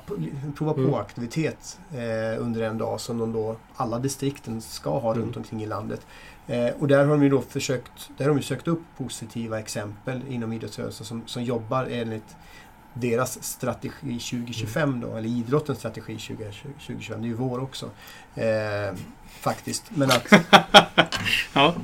prova 0.57 0.73
Mm. 0.73 0.91
på-aktivitet 0.91 1.79
eh, 1.93 2.43
under 2.43 2.61
en 2.63 2.79
dag 2.79 3.01
som 3.01 3.19
de 3.19 3.33
då, 3.33 3.57
alla 3.77 3.99
distrikten 3.99 4.61
ska 4.61 4.99
ha 4.99 5.13
Mm. 5.13 5.23
runt 5.25 5.37
omkring 5.37 5.63
i 5.63 5.67
landet. 5.67 6.07
Eh, 6.47 6.69
och 6.79 6.89
där 6.89 6.99
har 7.05 7.11
de 7.11 7.23
ju 7.23 7.29
då 7.29 7.41
försökt, 7.41 8.11
där 8.17 8.25
har 8.25 8.31
de 8.31 8.37
ju 8.37 8.43
sökt 8.43 8.69
upp 8.69 8.83
positiva 8.99 9.59
exempel 9.59 10.21
inom 10.29 10.53
idrottsrörelsen 10.53 11.07
som, 11.07 11.23
som 11.27 11.43
jobbar 11.43 11.87
enligt 11.91 12.37
deras 12.95 13.43
strategi 13.45 14.19
2025 14.19 15.01
då, 15.01 15.17
eller 15.17 15.29
idrottens 15.29 15.79
strategi 15.79 16.19
20, 16.19 16.45
2025. 16.63 17.21
Det 17.21 17.27
är 17.27 17.29
ju 17.29 17.35
vår 17.35 17.59
också. 17.63 17.91
Eh, 18.35 18.95
faktiskt. 19.41 19.85
Men 19.89 20.11
att, 20.11 20.33
Ja. 21.55 21.75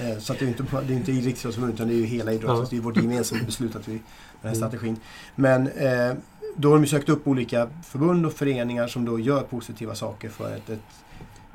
eh, 0.00 0.18
så 0.18 0.32
att 0.32 0.38
det 0.38 0.44
är 0.44 0.48
inte, 0.48 0.62
det 0.86 0.92
är 0.92 0.96
inte 0.96 1.12
Riksidrottsförbundet 1.12 1.74
utan 1.74 1.88
det 1.88 1.94
är 1.94 1.98
ju 1.98 2.04
hela 2.06 2.32
idrotten. 2.32 2.56
Ja. 2.58 2.64
Så 2.64 2.70
det 2.70 2.76
är 2.76 2.80
vårt 2.80 2.96
gemensamma 2.96 3.42
beslut 3.46 3.76
att 3.76 3.88
vi 3.88 3.92
den 3.92 4.02
här 4.42 4.48
Mm. 4.48 4.54
strategin. 4.70 4.96
Men 5.34 5.66
eh, 5.68 6.12
då 6.56 6.70
har 6.70 6.78
de 6.78 6.86
sökt 6.86 7.08
upp 7.08 7.26
olika 7.26 7.68
förbund 7.84 8.26
och 8.26 8.32
föreningar 8.32 8.88
som 8.88 9.04
då 9.04 9.18
gör 9.18 9.40
positiva 9.42 9.94
saker 9.94 10.28
för 10.28 10.56
ett, 10.56 10.70
ett 10.70 10.80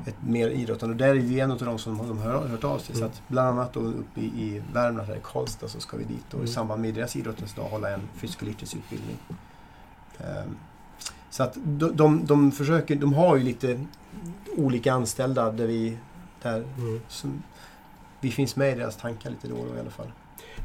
ett 0.05 0.15
mer 0.27 0.49
idrottande. 0.49 0.93
Och 0.93 0.97
där 0.99 1.07
är 1.07 1.13
vi 1.13 1.39
en 1.39 1.51
av 1.51 1.57
de 1.57 1.77
som 1.79 1.99
har 1.99 2.07
de 2.07 2.17
hör, 2.17 2.47
hört 2.47 2.63
av 2.63 2.77
sig. 2.79 2.95
Mm. 2.95 2.99
Så 2.99 3.05
att 3.05 3.21
bland 3.27 3.47
annat 3.49 3.73
då 3.73 3.79
uppe 3.79 4.21
i, 4.21 4.23
i 4.25 4.61
Värmland, 4.73 5.07
här 5.07 5.15
i 5.15 5.19
Karlstad, 5.23 5.67
så 5.67 5.79
ska 5.79 5.97
vi 5.97 6.03
dit 6.03 6.25
och 6.27 6.33
Mm. 6.33 6.45
i 6.45 6.47
samband 6.47 6.81
med 6.81 6.93
deras 6.93 7.15
idrottens 7.15 7.53
dag 7.53 7.63
hålla 7.63 7.89
en 7.89 8.01
physical 8.21 8.47
literacy-utbildning. 8.47 9.17
Ehm, 10.17 10.57
så 11.29 11.43
att 11.43 11.53
de, 11.63 11.95
de, 11.95 12.25
de 12.25 12.51
försöker, 12.51 12.95
de 12.95 13.13
har 13.13 13.35
ju 13.35 13.43
lite 13.43 13.79
olika 14.57 14.93
anställda 14.93 15.51
där 15.51 15.67
vi, 15.67 15.97
där, 16.41 16.63
Mm. 16.77 17.01
som, 17.07 17.43
vi 18.21 18.31
finns 18.31 18.55
med 18.55 18.71
i 18.71 18.79
deras 18.79 18.95
tankar 18.97 19.29
lite 19.29 19.47
då 19.47 19.55
och 19.55 19.67
då 19.67 19.75
i 19.75 19.79
alla 19.79 19.89
fall. 19.89 20.11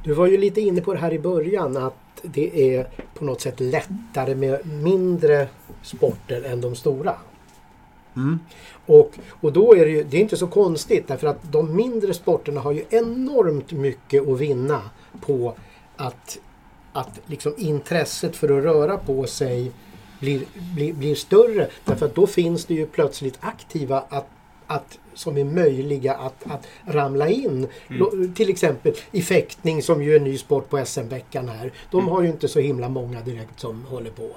Du 0.05 0.15
var 0.15 0.27
ju 0.27 0.37
lite 0.37 0.61
inne 0.61 0.81
på 0.81 0.93
det 0.95 1.01
här 1.01 1.13
i 1.13 1.19
början 1.19 1.77
att 1.77 1.95
det 2.23 2.77
är 2.77 2.89
på 3.15 3.25
något 3.25 3.41
sätt 3.41 3.61
lättare 3.61 4.35
med 4.35 4.67
mindre 4.67 5.49
sporter 5.83 6.43
än 6.43 6.61
de 6.61 6.75
stora. 6.77 7.15
Mm. 8.17 8.39
Och, 8.87 9.19
och 9.41 9.53
då 9.53 9.75
är 9.77 9.85
det 9.85 9.91
ju 9.91 10.05
det 10.05 10.17
är 10.17 10.21
inte 10.21 10.37
så 10.37 10.47
konstigt 10.47 11.09
därför 11.09 11.27
att 11.27 11.53
de 11.53 11.77
mindre 11.77 12.15
sporterna 12.15 12.61
har 12.61 12.73
ju 12.73 12.85
enormt 12.91 13.73
mycket 13.73 14.29
att 14.29 14.39
vinna 14.39 14.83
på 15.21 15.55
att, 15.97 16.39
att 16.93 17.21
liksom 17.27 17.55
intresset 17.57 18.37
för 18.37 18.59
att 18.59 18.65
röra 18.65 18.97
på 18.97 19.27
sig 19.27 19.73
blir, 20.21 20.43
blir, 20.75 20.93
blir 20.93 21.15
större. 21.15 21.69
Därför 21.85 22.07
att 22.07 22.15
då 22.15 22.27
finns 22.27 22.65
det 22.65 22.75
ju 22.75 22.87
plötsligt 22.87 23.39
aktiva 23.41 24.05
att, 24.09 24.27
att, 24.71 24.99
som 25.15 25.39
är 25.39 25.45
möjliga 25.45 26.15
att, 26.15 26.45
att 26.47 26.67
ramla 26.87 27.29
in. 27.29 27.67
Då- 27.99 28.13
Till 28.35 28.51
exempel 28.51 28.93
i 29.13 29.23
fäktning 29.23 29.83
som 29.83 30.03
ju 30.03 30.13
är 30.13 30.17
en 30.17 30.25
ny 30.25 30.39
sport 30.39 30.69
på 30.71 30.85
SM-veckan 30.85 31.49
här. 31.49 31.73
De 31.91 32.09
har 32.09 32.23
ju 32.23 32.29
inte 32.29 32.49
så 32.49 32.61
himla 32.61 32.89
många 32.89 33.21
direkt 33.21 33.61
som 33.61 33.85
håller 33.85 34.11
på. 34.11 34.29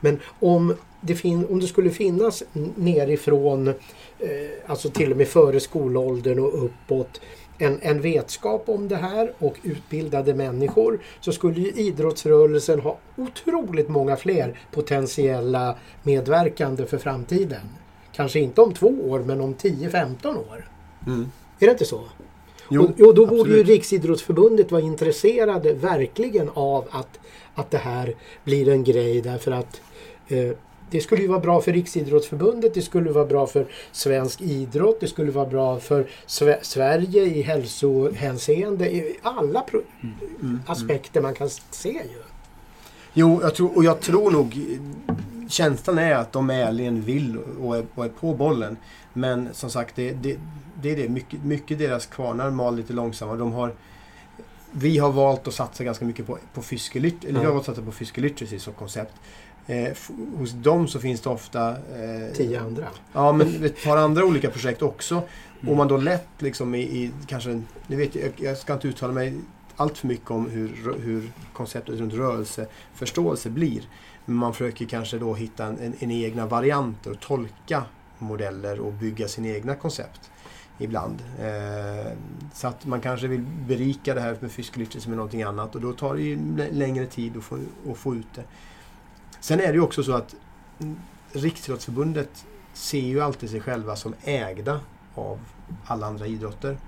Men 0.00 0.20
om 0.40 0.74
det, 1.00 1.14
fin- 1.14 1.46
om 1.50 1.60
det 1.60 1.66
skulle 1.66 1.90
finnas 1.90 2.42
nerifrån, 2.74 3.68
eh, 3.68 3.74
alltså 4.66 4.90
till 4.90 5.10
och 5.10 5.16
med 5.16 5.28
före 5.28 5.60
skolåldern 5.60 6.38
och 6.38 6.64
uppåt, 6.64 7.20
en, 7.58 7.78
en 7.82 8.00
vetskap 8.00 8.68
om 8.68 8.88
det 8.88 8.96
här 8.96 9.32
och 9.38 9.54
utbildade 9.62 10.34
människor 10.34 11.00
så 11.20 11.32
skulle 11.32 11.60
ju 11.60 11.70
idrottsrörelsen 11.72 12.80
ha 12.80 12.98
otroligt 13.16 13.88
många 13.88 14.16
fler 14.16 14.58
potentiella 14.72 15.76
medverkande 16.02 16.86
för 16.86 16.98
framtiden. 16.98 17.60
Kanske 18.16 18.40
inte 18.40 18.60
om 18.60 18.74
två 18.74 18.86
år 19.08 19.20
men 19.20 19.40
om 19.40 19.54
10-15 19.54 20.36
år. 20.36 20.68
Mm. 21.06 21.30
Är 21.58 21.66
det 21.66 21.72
inte 21.72 21.84
så? 21.84 22.00
Jo, 22.70 22.82
och, 22.84 23.00
och 23.06 23.14
då 23.14 23.26
borde 23.26 23.50
ju. 23.50 23.62
Riksidrottsförbundet 23.64 24.72
vara 24.72 24.82
intresserade 24.82 25.72
verkligen 25.72 26.50
av 26.54 26.84
att, 26.90 27.18
att 27.54 27.70
det 27.70 27.78
här 27.78 28.14
blir 28.44 28.68
en 28.68 28.84
grej 28.84 29.20
därför 29.20 29.52
att 29.52 29.80
eh, 30.28 30.50
det 30.90 31.00
skulle 31.00 31.22
ju 31.22 31.28
vara 31.28 31.40
bra 31.40 31.60
för 31.60 31.72
Riksidrottsförbundet, 31.72 32.74
det 32.74 32.82
skulle 32.82 33.10
vara 33.10 33.24
bra 33.26 33.46
för 33.46 33.66
svensk 33.92 34.40
idrott, 34.40 35.00
det 35.00 35.08
skulle 35.08 35.30
vara 35.32 35.46
bra 35.46 35.78
för 35.80 36.06
Sve- 36.26 36.58
Sverige 36.62 37.22
i 37.24 37.42
hälsohänseende, 37.42 38.94
i 38.94 39.16
alla 39.22 39.60
pro- 39.60 39.82
Mm. 40.42 40.60
aspekter 40.66 41.20
man 41.20 41.34
kan 41.34 41.48
se 41.70 41.88
ju. 41.88 42.22
Jo, 43.12 43.40
jag 43.42 43.54
tror, 43.54 43.76
och 43.76 43.84
jag 43.84 44.00
tror 44.00 44.30
nog 44.30 44.60
känslan 45.48 45.98
är 45.98 46.14
att 46.14 46.32
de 46.32 46.50
ärligen 46.50 47.02
vill 47.02 47.38
och 47.38 47.76
är, 47.76 47.86
och 47.94 48.04
är 48.04 48.08
på 48.08 48.34
bollen. 48.34 48.76
Men 49.12 49.48
som 49.52 49.70
sagt, 49.70 49.96
det, 49.96 50.12
det, 50.12 50.38
det 50.82 50.90
är 50.90 50.96
det. 50.96 51.08
Mycket, 51.08 51.44
mycket 51.44 51.78
deras 51.78 52.06
kvarnar 52.06 52.50
mal 52.50 52.76
lite 52.76 52.92
långsammare. 52.92 53.38
De 53.38 53.52
har, 53.52 53.74
vi 54.70 54.98
har 54.98 55.12
valt 55.12 55.48
att 55.48 55.54
satsa 55.54 55.84
ganska 55.84 56.04
mycket 56.04 56.26
på, 56.26 56.38
på 56.54 56.62
lit- 56.94 57.24
eller 57.24 57.40
jag 57.40 57.48
har 57.48 57.54
valt 57.54 57.68
att 57.68 57.76
satsa 57.76 58.10
på 58.14 58.20
literacy 58.20 58.58
som 58.58 58.72
koncept. 58.72 59.14
Eh, 59.66 59.88
hos 60.36 60.52
dem 60.52 60.88
så 60.88 61.00
finns 61.00 61.20
det 61.20 61.30
ofta 61.30 61.70
eh, 61.70 62.34
Tio 62.34 62.60
andra. 62.60 62.86
Ja, 63.12 63.32
men 63.32 63.64
ett 63.64 63.84
par 63.84 63.96
andra 63.96 64.24
olika 64.24 64.50
projekt 64.50 64.82
också. 64.82 65.22
Och 65.68 65.76
man 65.76 65.88
då 65.88 65.96
lätt 65.96 66.28
liksom 66.38 66.74
i, 66.74 66.80
i 66.80 67.10
kanske, 67.26 67.62
nu 67.86 67.96
vet 67.96 68.14
jag, 68.14 68.32
jag 68.36 68.58
ska 68.58 68.72
inte 68.72 68.88
uttala 68.88 69.12
mig 69.12 69.34
allt 69.76 69.98
för 69.98 70.06
mycket 70.06 70.30
om 70.30 70.50
hur, 70.50 70.96
hur 71.02 71.32
konceptet 71.52 71.98
runt 71.98 72.14
rörelseförståelse 72.14 73.50
blir. 73.50 73.82
Men 74.24 74.36
man 74.36 74.52
försöker 74.52 74.84
kanske 74.84 75.18
då 75.18 75.34
hitta 75.34 75.66
en, 75.66 75.78
en, 75.78 75.94
en 75.98 76.10
egna 76.10 76.46
varianter 76.46 77.10
och 77.10 77.20
tolka 77.20 77.84
modeller 78.18 78.80
och 78.80 78.92
bygga 78.92 79.28
sina 79.28 79.48
egna 79.48 79.74
koncept 79.74 80.30
ibland. 80.78 81.22
Eh, 81.40 82.12
så 82.52 82.68
att 82.68 82.86
man 82.86 83.00
kanske 83.00 83.26
vill 83.26 83.40
berika 83.40 84.14
det 84.14 84.20
här 84.20 84.36
med 84.40 84.52
fysisk 84.52 85.06
med 85.06 85.16
någonting 85.16 85.42
annat 85.42 85.74
och 85.74 85.80
då 85.80 85.92
tar 85.92 86.14
det 86.14 86.22
ju 86.22 86.38
längre 86.72 87.06
tid 87.06 87.36
att 87.36 87.44
få, 87.44 87.58
att 87.90 87.98
få 87.98 88.14
ut 88.14 88.34
det. 88.34 88.44
Sen 89.40 89.60
är 89.60 89.66
det 89.66 89.74
ju 89.74 89.80
också 89.80 90.02
så 90.02 90.12
att 90.12 90.34
Riksidrottsförbundet 91.32 92.46
ser 92.72 93.00
ju 93.00 93.20
alltid 93.20 93.50
sig 93.50 93.60
själva 93.60 93.96
som 93.96 94.14
ägda 94.24 94.80
av 95.14 95.40
alla 95.84 96.06
andra 96.06 96.26
idrotter. 96.26 96.78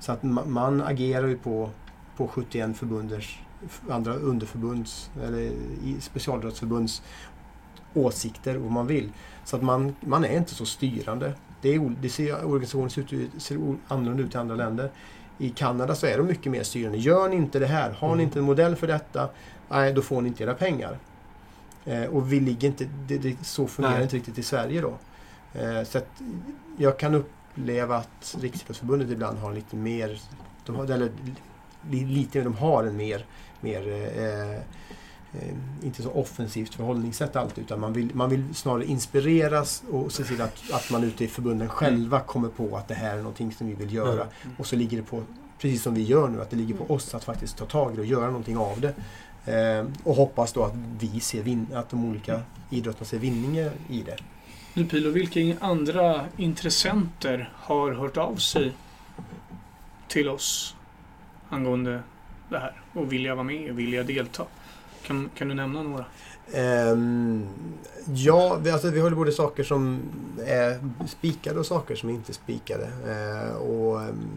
Så 0.00 0.12
att 0.12 0.22
man, 0.22 0.52
man 0.52 0.82
agerar 0.82 1.26
ju 1.26 1.38
på, 1.38 1.70
på 2.16 2.28
71 2.28 2.76
förbunders, 2.76 3.40
andra 3.90 4.14
underförbunds 4.14 5.10
eller 5.22 5.52
specialidrottsförbunds 6.00 7.02
åsikter 7.94 8.56
och 8.56 8.62
vad 8.62 8.72
man 8.72 8.86
vill. 8.86 9.12
Så 9.44 9.56
att 9.56 9.62
man, 9.62 9.96
man 10.00 10.24
är 10.24 10.36
inte 10.36 10.54
så 10.54 10.66
styrande. 10.66 11.32
Det, 11.62 11.74
är, 11.74 11.94
det 12.00 12.08
ser, 12.08 12.44
organisationen 12.44 12.90
ser, 12.90 13.14
ut, 13.14 13.30
ser 13.38 13.58
annorlunda 13.88 14.22
ut 14.22 14.34
i 14.34 14.38
andra 14.38 14.54
länder. 14.54 14.90
I 15.38 15.50
Kanada 15.50 15.94
så 15.94 16.06
är 16.06 16.18
de 16.18 16.26
mycket 16.26 16.52
mer 16.52 16.62
styrande. 16.62 16.98
Gör 16.98 17.28
ni 17.28 17.36
inte 17.36 17.58
det 17.58 17.66
här, 17.66 17.90
har 17.90 18.08
ni 18.08 18.12
Mm. 18.12 18.24
inte 18.24 18.38
en 18.38 18.44
modell 18.44 18.76
för 18.76 18.86
detta, 18.86 19.28
nej 19.68 19.92
då 19.92 20.02
får 20.02 20.20
ni 20.20 20.28
inte 20.28 20.44
era 20.44 20.54
pengar. 20.54 20.98
Eh, 21.84 22.04
och 22.04 22.32
vi 22.32 22.40
ligger 22.40 22.68
inte, 22.68 22.88
det, 23.06 23.18
det, 23.18 23.36
så 23.42 23.66
fungerar 23.66 23.94
Nej. 23.94 24.02
inte 24.02 24.16
riktigt 24.16 24.38
i 24.38 24.42
Sverige 24.42 24.80
då. 24.80 24.98
Eh, 25.60 25.84
så 25.84 25.98
att 25.98 26.22
jag 26.76 26.98
kan 26.98 27.14
uppleva 27.14 27.96
att 27.96 28.36
Riksidrottsförbundet 28.40 29.10
ibland 29.10 29.38
har 29.38 29.52
lite 29.54 29.76
mer, 29.76 30.20
de 30.66 30.76
har, 30.76 30.84
eller 30.84 31.10
lite, 31.90 32.40
de 32.40 32.54
har 32.54 32.84
en 32.84 32.96
mer, 32.96 33.24
mer 33.60 33.88
eh, 33.88 34.54
eh, 35.42 35.54
inte 35.82 36.02
så 36.02 36.10
offensivt 36.10 36.74
förhållningssätt 36.74 37.36
alltid 37.36 37.64
utan 37.64 37.80
man 37.80 37.92
vill, 37.92 38.14
man 38.14 38.30
vill 38.30 38.54
snarare 38.54 38.84
inspireras 38.84 39.82
och 39.90 40.12
se 40.12 40.24
till 40.24 40.40
att, 40.40 40.72
att 40.72 40.90
man 40.90 41.04
ute 41.04 41.24
i 41.24 41.28
förbunden 41.28 41.68
själva 41.68 42.20
kommer 42.20 42.48
på 42.48 42.76
att 42.76 42.88
det 42.88 42.94
här 42.94 43.12
är 43.12 43.18
någonting 43.18 43.52
som 43.52 43.66
vi 43.66 43.74
vill 43.74 43.94
göra. 43.94 44.22
Mm. 44.22 44.56
Och 44.58 44.66
så 44.66 44.76
ligger 44.76 44.96
det 44.96 45.02
på, 45.02 45.22
precis 45.58 45.82
som 45.82 45.94
vi 45.94 46.02
gör 46.02 46.28
nu, 46.28 46.42
att 46.42 46.50
det 46.50 46.56
ligger 46.56 46.74
på 46.74 46.94
oss 46.94 47.14
att 47.14 47.24
faktiskt 47.24 47.56
ta 47.56 47.64
tag 47.64 47.92
i 47.92 47.96
det 47.96 48.00
och 48.00 48.06
göra 48.06 48.26
någonting 48.26 48.56
av 48.56 48.80
det. 48.80 48.94
Eh, 49.52 49.86
och 50.04 50.14
hoppas 50.14 50.52
då 50.52 50.64
att 50.64 50.74
vi 51.00 51.20
ser 51.20 51.42
vin- 51.42 51.66
att 51.74 51.90
de 51.90 52.04
olika 52.04 52.40
idrotterna 52.70 53.06
ser 53.06 53.18
vinningar 53.18 53.72
i 53.88 54.02
det. 54.02 54.16
Nu 54.74 54.84
Pilo, 54.84 55.10
vilka 55.10 55.64
andra 55.66 56.24
intressenter 56.36 57.52
har 57.54 57.92
hört 57.92 58.16
av 58.16 58.36
sig 58.36 58.72
till 60.08 60.28
oss 60.28 60.74
angående 61.48 62.02
det 62.48 62.58
här 62.58 62.80
och 62.92 63.12
vilja 63.12 63.34
vara 63.34 63.44
med 63.44 63.70
och 63.70 63.78
vilja 63.78 64.02
delta? 64.02 64.44
Kan, 65.02 65.30
kan 65.34 65.48
du 65.48 65.54
nämna 65.54 65.82
några? 65.82 66.04
Um, 66.92 67.46
ja, 68.14 68.58
vi, 68.62 68.70
alltså, 68.70 68.90
vi 68.90 69.00
har 69.00 69.10
både 69.10 69.32
saker 69.32 69.64
som 69.64 70.00
är 70.46 70.78
spikade 71.08 71.58
och 71.58 71.66
saker 71.66 71.96
som 71.96 72.10
inte 72.10 72.32
är 72.32 72.34
spikade. 72.34 72.84
Uh, 72.84 73.56
och, 73.56 73.96
um, 73.96 74.30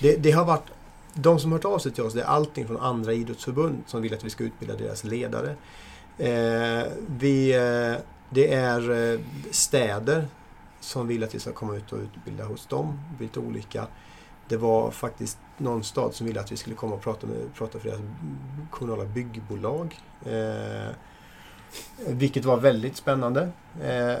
det, 0.00 0.16
det 0.16 0.30
har 0.30 0.44
varit 0.44 0.70
de 1.14 1.38
som 1.38 1.52
har 1.52 1.58
hört 1.58 1.64
av 1.64 1.78
sig 1.78 1.92
till 1.92 2.04
oss, 2.04 2.14
det 2.14 2.22
är 2.22 2.26
allting 2.26 2.66
från 2.66 2.76
andra 2.76 3.12
idrottsförbund 3.12 3.82
som 3.86 4.02
vill 4.02 4.14
att 4.14 4.24
vi 4.24 4.30
ska 4.30 4.44
utbilda 4.44 4.76
deras 4.76 5.04
ledare. 5.04 5.48
Uh, 6.20 6.92
vi, 7.18 7.58
uh, 7.58 7.96
det 8.30 8.54
är 8.54 9.20
städer 9.50 10.26
som 10.80 11.08
vill 11.08 11.24
att 11.24 11.34
vi 11.34 11.38
ska 11.38 11.52
komma 11.52 11.76
ut 11.76 11.92
och 11.92 11.98
utbilda 11.98 12.44
hos 12.44 12.66
dem, 12.66 13.00
lite 13.20 13.40
olika. 13.40 13.86
Det 14.48 14.56
var 14.56 14.90
faktiskt 14.90 15.38
någon 15.58 15.84
stad 15.84 16.14
som 16.14 16.26
ville 16.26 16.40
att 16.40 16.52
vi 16.52 16.56
skulle 16.56 16.76
komma 16.76 16.94
och 16.94 17.02
prata, 17.02 17.26
med, 17.26 17.54
prata 17.54 17.78
för 17.78 17.88
deras 17.88 18.00
kommunala 18.70 19.04
byggbolag. 19.04 20.00
Eh, 20.26 20.90
vilket 22.08 22.44
var 22.44 22.56
väldigt 22.56 22.96
spännande. 22.96 23.48
Eh, 23.82 24.14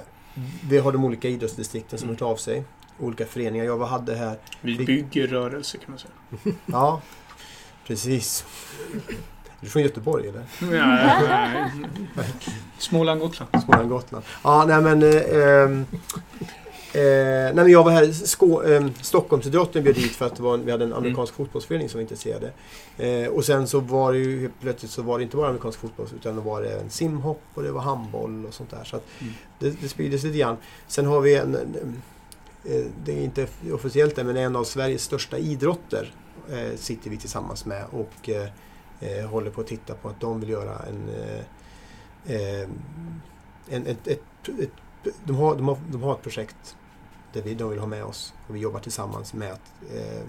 vi 0.68 0.78
har 0.78 0.92
de 0.92 1.04
olika 1.04 1.28
idrottsdistrikten 1.28 1.98
som 1.98 2.08
har 2.08 2.14
hört 2.14 2.22
av 2.22 2.36
sig. 2.36 2.64
Olika 3.00 3.26
föreningar. 3.26 3.64
Jag 3.64 3.76
var- 3.76 3.86
hade 3.86 4.14
här 4.14 4.38
Vi 4.60 4.84
bygger 4.84 5.26
rörelse 5.26 5.78
kan 5.78 5.90
man 5.90 5.98
säga. 5.98 6.54
Ja, 6.66 7.02
precis. 7.86 8.44
Du 9.60 9.66
är 9.66 9.70
från 9.70 9.82
Göteborg 9.82 10.28
eller? 10.28 10.44
Nej, 10.60 11.70
nej. 12.14 12.26
Småland, 12.78 13.20
Gotland. 13.20 13.62
Småland, 13.64 13.88
Gotland. 13.88 14.24
Ja, 14.44 14.64
nej 14.68 14.80
men... 14.82 15.02
Eh, 15.02 15.62
ehm, 15.62 15.86
eh, 16.98 17.54
nej, 17.54 17.72
jag 17.72 17.84
var 17.84 17.90
här, 17.90 18.12
Skå, 18.12 18.62
eh, 18.62 18.86
Stockholmsidrotten 19.02 19.82
bjöd 19.84 19.94
dit 19.94 20.12
för 20.12 20.26
att 20.26 20.38
en- 20.38 20.64
vi 20.64 20.70
hade 20.72 20.84
en 20.84 20.92
amerikansk 20.92 21.34
fotbollsförening 21.34 21.88
som 21.88 21.98
var 21.98 22.02
intresserade. 22.02 22.52
Eh, 22.98 23.28
och 23.28 23.44
sen 23.44 23.68
så 23.68 23.80
var 23.80 24.12
det 24.12 24.18
ju 24.18 24.50
plötsligt 24.60 24.90
så 24.92 25.02
var 25.02 25.18
det 25.18 25.24
inte 25.24 25.36
bara 25.36 25.48
amerikansk 25.48 25.78
fotboll 25.80 26.06
utan 26.20 26.34
det 26.36 26.40
var 26.42 26.62
det 26.62 26.80
en 26.80 26.90
simhopp 26.90 27.42
och 27.54 27.62
det 27.62 27.70
var 27.72 27.80
handboll 27.80 28.46
och 28.46 28.54
sånt 28.54 28.70
där. 28.70 28.84
Så 28.84 28.96
Mm. 29.20 29.32
det, 29.58 29.70
det 29.80 29.88
sprider 29.88 30.18
sig 30.18 30.30
lite 30.30 30.38
grann. 30.40 30.56
Sen 30.86 31.06
har 31.06 31.20
vi 31.20 31.34
en, 31.34 31.54
en 31.54 32.02
eh, 32.64 32.84
det 33.04 33.12
är 33.12 33.22
inte 33.24 33.46
officiellt 33.72 34.18
än, 34.18 34.26
men 34.26 34.36
en 34.36 34.56
av 34.56 34.64
Sveriges 34.64 35.02
största 35.02 35.38
idrotter 35.38 36.14
eh, 36.52 36.76
sitter 36.76 37.10
vi 37.10 37.16
tillsammans 37.16 37.64
med 37.66 37.84
och 37.90 38.28
eh, 38.28 38.48
eh, 39.00 39.26
håller 39.26 39.50
på 39.50 39.60
att 39.60 39.66
titta 39.66 39.94
på 39.94 40.08
att 40.08 40.20
de 40.20 40.40
vill 40.40 40.48
göra 40.48 40.78
en... 40.88 41.08
Eh, 41.08 41.40
eh, 42.36 42.68
en 43.68 43.86
ett, 43.86 44.06
ett, 44.06 44.22
ett, 44.60 44.70
de, 45.24 45.36
har, 45.36 45.56
de, 45.56 45.68
har, 45.68 45.78
de 45.92 46.02
har 46.02 46.14
ett 46.14 46.22
projekt 46.22 46.76
där 47.36 47.42
vi, 47.42 47.54
de 47.54 47.70
vill 47.70 47.78
ha 47.78 47.86
med 47.86 48.04
oss. 48.04 48.34
Och 48.48 48.54
vi 48.56 48.60
jobbar 48.60 48.80
tillsammans 48.80 49.34
med 49.34 49.52
att 49.52 49.72
eh, 49.94 50.22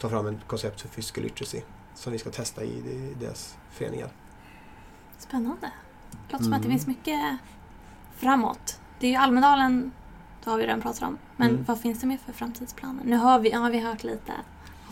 ta 0.00 0.08
fram 0.08 0.26
en 0.26 0.40
koncept 0.46 0.80
för 0.80 0.88
physical 0.88 1.24
literacy 1.24 1.60
som 1.94 2.12
vi 2.12 2.18
ska 2.18 2.30
testa 2.30 2.64
i, 2.64 2.68
i 2.78 3.14
deras 3.20 3.56
föreningar. 3.70 4.08
Spännande. 5.18 5.70
Det 6.10 6.32
låter 6.32 6.44
som 6.44 6.52
att 6.52 6.62
det 6.62 6.66
Mm. 6.68 6.78
finns 6.78 6.86
mycket 6.86 7.20
framåt. 8.16 8.80
Det 9.00 9.06
är 9.06 9.10
ju 9.10 9.16
Almedalen, 9.16 9.92
det 10.44 10.50
har 10.50 10.56
vi 10.58 10.64
redan 10.66 10.80
pratat 10.80 11.02
om. 11.02 11.18
Men 11.36 11.50
Mm. 11.50 11.64
vad 11.64 11.80
finns 11.80 12.00
det 12.00 12.06
mer 12.06 12.16
för 12.16 12.32
framtidsplaner? 12.32 13.02
Nu 13.04 13.16
har 13.16 13.38
vi, 13.38 13.52
har 13.52 13.70
vi 13.70 13.78
hört 13.80 14.02
lite 14.04 14.32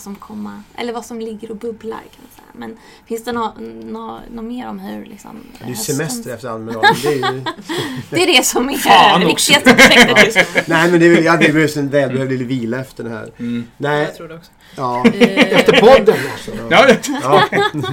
som 0.02 0.14
komma, 0.16 0.62
eller 0.74 0.92
vad 0.92 1.06
som 1.06 1.20
ligger 1.20 1.50
och 1.50 1.56
bubblar 1.56 1.98
kan 1.98 2.20
man 2.22 2.30
säga. 2.36 2.46
Men 2.52 2.78
finns 3.06 3.24
det 3.24 3.32
något 3.32 3.54
nå, 3.84 4.20
nå 4.30 4.42
mer 4.42 4.68
om 4.68 4.78
hur 4.78 5.04
liksom... 5.06 5.40
Det 5.58 5.64
är 5.64 5.68
ju 5.68 5.74
semester 5.74 6.34
efter 6.34 6.48
Almedalen. 6.48 6.94
Det 7.02 7.08
är 7.08 7.14
ju, 7.32 7.42
Det 8.10 8.22
är 8.22 8.26
det 8.38 8.44
som 8.46 8.68
är 8.70 8.74
Fan 8.76 9.20
det 9.20 9.26
också. 9.26 9.52
viktigaste 9.52 9.74
projektet 9.88 10.24
just 10.36 10.54
nu. 10.54 10.62
nej 10.66 10.90
men 10.90 11.00
det, 11.00 11.06
är 11.06 11.10
väl- 11.14 11.24
ja, 11.24 11.36
det 11.36 11.52
behövs 11.52 11.76
en 11.76 11.88
välbehövlig 11.88 12.46
vila 12.46 12.80
efter 12.80 13.04
den 13.04 13.12
här. 13.12 13.30
Mm. 13.38 13.66
Nej, 13.76 14.02
Jag 14.04 14.14
tror 14.16 14.28
det 14.28 14.34
också. 14.34 14.50
ja. 14.76 15.06
Eh, 15.06 15.52
Efter 15.60 15.80
podden 15.80 16.16
alltså. 16.32 16.50
Ja, 16.70 16.86
det- 16.86 17.08
Ja. 17.22 17.42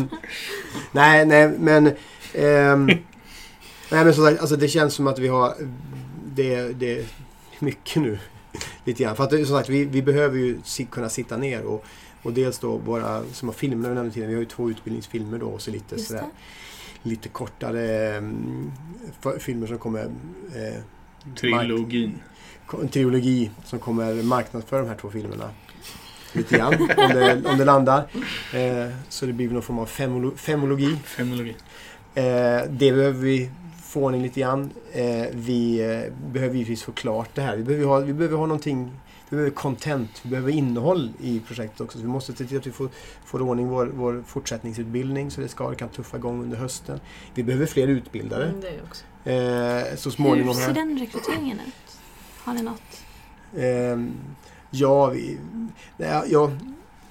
nej, 0.91 1.26
nej, 1.26 1.47
men... 1.60 1.88
ehm, 2.34 2.86
nej, 3.91 4.05
men 4.05 4.14
som 4.14 4.26
sagt, 4.26 4.39
alltså 4.41 4.55
det 4.55 4.68
känns 4.68 4.93
som 4.93 5.07
att 5.07 5.20
vi 5.20 5.28
har... 5.28 5.53
Det, 6.36 6.62
det 6.80 6.99
är 6.99 7.05
mycket 7.60 8.01
nu. 8.01 8.20
Lite 8.86 9.04
grann. 9.04 9.16
För 9.16 9.24
att 9.24 9.30
som 9.30 9.45
sagt, 9.45 9.70
vi, 9.70 9.86
vi 9.86 10.02
behöver 10.02 10.38
ju 10.38 10.60
kunna 10.89 11.10
sitta 11.10 11.38
ner 11.38 11.64
och, 11.64 11.86
och 12.22 12.34
dels 12.34 12.60
då 12.60 12.78
våra 12.78 13.24
som 13.34 13.47
har 13.47 13.54
filmer 13.54 13.89
vi 13.89 13.95
nämnde 13.95 14.12
tidigare. 14.12 14.30
Vi 14.30 14.36
har 14.36 14.41
ju 14.41 14.47
två 14.47 14.70
utbildningsfilmer 14.70 15.38
då 15.38 15.47
och 15.47 15.62
så 15.62 15.72
lite 15.72 16.00
sådär, 16.00 16.24
lite 17.04 17.30
kortare 17.30 18.18
um, 18.18 18.72
filmer 19.39 19.68
som 19.68 19.78
kommer... 19.78 20.04
Eh, 20.56 20.82
Trilogin. 21.36 22.20
en 22.82 22.89
trilogi 22.89 23.52
som 23.66 23.80
kommer 23.80 24.24
marknadsföra 24.24 24.82
de 24.82 24.88
här 24.88 24.95
två 24.95 25.10
filmerna. 25.10 25.50
Lite 26.34 26.58
grann, 26.58 26.74
om 26.97 27.10
det, 27.10 27.41
om 27.45 27.58
det 27.58 27.66
landar. 27.66 28.08
Eh, 28.54 28.93
så 29.10 29.26
det 29.26 29.34
blir 29.34 29.50
någon 29.50 29.62
form 29.62 29.80
av 29.80 29.86
femolo, 29.86 30.36
femologi. 30.36 30.95
Femologi. 31.04 31.56
Eh, 32.16 32.24
det 32.70 32.91
behöver 32.91 33.12
vi 33.12 33.50
få 33.90 34.04
ordning 34.04 34.22
lite 34.22 34.40
grann. 34.40 34.70
Eh, 34.92 35.26
vi 35.32 35.80
eh, 35.80 36.14
behöver 36.32 36.56
givetvis 36.56 36.84
få 36.84 36.92
klart 36.92 37.30
det 37.36 37.42
här. 37.42 37.58
Vi 37.58 37.64
behöver 37.64 37.86
ha, 37.86 38.00
vi 38.00 38.14
behöver 38.14 38.38
ha 38.38 38.46
någonting, 38.46 38.92
vi 39.30 39.36
behöver 39.36 39.52
content, 39.52 40.10
vi 40.24 40.30
behöver 40.30 40.52
innehåll 40.52 41.12
i 41.20 41.40
projektet 41.40 41.82
också. 41.82 41.98
Så 41.98 42.02
vi 42.02 42.10
måste 42.10 42.34
se 42.34 42.46
till 42.46 42.58
att 42.58 42.68
vi 42.68 42.72
får, 42.72 42.90
får 43.26 43.42
ordning 43.42 43.68
vår, 43.68 43.86
vår 43.86 44.24
fortsättningsutbildning 44.28 45.32
så 45.32 45.42
det 45.42 45.48
ska, 45.48 45.70
det 45.70 45.76
kan 45.76 45.90
tuffa 45.90 46.18
igång 46.18 46.42
under 46.44 46.58
hösten. 46.58 47.00
Vi 47.34 47.44
behöver 47.44 47.66
fler 47.66 47.88
utbildare. 47.88 48.46
mm, 48.46 48.62
det 48.62 48.68
är 48.68 48.82
också. 48.84 49.04
Eh, 49.30 49.96
så 49.98 50.10
Hur 50.10 50.16
småningom 50.16 50.56
ser 50.56 50.62
här. 50.62 50.74
den 50.74 51.00
rekryteringen 51.00 51.60
ut? 51.68 51.98
Har 52.44 52.54
ni 52.54 52.62
något? 52.62 52.82
Ehm, 53.58 54.12
ja, 54.70 55.08
vi, 55.08 55.38
nej, 55.98 56.24
ja 56.28 56.52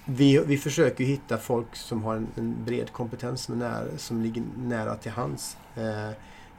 vi, 0.04 0.38
vi 0.46 0.58
försöker 0.58 1.04
hitta 1.04 1.38
folk 1.38 1.76
som 1.76 2.02
har 2.02 2.16
en, 2.16 2.26
en 2.36 2.56
bred 2.64 2.92
kompetens 2.92 3.42
som, 3.42 3.54
är 3.54 3.58
nära, 3.58 3.84
som 3.96 4.22
ligger 4.22 4.42
nära 4.56 4.94
till 4.94 5.10
hands. 5.12 5.56
Eh, 5.76 6.10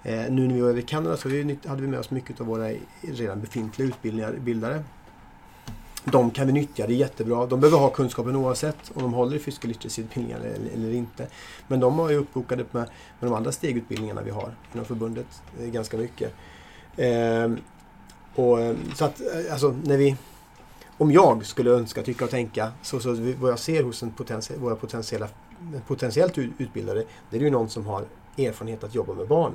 eh, 0.03 0.31
nu 0.31 0.47
när 0.47 0.55
vi 0.55 0.61
var 0.61 0.69
över 0.69 0.79
i 0.79 0.83
Kanada 0.83 1.17
så 1.17 1.29
vi, 1.29 1.57
hade 1.65 1.81
vi 1.81 1.87
med 1.87 1.99
oss 1.99 2.11
mycket 2.11 2.41
av 2.41 2.47
våra 2.47 2.71
redan 3.01 3.41
befintliga 3.41 3.87
utbildare. 3.87 4.83
De 6.03 6.31
kan 6.31 6.47
vi 6.47 6.53
nyttja, 6.53 6.87
det 6.87 6.93
är 6.93 6.95
jättebra. 6.95 7.45
De 7.45 7.59
behöver 7.59 7.77
ha 7.77 7.89
kunskapen 7.89 8.35
oavsett 8.35 8.91
om 8.93 9.01
de 9.01 9.13
håller 9.13 9.35
i 9.35 9.39
physical 9.39 9.69
literacy-utbildningar 9.71 10.39
eller, 10.39 10.69
eller 10.73 10.93
inte. 10.93 11.27
Men 11.67 11.79
de 11.79 11.99
har 11.99 12.09
ju 12.09 12.17
uppbokade 12.17 12.65
med, 12.71 12.89
med 13.19 13.31
de 13.31 13.33
andra 13.33 13.51
stegutbildningarna 13.51 14.21
vi 14.21 14.31
har 14.31 14.51
inom 14.73 14.85
förbundet 14.85 15.41
eh, 15.59 15.65
ganska 15.65 15.97
mycket. 15.97 16.33
Ehm, 16.97 17.53
eh, 17.53 17.59
och, 18.35 18.57
så 18.95 19.05
att, 19.05 19.21
eh, 19.21 19.51
alltså, 19.51 19.75
när 19.83 19.97
vi, 19.97 20.15
om 20.97 21.11
jag 21.11 21.45
skulle 21.45 21.71
önska, 21.71 22.03
tycka 22.03 22.25
och 22.25 22.31
tänka, 22.31 22.71
så, 22.81 22.99
så 22.99 23.33
vad 23.39 23.51
jag 23.51 23.59
ser 23.59 23.83
hos 23.83 24.03
en 24.03 24.11
potentie, 24.11 24.57
våra 24.57 24.75
potentiella, 24.75 25.27
potentiellt 25.87 26.37
utbildade, 26.37 27.05
det 27.29 27.37
är 27.37 27.41
ju 27.41 27.49
någon 27.49 27.69
som 27.69 27.85
har 27.85 28.05
erfarenhet 28.37 28.83
att 28.83 28.95
jobba 28.95 29.13
med 29.13 29.27
barn. 29.27 29.53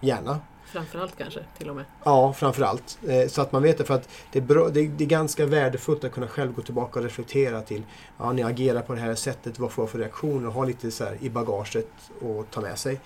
Gärna. 0.00 0.40
Framförallt 0.64 1.18
kanske 1.18 1.40
till 1.58 1.70
och 1.70 1.76
med. 1.76 1.84
Ja, 2.04 2.32
framförallt. 2.32 2.98
Eh, 3.08 3.28
så 3.28 3.42
att 3.42 3.52
man 3.52 3.62
vet 3.62 3.78
det. 3.78 3.84
För 3.84 3.94
att 3.94 4.08
det 4.32 4.38
är, 4.38 4.42
bra, 4.42 4.68
det, 4.68 4.80
är, 4.80 4.88
det 4.88 5.04
är 5.04 5.08
ganska 5.08 5.46
värdefullt 5.46 6.04
att 6.04 6.12
kunna 6.12 6.28
själv 6.28 6.52
gå 6.52 6.62
tillbaka 6.62 6.98
och 6.98 7.04
reflektera 7.04 7.62
till, 7.62 7.82
ja, 8.18 8.32
ni 8.32 8.42
agerar 8.42 8.82
på 8.82 8.94
det 8.94 9.00
här 9.00 9.14
sättet, 9.14 9.58
vad 9.58 9.72
får 9.72 9.82
jag 9.82 9.90
för 9.90 9.98
reaktioner? 9.98 10.50
Ha 10.50 10.64
lite 10.64 10.90
så 10.90 11.04
här 11.04 11.16
i 11.20 11.30
bagaget 11.30 11.90
och 12.20 12.50
ta 12.50 12.60
med 12.60 12.78
sig. 12.78 13.00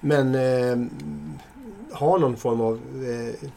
Men 0.00 0.34
eh, 0.34 0.76
ha 1.98 2.18
någon 2.18 2.36
form 2.36 2.60
av 2.60 2.74
eh, 2.74 3.48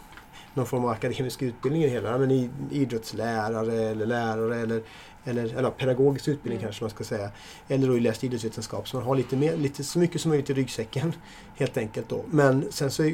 någon 0.53 0.65
form 0.65 0.83
av 0.83 0.89
akademisk 0.89 1.41
utbildning 1.41 1.83
i 1.83 1.85
det 1.85 1.91
hela. 1.91 2.17
Men 2.17 2.49
idrottslärare 2.71 3.83
eller 3.83 4.05
lärare 4.05 4.55
eller, 4.55 4.81
eller, 5.25 5.55
eller 5.55 5.69
pedagogisk 5.71 6.27
utbildning 6.27 6.57
Mm. 6.57 6.67
kanske 6.67 6.83
man 6.83 6.89
ska 6.89 7.03
säga. 7.03 7.31
Eller 7.67 7.87
då 7.87 7.93
läst 7.93 8.23
idrottsvetenskap. 8.23 8.87
Så 8.87 8.97
man 8.97 9.05
har 9.05 9.15
lite, 9.15 9.37
mer, 9.37 9.57
lite 9.57 9.83
så 9.83 9.99
mycket 9.99 10.21
som 10.21 10.29
möjligt 10.29 10.49
i 10.49 10.53
ryggsäcken 10.53 11.13
helt 11.55 11.77
enkelt. 11.77 12.09
Då. 12.09 12.23
Men 12.27 12.71
sen 12.71 12.91
så 12.91 13.11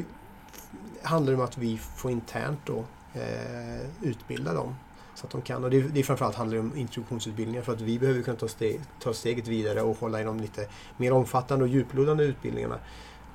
handlar 1.02 1.32
det 1.32 1.38
om 1.38 1.44
att 1.44 1.58
vi 1.58 1.78
får 1.78 2.10
internt 2.10 2.58
då 2.64 2.84
eh, 3.14 3.80
utbilda 4.02 4.52
dem. 4.54 4.74
Så 5.14 5.26
att 5.26 5.32
de 5.32 5.42
kan. 5.42 5.64
Och 5.64 5.70
det, 5.70 5.80
det 5.80 6.02
framförallt 6.02 6.34
handlar 6.36 6.54
det 6.54 6.60
om 6.60 6.76
introduktionsutbildningar 6.76 7.62
för 7.62 7.72
att 7.72 7.80
vi 7.80 7.98
behöver 7.98 8.22
kunna 8.22 8.36
ta, 8.36 8.48
steg, 8.48 8.80
ta 9.00 9.12
steget 9.12 9.48
vidare 9.48 9.82
och 9.82 9.96
hålla 9.98 10.20
i 10.20 10.24
de 10.24 10.40
lite 10.40 10.66
mer 10.96 11.12
omfattande 11.12 11.64
och 11.64 11.68
djuplodande 11.70 12.24
utbildningarna. 12.24 12.78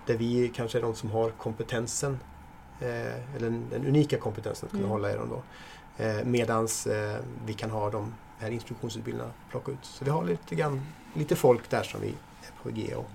Där 0.06 0.18
vi 0.18 0.52
kanske 0.56 0.78
är 0.78 0.82
de 0.82 0.96
som 0.96 1.12
har 1.12 1.30
kompetensen 1.30 2.20
eh, 2.80 3.36
eller 3.36 3.50
den, 3.50 3.66
den 3.70 3.86
unika 3.86 4.18
kompetensen 4.18 4.66
att 4.68 4.72
kunna 4.72 4.84
Mm. 4.84 4.92
hålla 4.92 5.12
i 5.12 5.16
dem 5.16 5.30
då. 5.30 5.44
Eh, 6.04 6.26
medans 6.26 6.88
eh, 6.88 7.18
vi 7.46 7.54
kan 7.54 7.70
ha 7.70 7.90
de 7.90 8.14
här 8.44 8.52
instruktionsutbildningarna 8.52 9.34
plocka 9.52 9.72
ut. 9.72 9.78
Så 9.82 10.06
vi 10.06 10.12
har 10.12 10.26
lite, 10.26 10.56
grann, 10.56 10.82
lite 11.14 11.36
folk 11.36 11.70
där 11.70 11.84
som 11.84 12.02
vi 12.02 12.08
är 12.08 12.64
på 12.64 12.70
G 12.70 12.96
och 12.96 13.10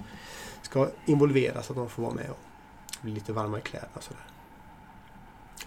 ska 0.63 0.89
involvera 1.07 1.63
så 1.63 1.73
att 1.73 1.77
de 1.79 1.89
får 1.89 2.03
vara 2.03 2.15
med 2.15 2.31
och 2.31 2.39
bli 3.03 3.13
lite 3.13 3.33
varma 3.33 3.59
i 3.59 3.61
kläderna 3.61 3.91
och 3.95 4.03
sådär. 4.03 4.23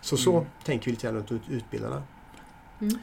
Så 0.02 0.18
så 0.18 0.32
Mm. 0.38 0.46
tänker 0.64 0.86
vi 0.86 0.92
lite 0.92 1.08
grann 1.08 1.16
runt 1.16 1.32
ut- 1.32 1.50
utbildarna. 1.50 2.04
Mm. 2.82 2.94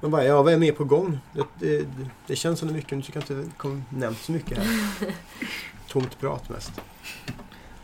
Men 0.00 0.10
vad, 0.10 0.24
ja, 0.26 0.42
vad 0.42 0.52
är 0.52 0.58
mer 0.58 0.72
på 0.72 0.84
gång? 0.84 1.18
Det, 1.32 1.44
det, 1.58 1.88
det 2.26 2.36
känns 2.36 2.58
som 2.58 2.68
det 2.68 2.72
är 2.72 2.76
mycket, 2.76 2.92
nu 2.98 3.02
tycker 3.02 3.16
jag 3.20 3.22
inte 3.22 3.34
det 3.34 3.56
kom 3.56 3.84
nämnt 3.90 4.18
så 4.18 4.32
mycket 4.32 4.58
här. 4.58 4.66
Tomt 5.88 6.18
prat 6.20 6.48
mest. 6.48 6.72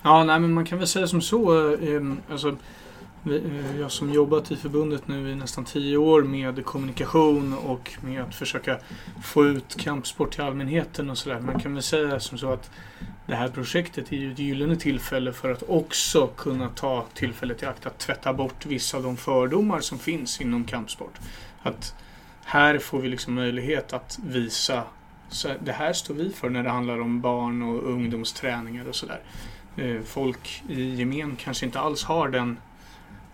Ja, 0.02 0.24
nej, 0.24 0.40
men 0.40 0.52
man 0.52 0.64
kan 0.66 0.78
väl 0.78 0.86
säga 0.88 1.06
som 1.06 1.20
så. 1.22 1.72
Eh, 1.74 2.02
alltså, 2.30 2.48
eh, 2.48 2.54
Eh, 3.26 3.80
jag 3.80 3.90
som 3.90 4.12
jobbat 4.12 4.50
i 4.50 4.56
förbundet 4.56 5.08
nu 5.08 5.30
i 5.30 5.34
nästan 5.34 5.64
tio 5.64 5.96
år 5.96 6.22
med 6.22 6.64
kommunikation 6.64 7.54
och 7.54 7.90
med 8.00 8.22
att 8.22 8.34
försöka 8.34 8.78
få 9.22 9.46
ut 9.46 9.76
kampsport 9.76 10.32
till 10.32 10.42
allmänheten 10.42 11.10
och 11.10 11.18
sådär. 11.18 11.40
Man 11.40 11.60
kan 11.60 11.74
väl 11.74 11.82
säga 11.82 12.20
som 12.20 12.38
så 12.38 12.52
att 12.52 12.70
det 13.26 13.34
här 13.34 13.48
projektet 13.48 14.12
är 14.12 14.16
ju 14.16 14.32
ett 14.32 14.38
gyllene 14.38 14.76
tillfälle 14.76 15.32
för 15.32 15.52
att 15.52 15.62
också 15.68 16.26
kunna 16.26 16.68
ta 16.68 17.06
tillfället 17.14 17.62
i 17.62 17.66
akt 17.66 17.86
att 17.86 17.98
tvätta 17.98 18.32
bort 18.32 18.66
vissa 18.66 18.96
av 18.96 19.02
de 19.02 19.16
fördomar 19.16 19.80
som 19.80 19.98
finns 19.98 20.40
inom 20.40 20.64
kampsport. 20.64 21.18
Att 21.62 21.94
här 22.44 22.78
får 22.78 23.00
vi 23.00 23.08
liksom 23.08 23.34
möjlighet 23.34 23.92
att 23.92 24.18
visa 24.24 24.82
så 25.28 25.48
det 25.64 25.72
här 25.72 25.92
står 25.92 26.14
vi 26.14 26.30
för 26.30 26.50
när 26.50 26.62
det 26.62 26.70
handlar 26.70 27.00
om 27.00 27.20
barn 27.20 27.62
och 27.62 27.90
ungdomsträningar 27.90 28.88
och 28.88 28.94
sådär. 28.94 29.20
Eh, 29.76 30.00
folk 30.04 30.62
i 30.68 30.94
gemen 30.94 31.36
kanske 31.36 31.66
inte 31.66 31.80
alls 31.80 32.04
har 32.04 32.28
den, 32.28 32.56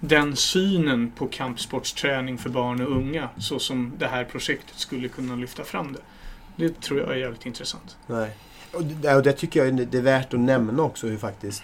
den 0.00 0.36
synen 0.36 1.10
på 1.16 1.26
kampsportsträning 1.26 2.38
för 2.38 2.50
barn 2.50 2.80
och 2.86 2.92
unga 2.96 3.28
så 3.38 3.58
som 3.58 3.92
det 3.98 4.06
här 4.06 4.24
projektet 4.24 4.74
skulle 4.78 5.08
kunna 5.08 5.34
lyfta 5.36 5.64
fram 5.64 5.92
det. 5.92 6.00
Det 6.56 6.80
tror 6.80 7.00
jag 7.00 7.10
är 7.10 7.14
jävligt 7.16 7.46
intressant. 7.46 7.96
Nej. 8.06 8.36
Och 8.72 8.84
det, 8.84 9.14
och 9.14 9.22
det 9.22 9.32
tycker 9.32 9.60
jag 9.64 9.68
är- 9.80 9.86
det 9.86 9.98
är 9.98 10.02
värt 10.02 10.34
att 10.34 10.40
nämna 10.40 10.82
också 10.82 11.06
hur 11.06 11.16
faktiskt... 11.16 11.62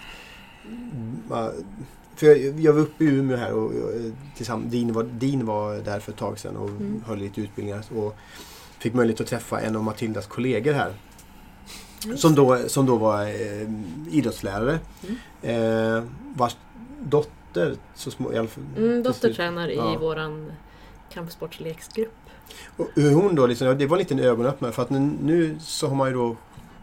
För 2.16 2.26
jag, 2.26 2.60
jag 2.60 2.72
var 2.72 2.80
uppe 2.80 3.04
i 3.04 3.06
Umeå 3.08 3.36
här 3.36 3.52
och 3.52 3.64
och, 3.64 3.90
tillsammans, 4.36 4.70
Din, 4.72 4.92
var, 4.92 5.02
Din 5.04 5.46
var 5.46 5.74
där 5.76 6.00
för 6.00 6.12
ett 6.12 6.18
tag 6.18 6.38
sedan 6.38 6.56
och 6.56 6.68
Mm. 6.68 7.02
höll 7.06 7.18
lite 7.18 7.40
utbildningar. 7.40 7.84
Och 7.96 8.16
fick 8.78 8.94
möjlighet 8.94 9.20
att 9.20 9.26
träffa 9.26 9.60
en 9.60 9.76
av 9.76 9.84
Matildas 9.84 10.26
kollegor 10.26 10.72
här. 10.72 10.92
Som 12.16 12.34
då, 12.34 12.68
som 12.68 12.86
då 12.86 12.96
var 12.96 13.22
eh, 13.26 13.68
idrottslärare. 14.10 14.78
Eh, 15.42 16.02
vars 16.34 16.56
dotter 17.02 17.32
så 17.94 18.10
små, 18.10 18.32
i 18.32 18.38
alla 18.38 18.48
fall, 18.48 18.64
Mm, 18.76 19.02
dotter 19.02 19.32
tränar 19.32 19.68
i 19.68 19.76
Ja. 19.76 19.98
våran 19.98 20.52
kampsportsleksgrupp. 21.12 22.12
Och 22.76 22.88
hur 22.94 23.14
hon 23.14 23.34
då, 23.34 23.46
liksom, 23.46 23.78
det 23.78 23.86
var 23.86 23.96
en 23.96 23.98
liten 23.98 24.18
ögonöppnare 24.20 24.72
för 24.72 24.82
att 24.82 24.90
nu, 24.90 24.98
nu 25.22 25.56
så 25.60 25.88
har 25.88 25.94
man 25.94 26.08
ju 26.08 26.14
då 26.14 26.36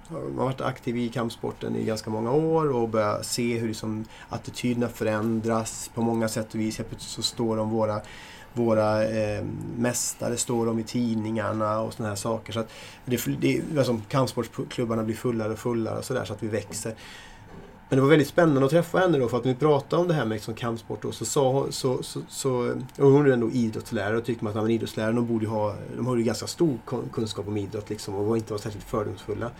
man 0.10 0.22
har 0.38 0.46
varit 0.46 0.62
aktiv 0.62 0.98
i 0.98 1.10
kampsporten 1.10 1.76
i 1.76 1.84
ganska 1.84 2.10
många 2.10 2.32
år 2.32 2.72
och 2.72 2.90
börjat 2.90 3.26
se 3.26 3.58
hur 3.58 3.68
liksom 3.68 4.06
attityderna 4.30 4.88
förändras 4.90 5.92
på 5.94 6.02
många 6.02 6.28
sätt 6.28 6.54
och 6.54 6.60
vis. 6.60 6.78
Helt 6.78 6.90
plötsligt 6.90 7.12
så 7.12 7.22
står 7.22 7.58
de 7.58 7.70
våra, 7.70 8.02
våra 8.54 9.04
eh, 9.08 9.44
mästare 9.78 10.38
står 10.38 10.66
de 10.66 10.80
i 10.80 10.84
tidningarna 10.84 11.80
och 11.80 11.94
sådana 11.94 12.10
här 12.10 12.16
saker. 12.16 12.54
Så 12.54 12.60
att 12.60 12.70
det, 13.06 13.26
det, 13.40 13.62
alltså, 13.78 14.02
kampsportsklubbarna 14.10 15.04
blir 15.04 15.16
fullare 15.16 15.54
och 15.54 15.60
fullare 15.60 15.98
och 15.98 16.06
sådär 16.06 16.26
så 16.26 16.34
att 16.34 16.44
vi 16.44 16.48
växer. 16.48 16.94
Men 17.90 17.98
det 17.98 18.02
var 18.02 18.10
väldigt 18.10 18.28
spännande 18.28 18.66
att 18.66 18.72
träffa 18.72 19.00
henne 19.00 19.18
då 19.18 19.28
för 19.28 19.38
att 19.38 19.46
när 19.46 19.54
vi 19.54 19.60
pratade 19.60 20.02
om 20.02 20.08
det 20.08 20.14
här 20.14 20.26
med 20.26 20.36
liksom 20.36 20.54
kampsport 20.54 21.02
då, 21.02 21.12
så 21.12 21.26
sa 21.26 21.52
hon, 21.52 21.72
så, 21.72 22.04
så, 22.04 22.22
så, 22.30 22.76
och 22.98 23.12
hon 23.12 23.26
är 23.26 23.30
ändå 23.32 23.52
idrottslärare 23.52 24.18
och 24.18 24.26
tyckte 24.26 24.44
man 24.44 24.58
att 24.58 24.96
de 24.96 25.28
borde 25.28 25.48
ha, 25.48 25.76
de 25.96 26.08
har 26.08 26.18
ju 26.18 26.24
ganska 26.24 26.48
stor 26.48 26.78
kunskap 27.14 27.48
om 27.48 27.58
idrott 27.58 27.90
liksom 27.90 28.16
och 28.16 28.26
var 28.26 28.36
inte 28.36 28.54
var 28.54 28.60
särskilt 28.60 28.86
fördomsfulla. 28.86 29.52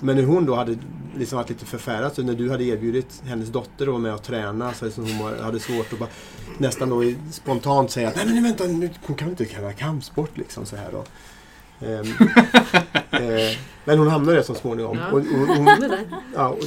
Men 0.00 0.16
när 0.16 0.22
hon 0.22 0.46
då 0.46 0.54
hade 0.54 0.76
liksom 1.16 1.36
varit 1.36 1.48
lite 1.48 1.66
förfärad, 1.66 2.14
så 2.14 2.22
när 2.22 2.34
du 2.34 2.50
hade 2.50 2.64
erbjudit 2.64 3.22
hennes 3.24 3.48
dotter 3.48 3.84
att 3.84 3.88
vara 3.88 3.98
med 3.98 4.14
och 4.14 4.22
träna 4.22 4.72
så 4.72 4.84
liksom 4.84 5.06
hon 5.06 5.38
hade 5.40 5.60
svårt 5.60 5.92
att 5.92 5.98
bara 5.98 6.08
nästan 6.58 6.88
då 6.88 7.12
spontant 7.32 7.90
säga 7.90 8.08
att 8.08 8.16
nej 8.16 8.26
men 8.26 8.42
vänta, 8.42 8.64
nu, 8.64 8.90
hon 9.06 9.16
kan 9.16 9.28
inte 9.28 9.44
kalla 9.44 9.72
kampsport 9.72 10.36
liksom 10.38 10.66
så 10.66 10.76
här 10.76 10.92
då. 10.92 11.04
Ehm, 11.86 12.06
eh, 13.10 13.56
men 13.84 13.98
hon 13.98 14.08
hamnade 14.08 14.36
där 14.36 14.42
så 14.42 14.54
småningom. 14.54 14.98
Ja. 14.98 15.06
Och, 15.06 15.18
och, 15.18 15.56
hon, 15.56 15.64
Det 15.64 15.88
där. 15.88 16.04
Ja, 16.34 16.48
och 16.48 16.64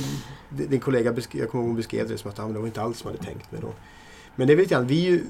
din 0.50 0.80
kollega 0.80 1.14
beskrev, 1.14 1.42
jag 1.42 1.52
kommer 1.52 1.64
ihåg 1.64 1.70
hon 1.70 1.76
beskrev 1.76 2.08
det 2.08 2.18
som 2.18 2.32
att 2.32 2.38
men 2.38 2.54
det 2.54 2.60
var 2.60 2.68
inte 2.68 2.82
alls 2.82 2.98
som 3.00 3.12
hade 3.12 3.24
tänkt 3.24 3.52
mig 3.52 3.62
då. 3.62 3.74
Men 4.36 4.48
det 4.48 4.54
är 4.54 4.58
lite 4.58 4.70
grann, 4.70 4.88
vi 4.88 5.02
ju... 5.02 5.24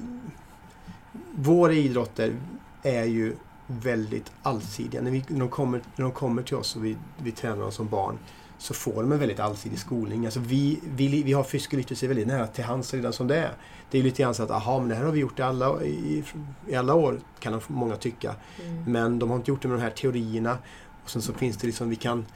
Våra 1.34 1.72
idrotter 1.72 2.36
är 2.82 3.04
ju 3.04 3.36
väldigt 3.66 4.32
allsidiga. 4.42 5.02
När, 5.02 5.10
vi, 5.10 5.24
när, 5.28 5.40
de, 5.40 5.48
kommer, 5.48 5.82
när 5.96 6.02
de 6.02 6.12
kommer 6.12 6.42
till 6.42 6.56
oss 6.56 6.76
och 6.76 6.84
vi, 6.84 6.96
vi 7.18 7.32
tränar 7.32 7.62
dem 7.62 7.72
som 7.72 7.88
barn 7.88 8.18
så 8.58 8.74
får 8.74 9.02
de 9.02 9.12
en 9.12 9.18
väldigt 9.18 9.40
allsidig 9.40 9.78
skolning. 9.78 10.24
Alltså 10.24 10.40
vi, 10.40 10.80
vi, 10.82 11.22
vi 11.22 11.32
har 11.32 11.46
elitidrott 11.54 12.02
väldigt 12.02 12.26
nära 12.26 12.46
till 12.46 12.64
hands 12.64 12.94
redan 12.94 13.12
som 13.12 13.26
det 13.26 13.36
är. 13.36 13.52
Det 13.90 13.98
är 13.98 14.02
lite 14.02 14.22
grann 14.22 14.34
så 14.34 14.42
att 14.42 14.50
aha, 14.50 14.78
men 14.78 14.88
det 14.88 14.94
här 14.94 15.04
har 15.04 15.12
vi 15.12 15.20
gjort 15.20 15.38
i 15.38 15.42
alla, 15.42 15.82
i, 15.82 16.24
i 16.66 16.74
alla 16.74 16.94
år, 16.94 17.20
kan 17.40 17.60
många 17.66 17.96
tycka. 17.96 18.34
Mm. 18.64 18.92
Men 18.92 19.18
de 19.18 19.30
har 19.30 19.36
inte 19.36 19.50
gjort 19.50 19.62
det 19.62 19.68
med 19.68 19.78
de 19.78 19.82
här 19.82 19.90
teorierna. 19.90 20.58
Och 21.04 21.10
sen 21.10 21.22
så 21.22 21.32
finns 21.32 21.56
det 21.56 21.66
liksom, 21.66 21.90
vi 21.90 21.96
kan, 21.96 22.26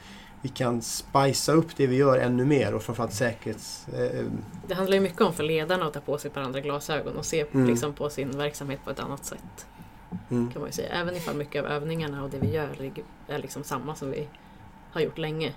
vi 0.43 0.49
kan 0.49 0.81
spicea 0.81 1.55
upp 1.55 1.75
det 1.75 1.87
vi 1.87 1.95
gör 1.95 2.17
ännu 2.17 2.45
mer 2.45 2.73
och 2.73 2.83
framförallt 2.83 3.13
säkerhets... 3.13 3.87
Eh, 3.87 4.25
Det 4.67 4.73
handlar 4.75 4.95
ju 4.95 5.01
mycket 5.01 5.21
om 5.21 5.33
för 5.33 5.43
ledarna 5.43 5.85
att 5.85 5.93
ta 5.93 5.99
på 5.99 6.17
sig 6.17 6.27
ett 6.27 6.33
par 6.33 6.41
andra 6.41 6.59
glasögon 6.61 7.17
och 7.17 7.25
se 7.25 7.45
Mm. 7.53 7.67
liksom, 7.67 7.93
på 7.93 8.09
sin 8.09 8.37
verksamhet 8.37 8.79
på 8.83 8.89
ett 8.91 8.99
annat 8.99 9.25
sätt. 9.25 9.65
mm, 10.31 10.51
kan 10.51 10.61
man 10.61 10.69
ju 10.69 10.73
säga. 10.73 10.89
Även 10.89 11.15
ifall 11.15 11.35
mycket 11.35 11.63
av 11.65 11.71
övningarna 11.71 12.23
och 12.23 12.29
det 12.29 12.37
vi 12.39 12.51
gör 12.51 12.91
är 13.27 13.37
liksom 13.39 13.63
samma 13.63 13.95
som 13.95 14.11
vi 14.11 14.27
har 14.91 15.01
gjort 15.01 15.17
länge. 15.17 15.53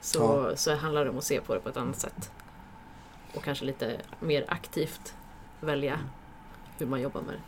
Så, 0.00 0.52
så 0.56 0.74
handlar 0.74 1.04
det 1.04 1.10
om 1.10 1.18
att 1.18 1.24
se 1.24 1.40
på 1.40 1.54
det 1.54 1.60
på 1.60 1.68
ett 1.68 1.76
annat 1.76 1.98
sätt. 2.00 2.30
Och 3.34 3.44
kanske 3.44 3.64
lite 3.64 3.96
mer 4.20 4.44
aktivt 4.48 5.14
välja 5.60 5.98
hur 6.78 6.86
man 6.86 7.00
jobbar 7.00 7.20
med 7.20 7.34
det. 7.34 7.40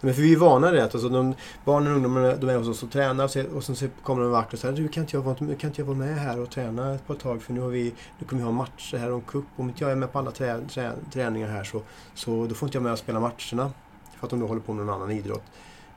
Men 0.00 0.14
för 0.14 0.22
vi 0.22 0.32
är 0.32 0.36
vana 0.36 0.70
vid 0.70 0.80
det. 0.80 0.82
Alltså 0.82 1.08
de, 1.08 1.34
barnen 1.64 1.88
och 1.88 1.96
ungdomarna 1.96 2.36
de 2.36 2.48
är 2.48 2.56
hos 2.56 2.68
oss 2.68 2.82
och 2.82 2.90
tränar 2.90 3.24
och, 3.24 3.30
så, 3.30 3.44
och 3.54 3.64
sen 3.64 3.76
så 3.76 3.86
kommer 4.02 4.22
de 4.22 4.30
vart 4.30 4.52
och 4.52 4.58
säger 4.58 4.76
du 4.76 4.88
kan 4.88 5.02
inte, 5.02 5.16
jag 5.16 5.22
vara, 5.22 5.36
kan 5.36 5.46
inte 5.46 5.80
jag 5.80 5.86
vara 5.86 5.96
med 5.96 6.16
här 6.18 6.40
och 6.40 6.50
träna 6.50 6.98
på 7.06 7.12
ett 7.12 7.20
tag 7.20 7.42
för 7.42 7.52
nu, 7.52 7.60
har 7.60 7.68
vi, 7.68 7.94
nu 8.18 8.26
kommer 8.26 8.42
vi 8.42 8.46
ha 8.46 8.52
matcher 8.52 8.96
här 8.96 9.10
och 9.10 9.16
en 9.16 9.22
cup. 9.22 9.44
Om 9.56 9.68
inte 9.68 9.84
jag 9.84 9.92
är 9.92 9.96
med 9.96 10.12
på 10.12 10.18
alla 10.18 10.30
trä, 10.30 10.60
trä, 10.68 10.92
träningar 11.12 11.48
här 11.48 11.64
så, 11.64 11.82
så 12.14 12.46
då 12.46 12.54
får 12.54 12.66
inte 12.66 12.76
jag 12.76 12.82
med 12.82 12.92
och 12.92 12.98
spela 12.98 13.20
matcherna. 13.20 13.72
För 14.18 14.26
att 14.26 14.30
de 14.30 14.40
då 14.40 14.46
håller 14.46 14.60
på 14.60 14.72
med 14.72 14.86
någon 14.86 14.94
annan 14.94 15.10
idrott. 15.10 15.44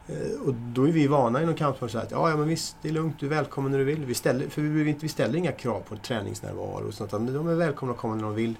Eh, 0.07 0.47
och 0.47 0.53
då 0.53 0.87
är 0.87 0.91
vi 0.91 1.07
vana 1.07 1.41
inom 1.41 1.55
kampsport 1.55 1.91
så 1.91 1.97
att 1.97 2.11
ja, 2.11 2.29
ja 2.29 2.37
men 2.37 2.47
visst, 2.47 2.75
det 2.81 2.89
är 2.89 2.93
lugnt, 2.93 3.19
du 3.19 3.25
är 3.25 3.29
välkommen 3.29 3.71
när 3.71 3.79
du 3.79 3.85
vill. 3.85 4.05
Vi 4.05 4.13
ställer, 4.13 4.49
för 4.49 4.61
vi, 4.61 4.95
vi 4.99 5.09
ställer 5.09 5.37
inga 5.37 5.51
krav 5.51 5.79
på 5.79 5.95
träningsnärvaro 5.95 6.87
och 6.87 6.93
sånt. 6.93 7.09
utan 7.09 7.33
De 7.33 7.47
är 7.47 7.55
välkomna 7.55 7.93
att 7.93 7.99
komma 7.99 8.15
när 8.15 8.23
de 8.23 8.35
vill 8.35 8.55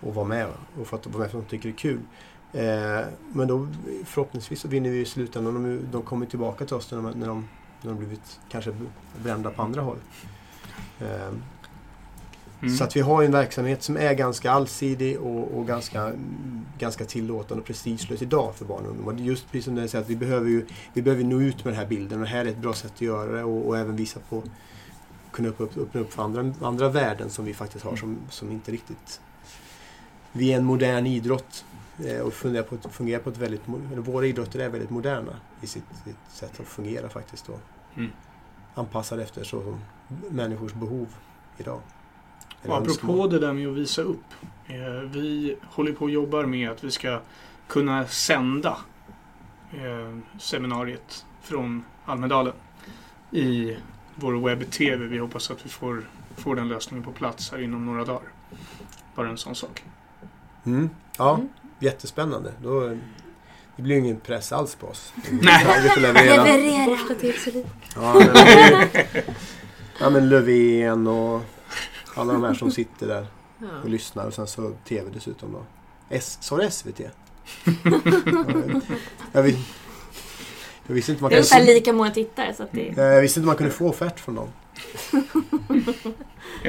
och 0.00 0.14
vara 0.14 0.26
med. 0.26 0.46
Och 0.80 0.86
för 0.86 0.96
att 0.96 1.06
vara 1.06 1.18
med 1.18 1.30
för 1.30 1.38
att 1.38 1.44
de 1.44 1.50
tycker 1.50 1.68
det 1.68 1.74
är 1.74 1.78
kul. 1.78 2.00
Eh, 2.56 3.04
men 3.32 3.48
då 3.48 3.68
förhoppningsvis 4.04 4.60
så 4.60 4.68
vinner 4.68 4.90
vi 4.90 5.00
i 5.00 5.04
slutändan. 5.04 5.54
De, 5.54 5.80
de 5.92 6.02
kommer 6.02 6.26
tillbaka 6.26 6.64
till 6.64 6.76
oss 6.76 6.90
när 6.90 7.02
de, 7.02 7.10
när 7.10 7.26
de, 7.26 7.48
när 7.82 7.90
de 7.90 7.98
blivit 7.98 8.40
kanske 8.48 8.74
brända 9.22 9.50
på 9.50 9.62
andra 9.62 9.80
håll. 9.80 9.98
Eh, 11.00 11.32
Mm. 12.60 12.76
Så 12.76 12.84
att 12.84 12.96
vi 12.96 13.00
har 13.00 13.22
en 13.22 13.32
verksamhet 13.32 13.82
som 13.82 13.96
är 13.96 14.14
ganska 14.14 14.50
allsidig 14.50 15.20
och, 15.20 15.58
och 15.58 15.66
ganska, 15.66 16.12
ganska 16.78 17.04
tillåtande 17.04 17.60
och 17.60 17.66
prestigelös 17.66 18.22
idag 18.22 18.54
för 18.54 18.64
barn 18.64 18.84
och 18.84 18.90
ungdomar. 18.90 19.14
Just 19.14 19.46
precis 19.46 19.64
som 19.64 19.74
du 19.74 19.88
säger 19.88 20.04
att 20.04 20.10
vi 20.10 20.16
behöver 20.16 20.48
ju 20.48 20.66
vi 20.92 21.02
behöver 21.02 21.24
nå 21.24 21.40
ut 21.40 21.64
med 21.64 21.74
den 21.74 21.80
här 21.80 21.86
bilden 21.86 22.18
och 22.18 22.24
det 22.24 22.30
här 22.30 22.44
är 22.44 22.48
ett 22.48 22.58
bra 22.58 22.74
sätt 22.74 22.92
att 22.94 23.00
göra 23.00 23.32
det 23.32 23.44
och, 23.44 23.66
och 23.66 23.78
även 23.78 23.96
visa 23.96 24.20
på 24.28 24.42
kunna 25.30 25.48
öppna 25.48 25.64
upp, 25.66 25.76
öppna 25.78 26.00
upp 26.00 26.12
för 26.12 26.22
andra, 26.22 26.54
andra 26.60 26.88
värden 26.88 27.30
som 27.30 27.44
vi 27.44 27.54
faktiskt 27.54 27.84
har 27.84 27.96
som, 27.96 28.18
som 28.30 28.50
inte 28.50 28.72
riktigt... 28.72 29.20
Vi 30.36 30.52
är 30.52 30.56
en 30.56 30.64
modern 30.64 31.06
idrott 31.06 31.64
eh, 32.04 32.20
och 32.20 32.32
fungerar 32.32 32.62
på 32.62 32.74
ett, 32.74 32.86
fungerar 32.92 33.20
på 33.20 33.30
ett 33.30 33.38
väldigt... 33.38 33.62
Våra 33.96 34.26
idrotter 34.26 34.58
är 34.58 34.68
väldigt 34.68 34.90
moderna 34.90 35.32
i 35.60 35.66
sitt, 35.66 35.84
sitt 36.04 36.16
sätt 36.28 36.60
att 36.60 36.66
fungera 36.66 37.08
faktiskt. 37.08 37.46
Då. 37.46 37.58
Mm. 37.96 38.10
Anpassade 38.74 39.22
efter 39.22 39.44
så 39.44 39.62
som 39.62 39.80
människors 40.30 40.72
behov 40.72 41.08
idag. 41.58 41.80
Eller 42.62 42.74
Och 42.74 42.80
önskemål. 42.80 43.16
apropå 43.16 43.28
det 43.28 43.46
där 43.46 43.52
med 43.52 43.68
att 43.68 43.76
visa 43.76 44.02
upp. 44.02 44.24
Eh, 44.66 45.10
vi 45.10 45.56
håller 45.62 45.92
på 45.92 46.04
och 46.04 46.10
jobbar 46.10 46.44
med 46.44 46.70
att 46.70 46.84
vi 46.84 46.90
ska 46.90 47.20
kunna 47.68 48.06
sända 48.06 48.78
eh, 49.72 50.18
seminariet 50.38 51.26
från 51.42 51.84
Almedalen 52.04 52.54
i 53.30 53.76
vår 54.14 54.48
webb-tv. 54.48 55.06
Vi 55.06 55.18
hoppas 55.18 55.50
att 55.50 55.66
vi 55.66 55.68
får, 55.68 56.08
får 56.36 56.56
den 56.56 56.68
lösningen 56.68 57.04
på 57.04 57.12
plats 57.12 57.50
här 57.50 57.58
inom 57.58 57.86
några 57.86 58.04
dagar. 58.04 58.28
Bara 59.14 59.28
en 59.28 59.38
sån 59.38 59.54
sak. 59.54 59.84
Mm. 60.66 60.90
Ja, 61.18 61.34
Mm. 61.34 61.48
jättespännande. 61.80 62.52
Då, 62.62 62.80
det 63.76 63.82
blir 63.82 63.94
ju 63.96 64.00
ingen 64.02 64.20
press 64.20 64.52
alls 64.52 64.74
på 64.74 64.86
oss. 64.86 65.12
Nej. 65.30 65.64
Leverera. 65.96 66.44
Leverera! 66.44 66.98
Ja, 67.96 68.14
men, 68.14 68.26
det 68.34 68.40
är 68.52 69.14
ju- 69.14 69.22
ja, 70.00 70.10
men 70.10 70.28
Löfven 70.28 71.06
och 71.06 71.40
alla 72.14 72.32
de 72.32 72.42
här 72.44 72.54
som 72.54 72.70
sitter 72.70 73.06
där 73.06 73.26
och 73.82 73.88
lyssnar 73.90 74.26
och 74.26 74.34
sen 74.34 74.46
så 74.46 74.70
TV 74.88 75.10
dessutom 75.14 75.52
då. 75.52 75.62
S, 76.08 76.38
sa 76.40 76.56
du 76.56 76.70
SVT? 76.70 77.00
jag, 79.32 79.42
vis, 79.42 79.56
jag 80.86 80.94
visste 80.94 81.12
inte 81.12 81.22
man 81.22 81.30
Det 81.30 81.36
är 81.36 81.38
ungefär 81.38 81.56
kunde, 81.58 81.74
lika 81.74 81.92
många 81.92 82.10
tittare 82.10 82.54
så 82.54 82.62
att 82.62 82.72
det 82.72 82.92
jag 82.96 83.20
visste 83.22 83.40
inte 83.40 83.46
man 83.46 83.56
kunde 83.56 83.72
få 83.72 83.88
offert 83.88 84.20
från 84.20 84.34
dem. 84.34 84.48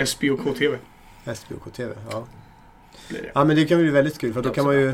SBOK-TV 0.06 0.78
SBOK 1.36 1.74
TV, 1.74 1.94
ja. 2.12 2.26
Blir 3.10 3.22
det. 3.22 3.32
Ja 3.36 3.44
men 3.44 3.56
det 3.56 3.66
kan 3.66 3.78
bli 3.82 3.90
väldigt 3.90 4.18
kul 4.20 4.34
för 4.34 4.42
då 4.42 4.50
Det 4.50 4.56
kan 4.56 4.66
man 4.66 4.74
ju 4.76 4.94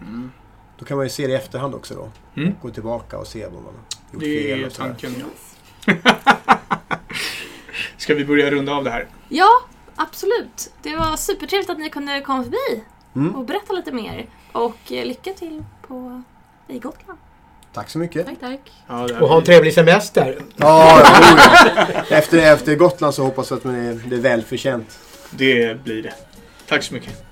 Mm. 0.00 0.30
då 0.78 0.84
kan 0.84 0.96
man 0.96 1.06
ju 1.06 1.10
se 1.10 1.26
det 1.26 1.32
i 1.32 1.36
efterhand 1.36 1.74
också 1.74 1.94
då. 1.94 2.10
Mm. 2.40 2.54
Gå 2.62 2.70
tillbaka 2.70 3.18
och 3.18 3.26
se 3.26 3.44
vad 3.44 3.52
man 3.54 3.62
har 3.64 3.72
gjort 4.12 4.22
Det 4.22 4.42
fel 4.42 4.60
är 4.62 4.66
och 4.66 4.72
sådär. 4.72 4.88
tanken. 4.88 5.14
Ja. 5.86 5.94
Ska 7.96 8.14
vi 8.14 8.24
börja 8.24 8.50
runda 8.50 8.72
av 8.72 8.84
det 8.84 8.90
här? 8.90 9.06
Ja, 9.28 9.50
absolut. 9.96 10.72
Det 10.82 10.96
var 10.96 11.16
supertrevligt 11.16 11.70
att 11.70 11.78
ni 11.78 11.90
kunde 11.90 12.20
komma 12.20 12.42
förbi 12.42 12.82
Mm. 13.16 13.34
och 13.34 13.44
berätta 13.44 13.72
lite 13.72 13.92
mer. 13.92 14.26
Och 14.52 14.92
eh, 14.92 15.04
lycka 15.06 15.32
till 15.32 15.64
på 15.88 16.22
i 16.68 16.78
Gotland. 16.78 17.18
Tack 17.72 17.90
så 17.90 17.98
mycket. 17.98 18.26
Tack, 18.26 18.40
tack. 18.40 18.60
Ja, 18.86 19.06
det 19.06 19.20
Och 19.20 19.28
ha 19.28 19.38
en 19.38 19.44
trevlig 19.44 19.74
semester. 19.74 20.38
Ja, 20.56 21.02
det. 22.08 22.14
Efter, 22.16 22.38
efter 22.52 22.74
Gotland 22.76 23.14
så 23.14 23.24
hoppas 23.24 23.50
jag 23.50 23.56
att 23.56 23.62
det 23.62 23.70
är, 23.70 24.00
det 24.06 24.16
är 24.16 24.20
välförtjänt. 24.20 24.98
Det 25.30 25.84
blir 25.84 26.02
det. 26.02 26.14
Tack 26.68 26.82
så 26.82 26.94
mycket. 26.94 27.24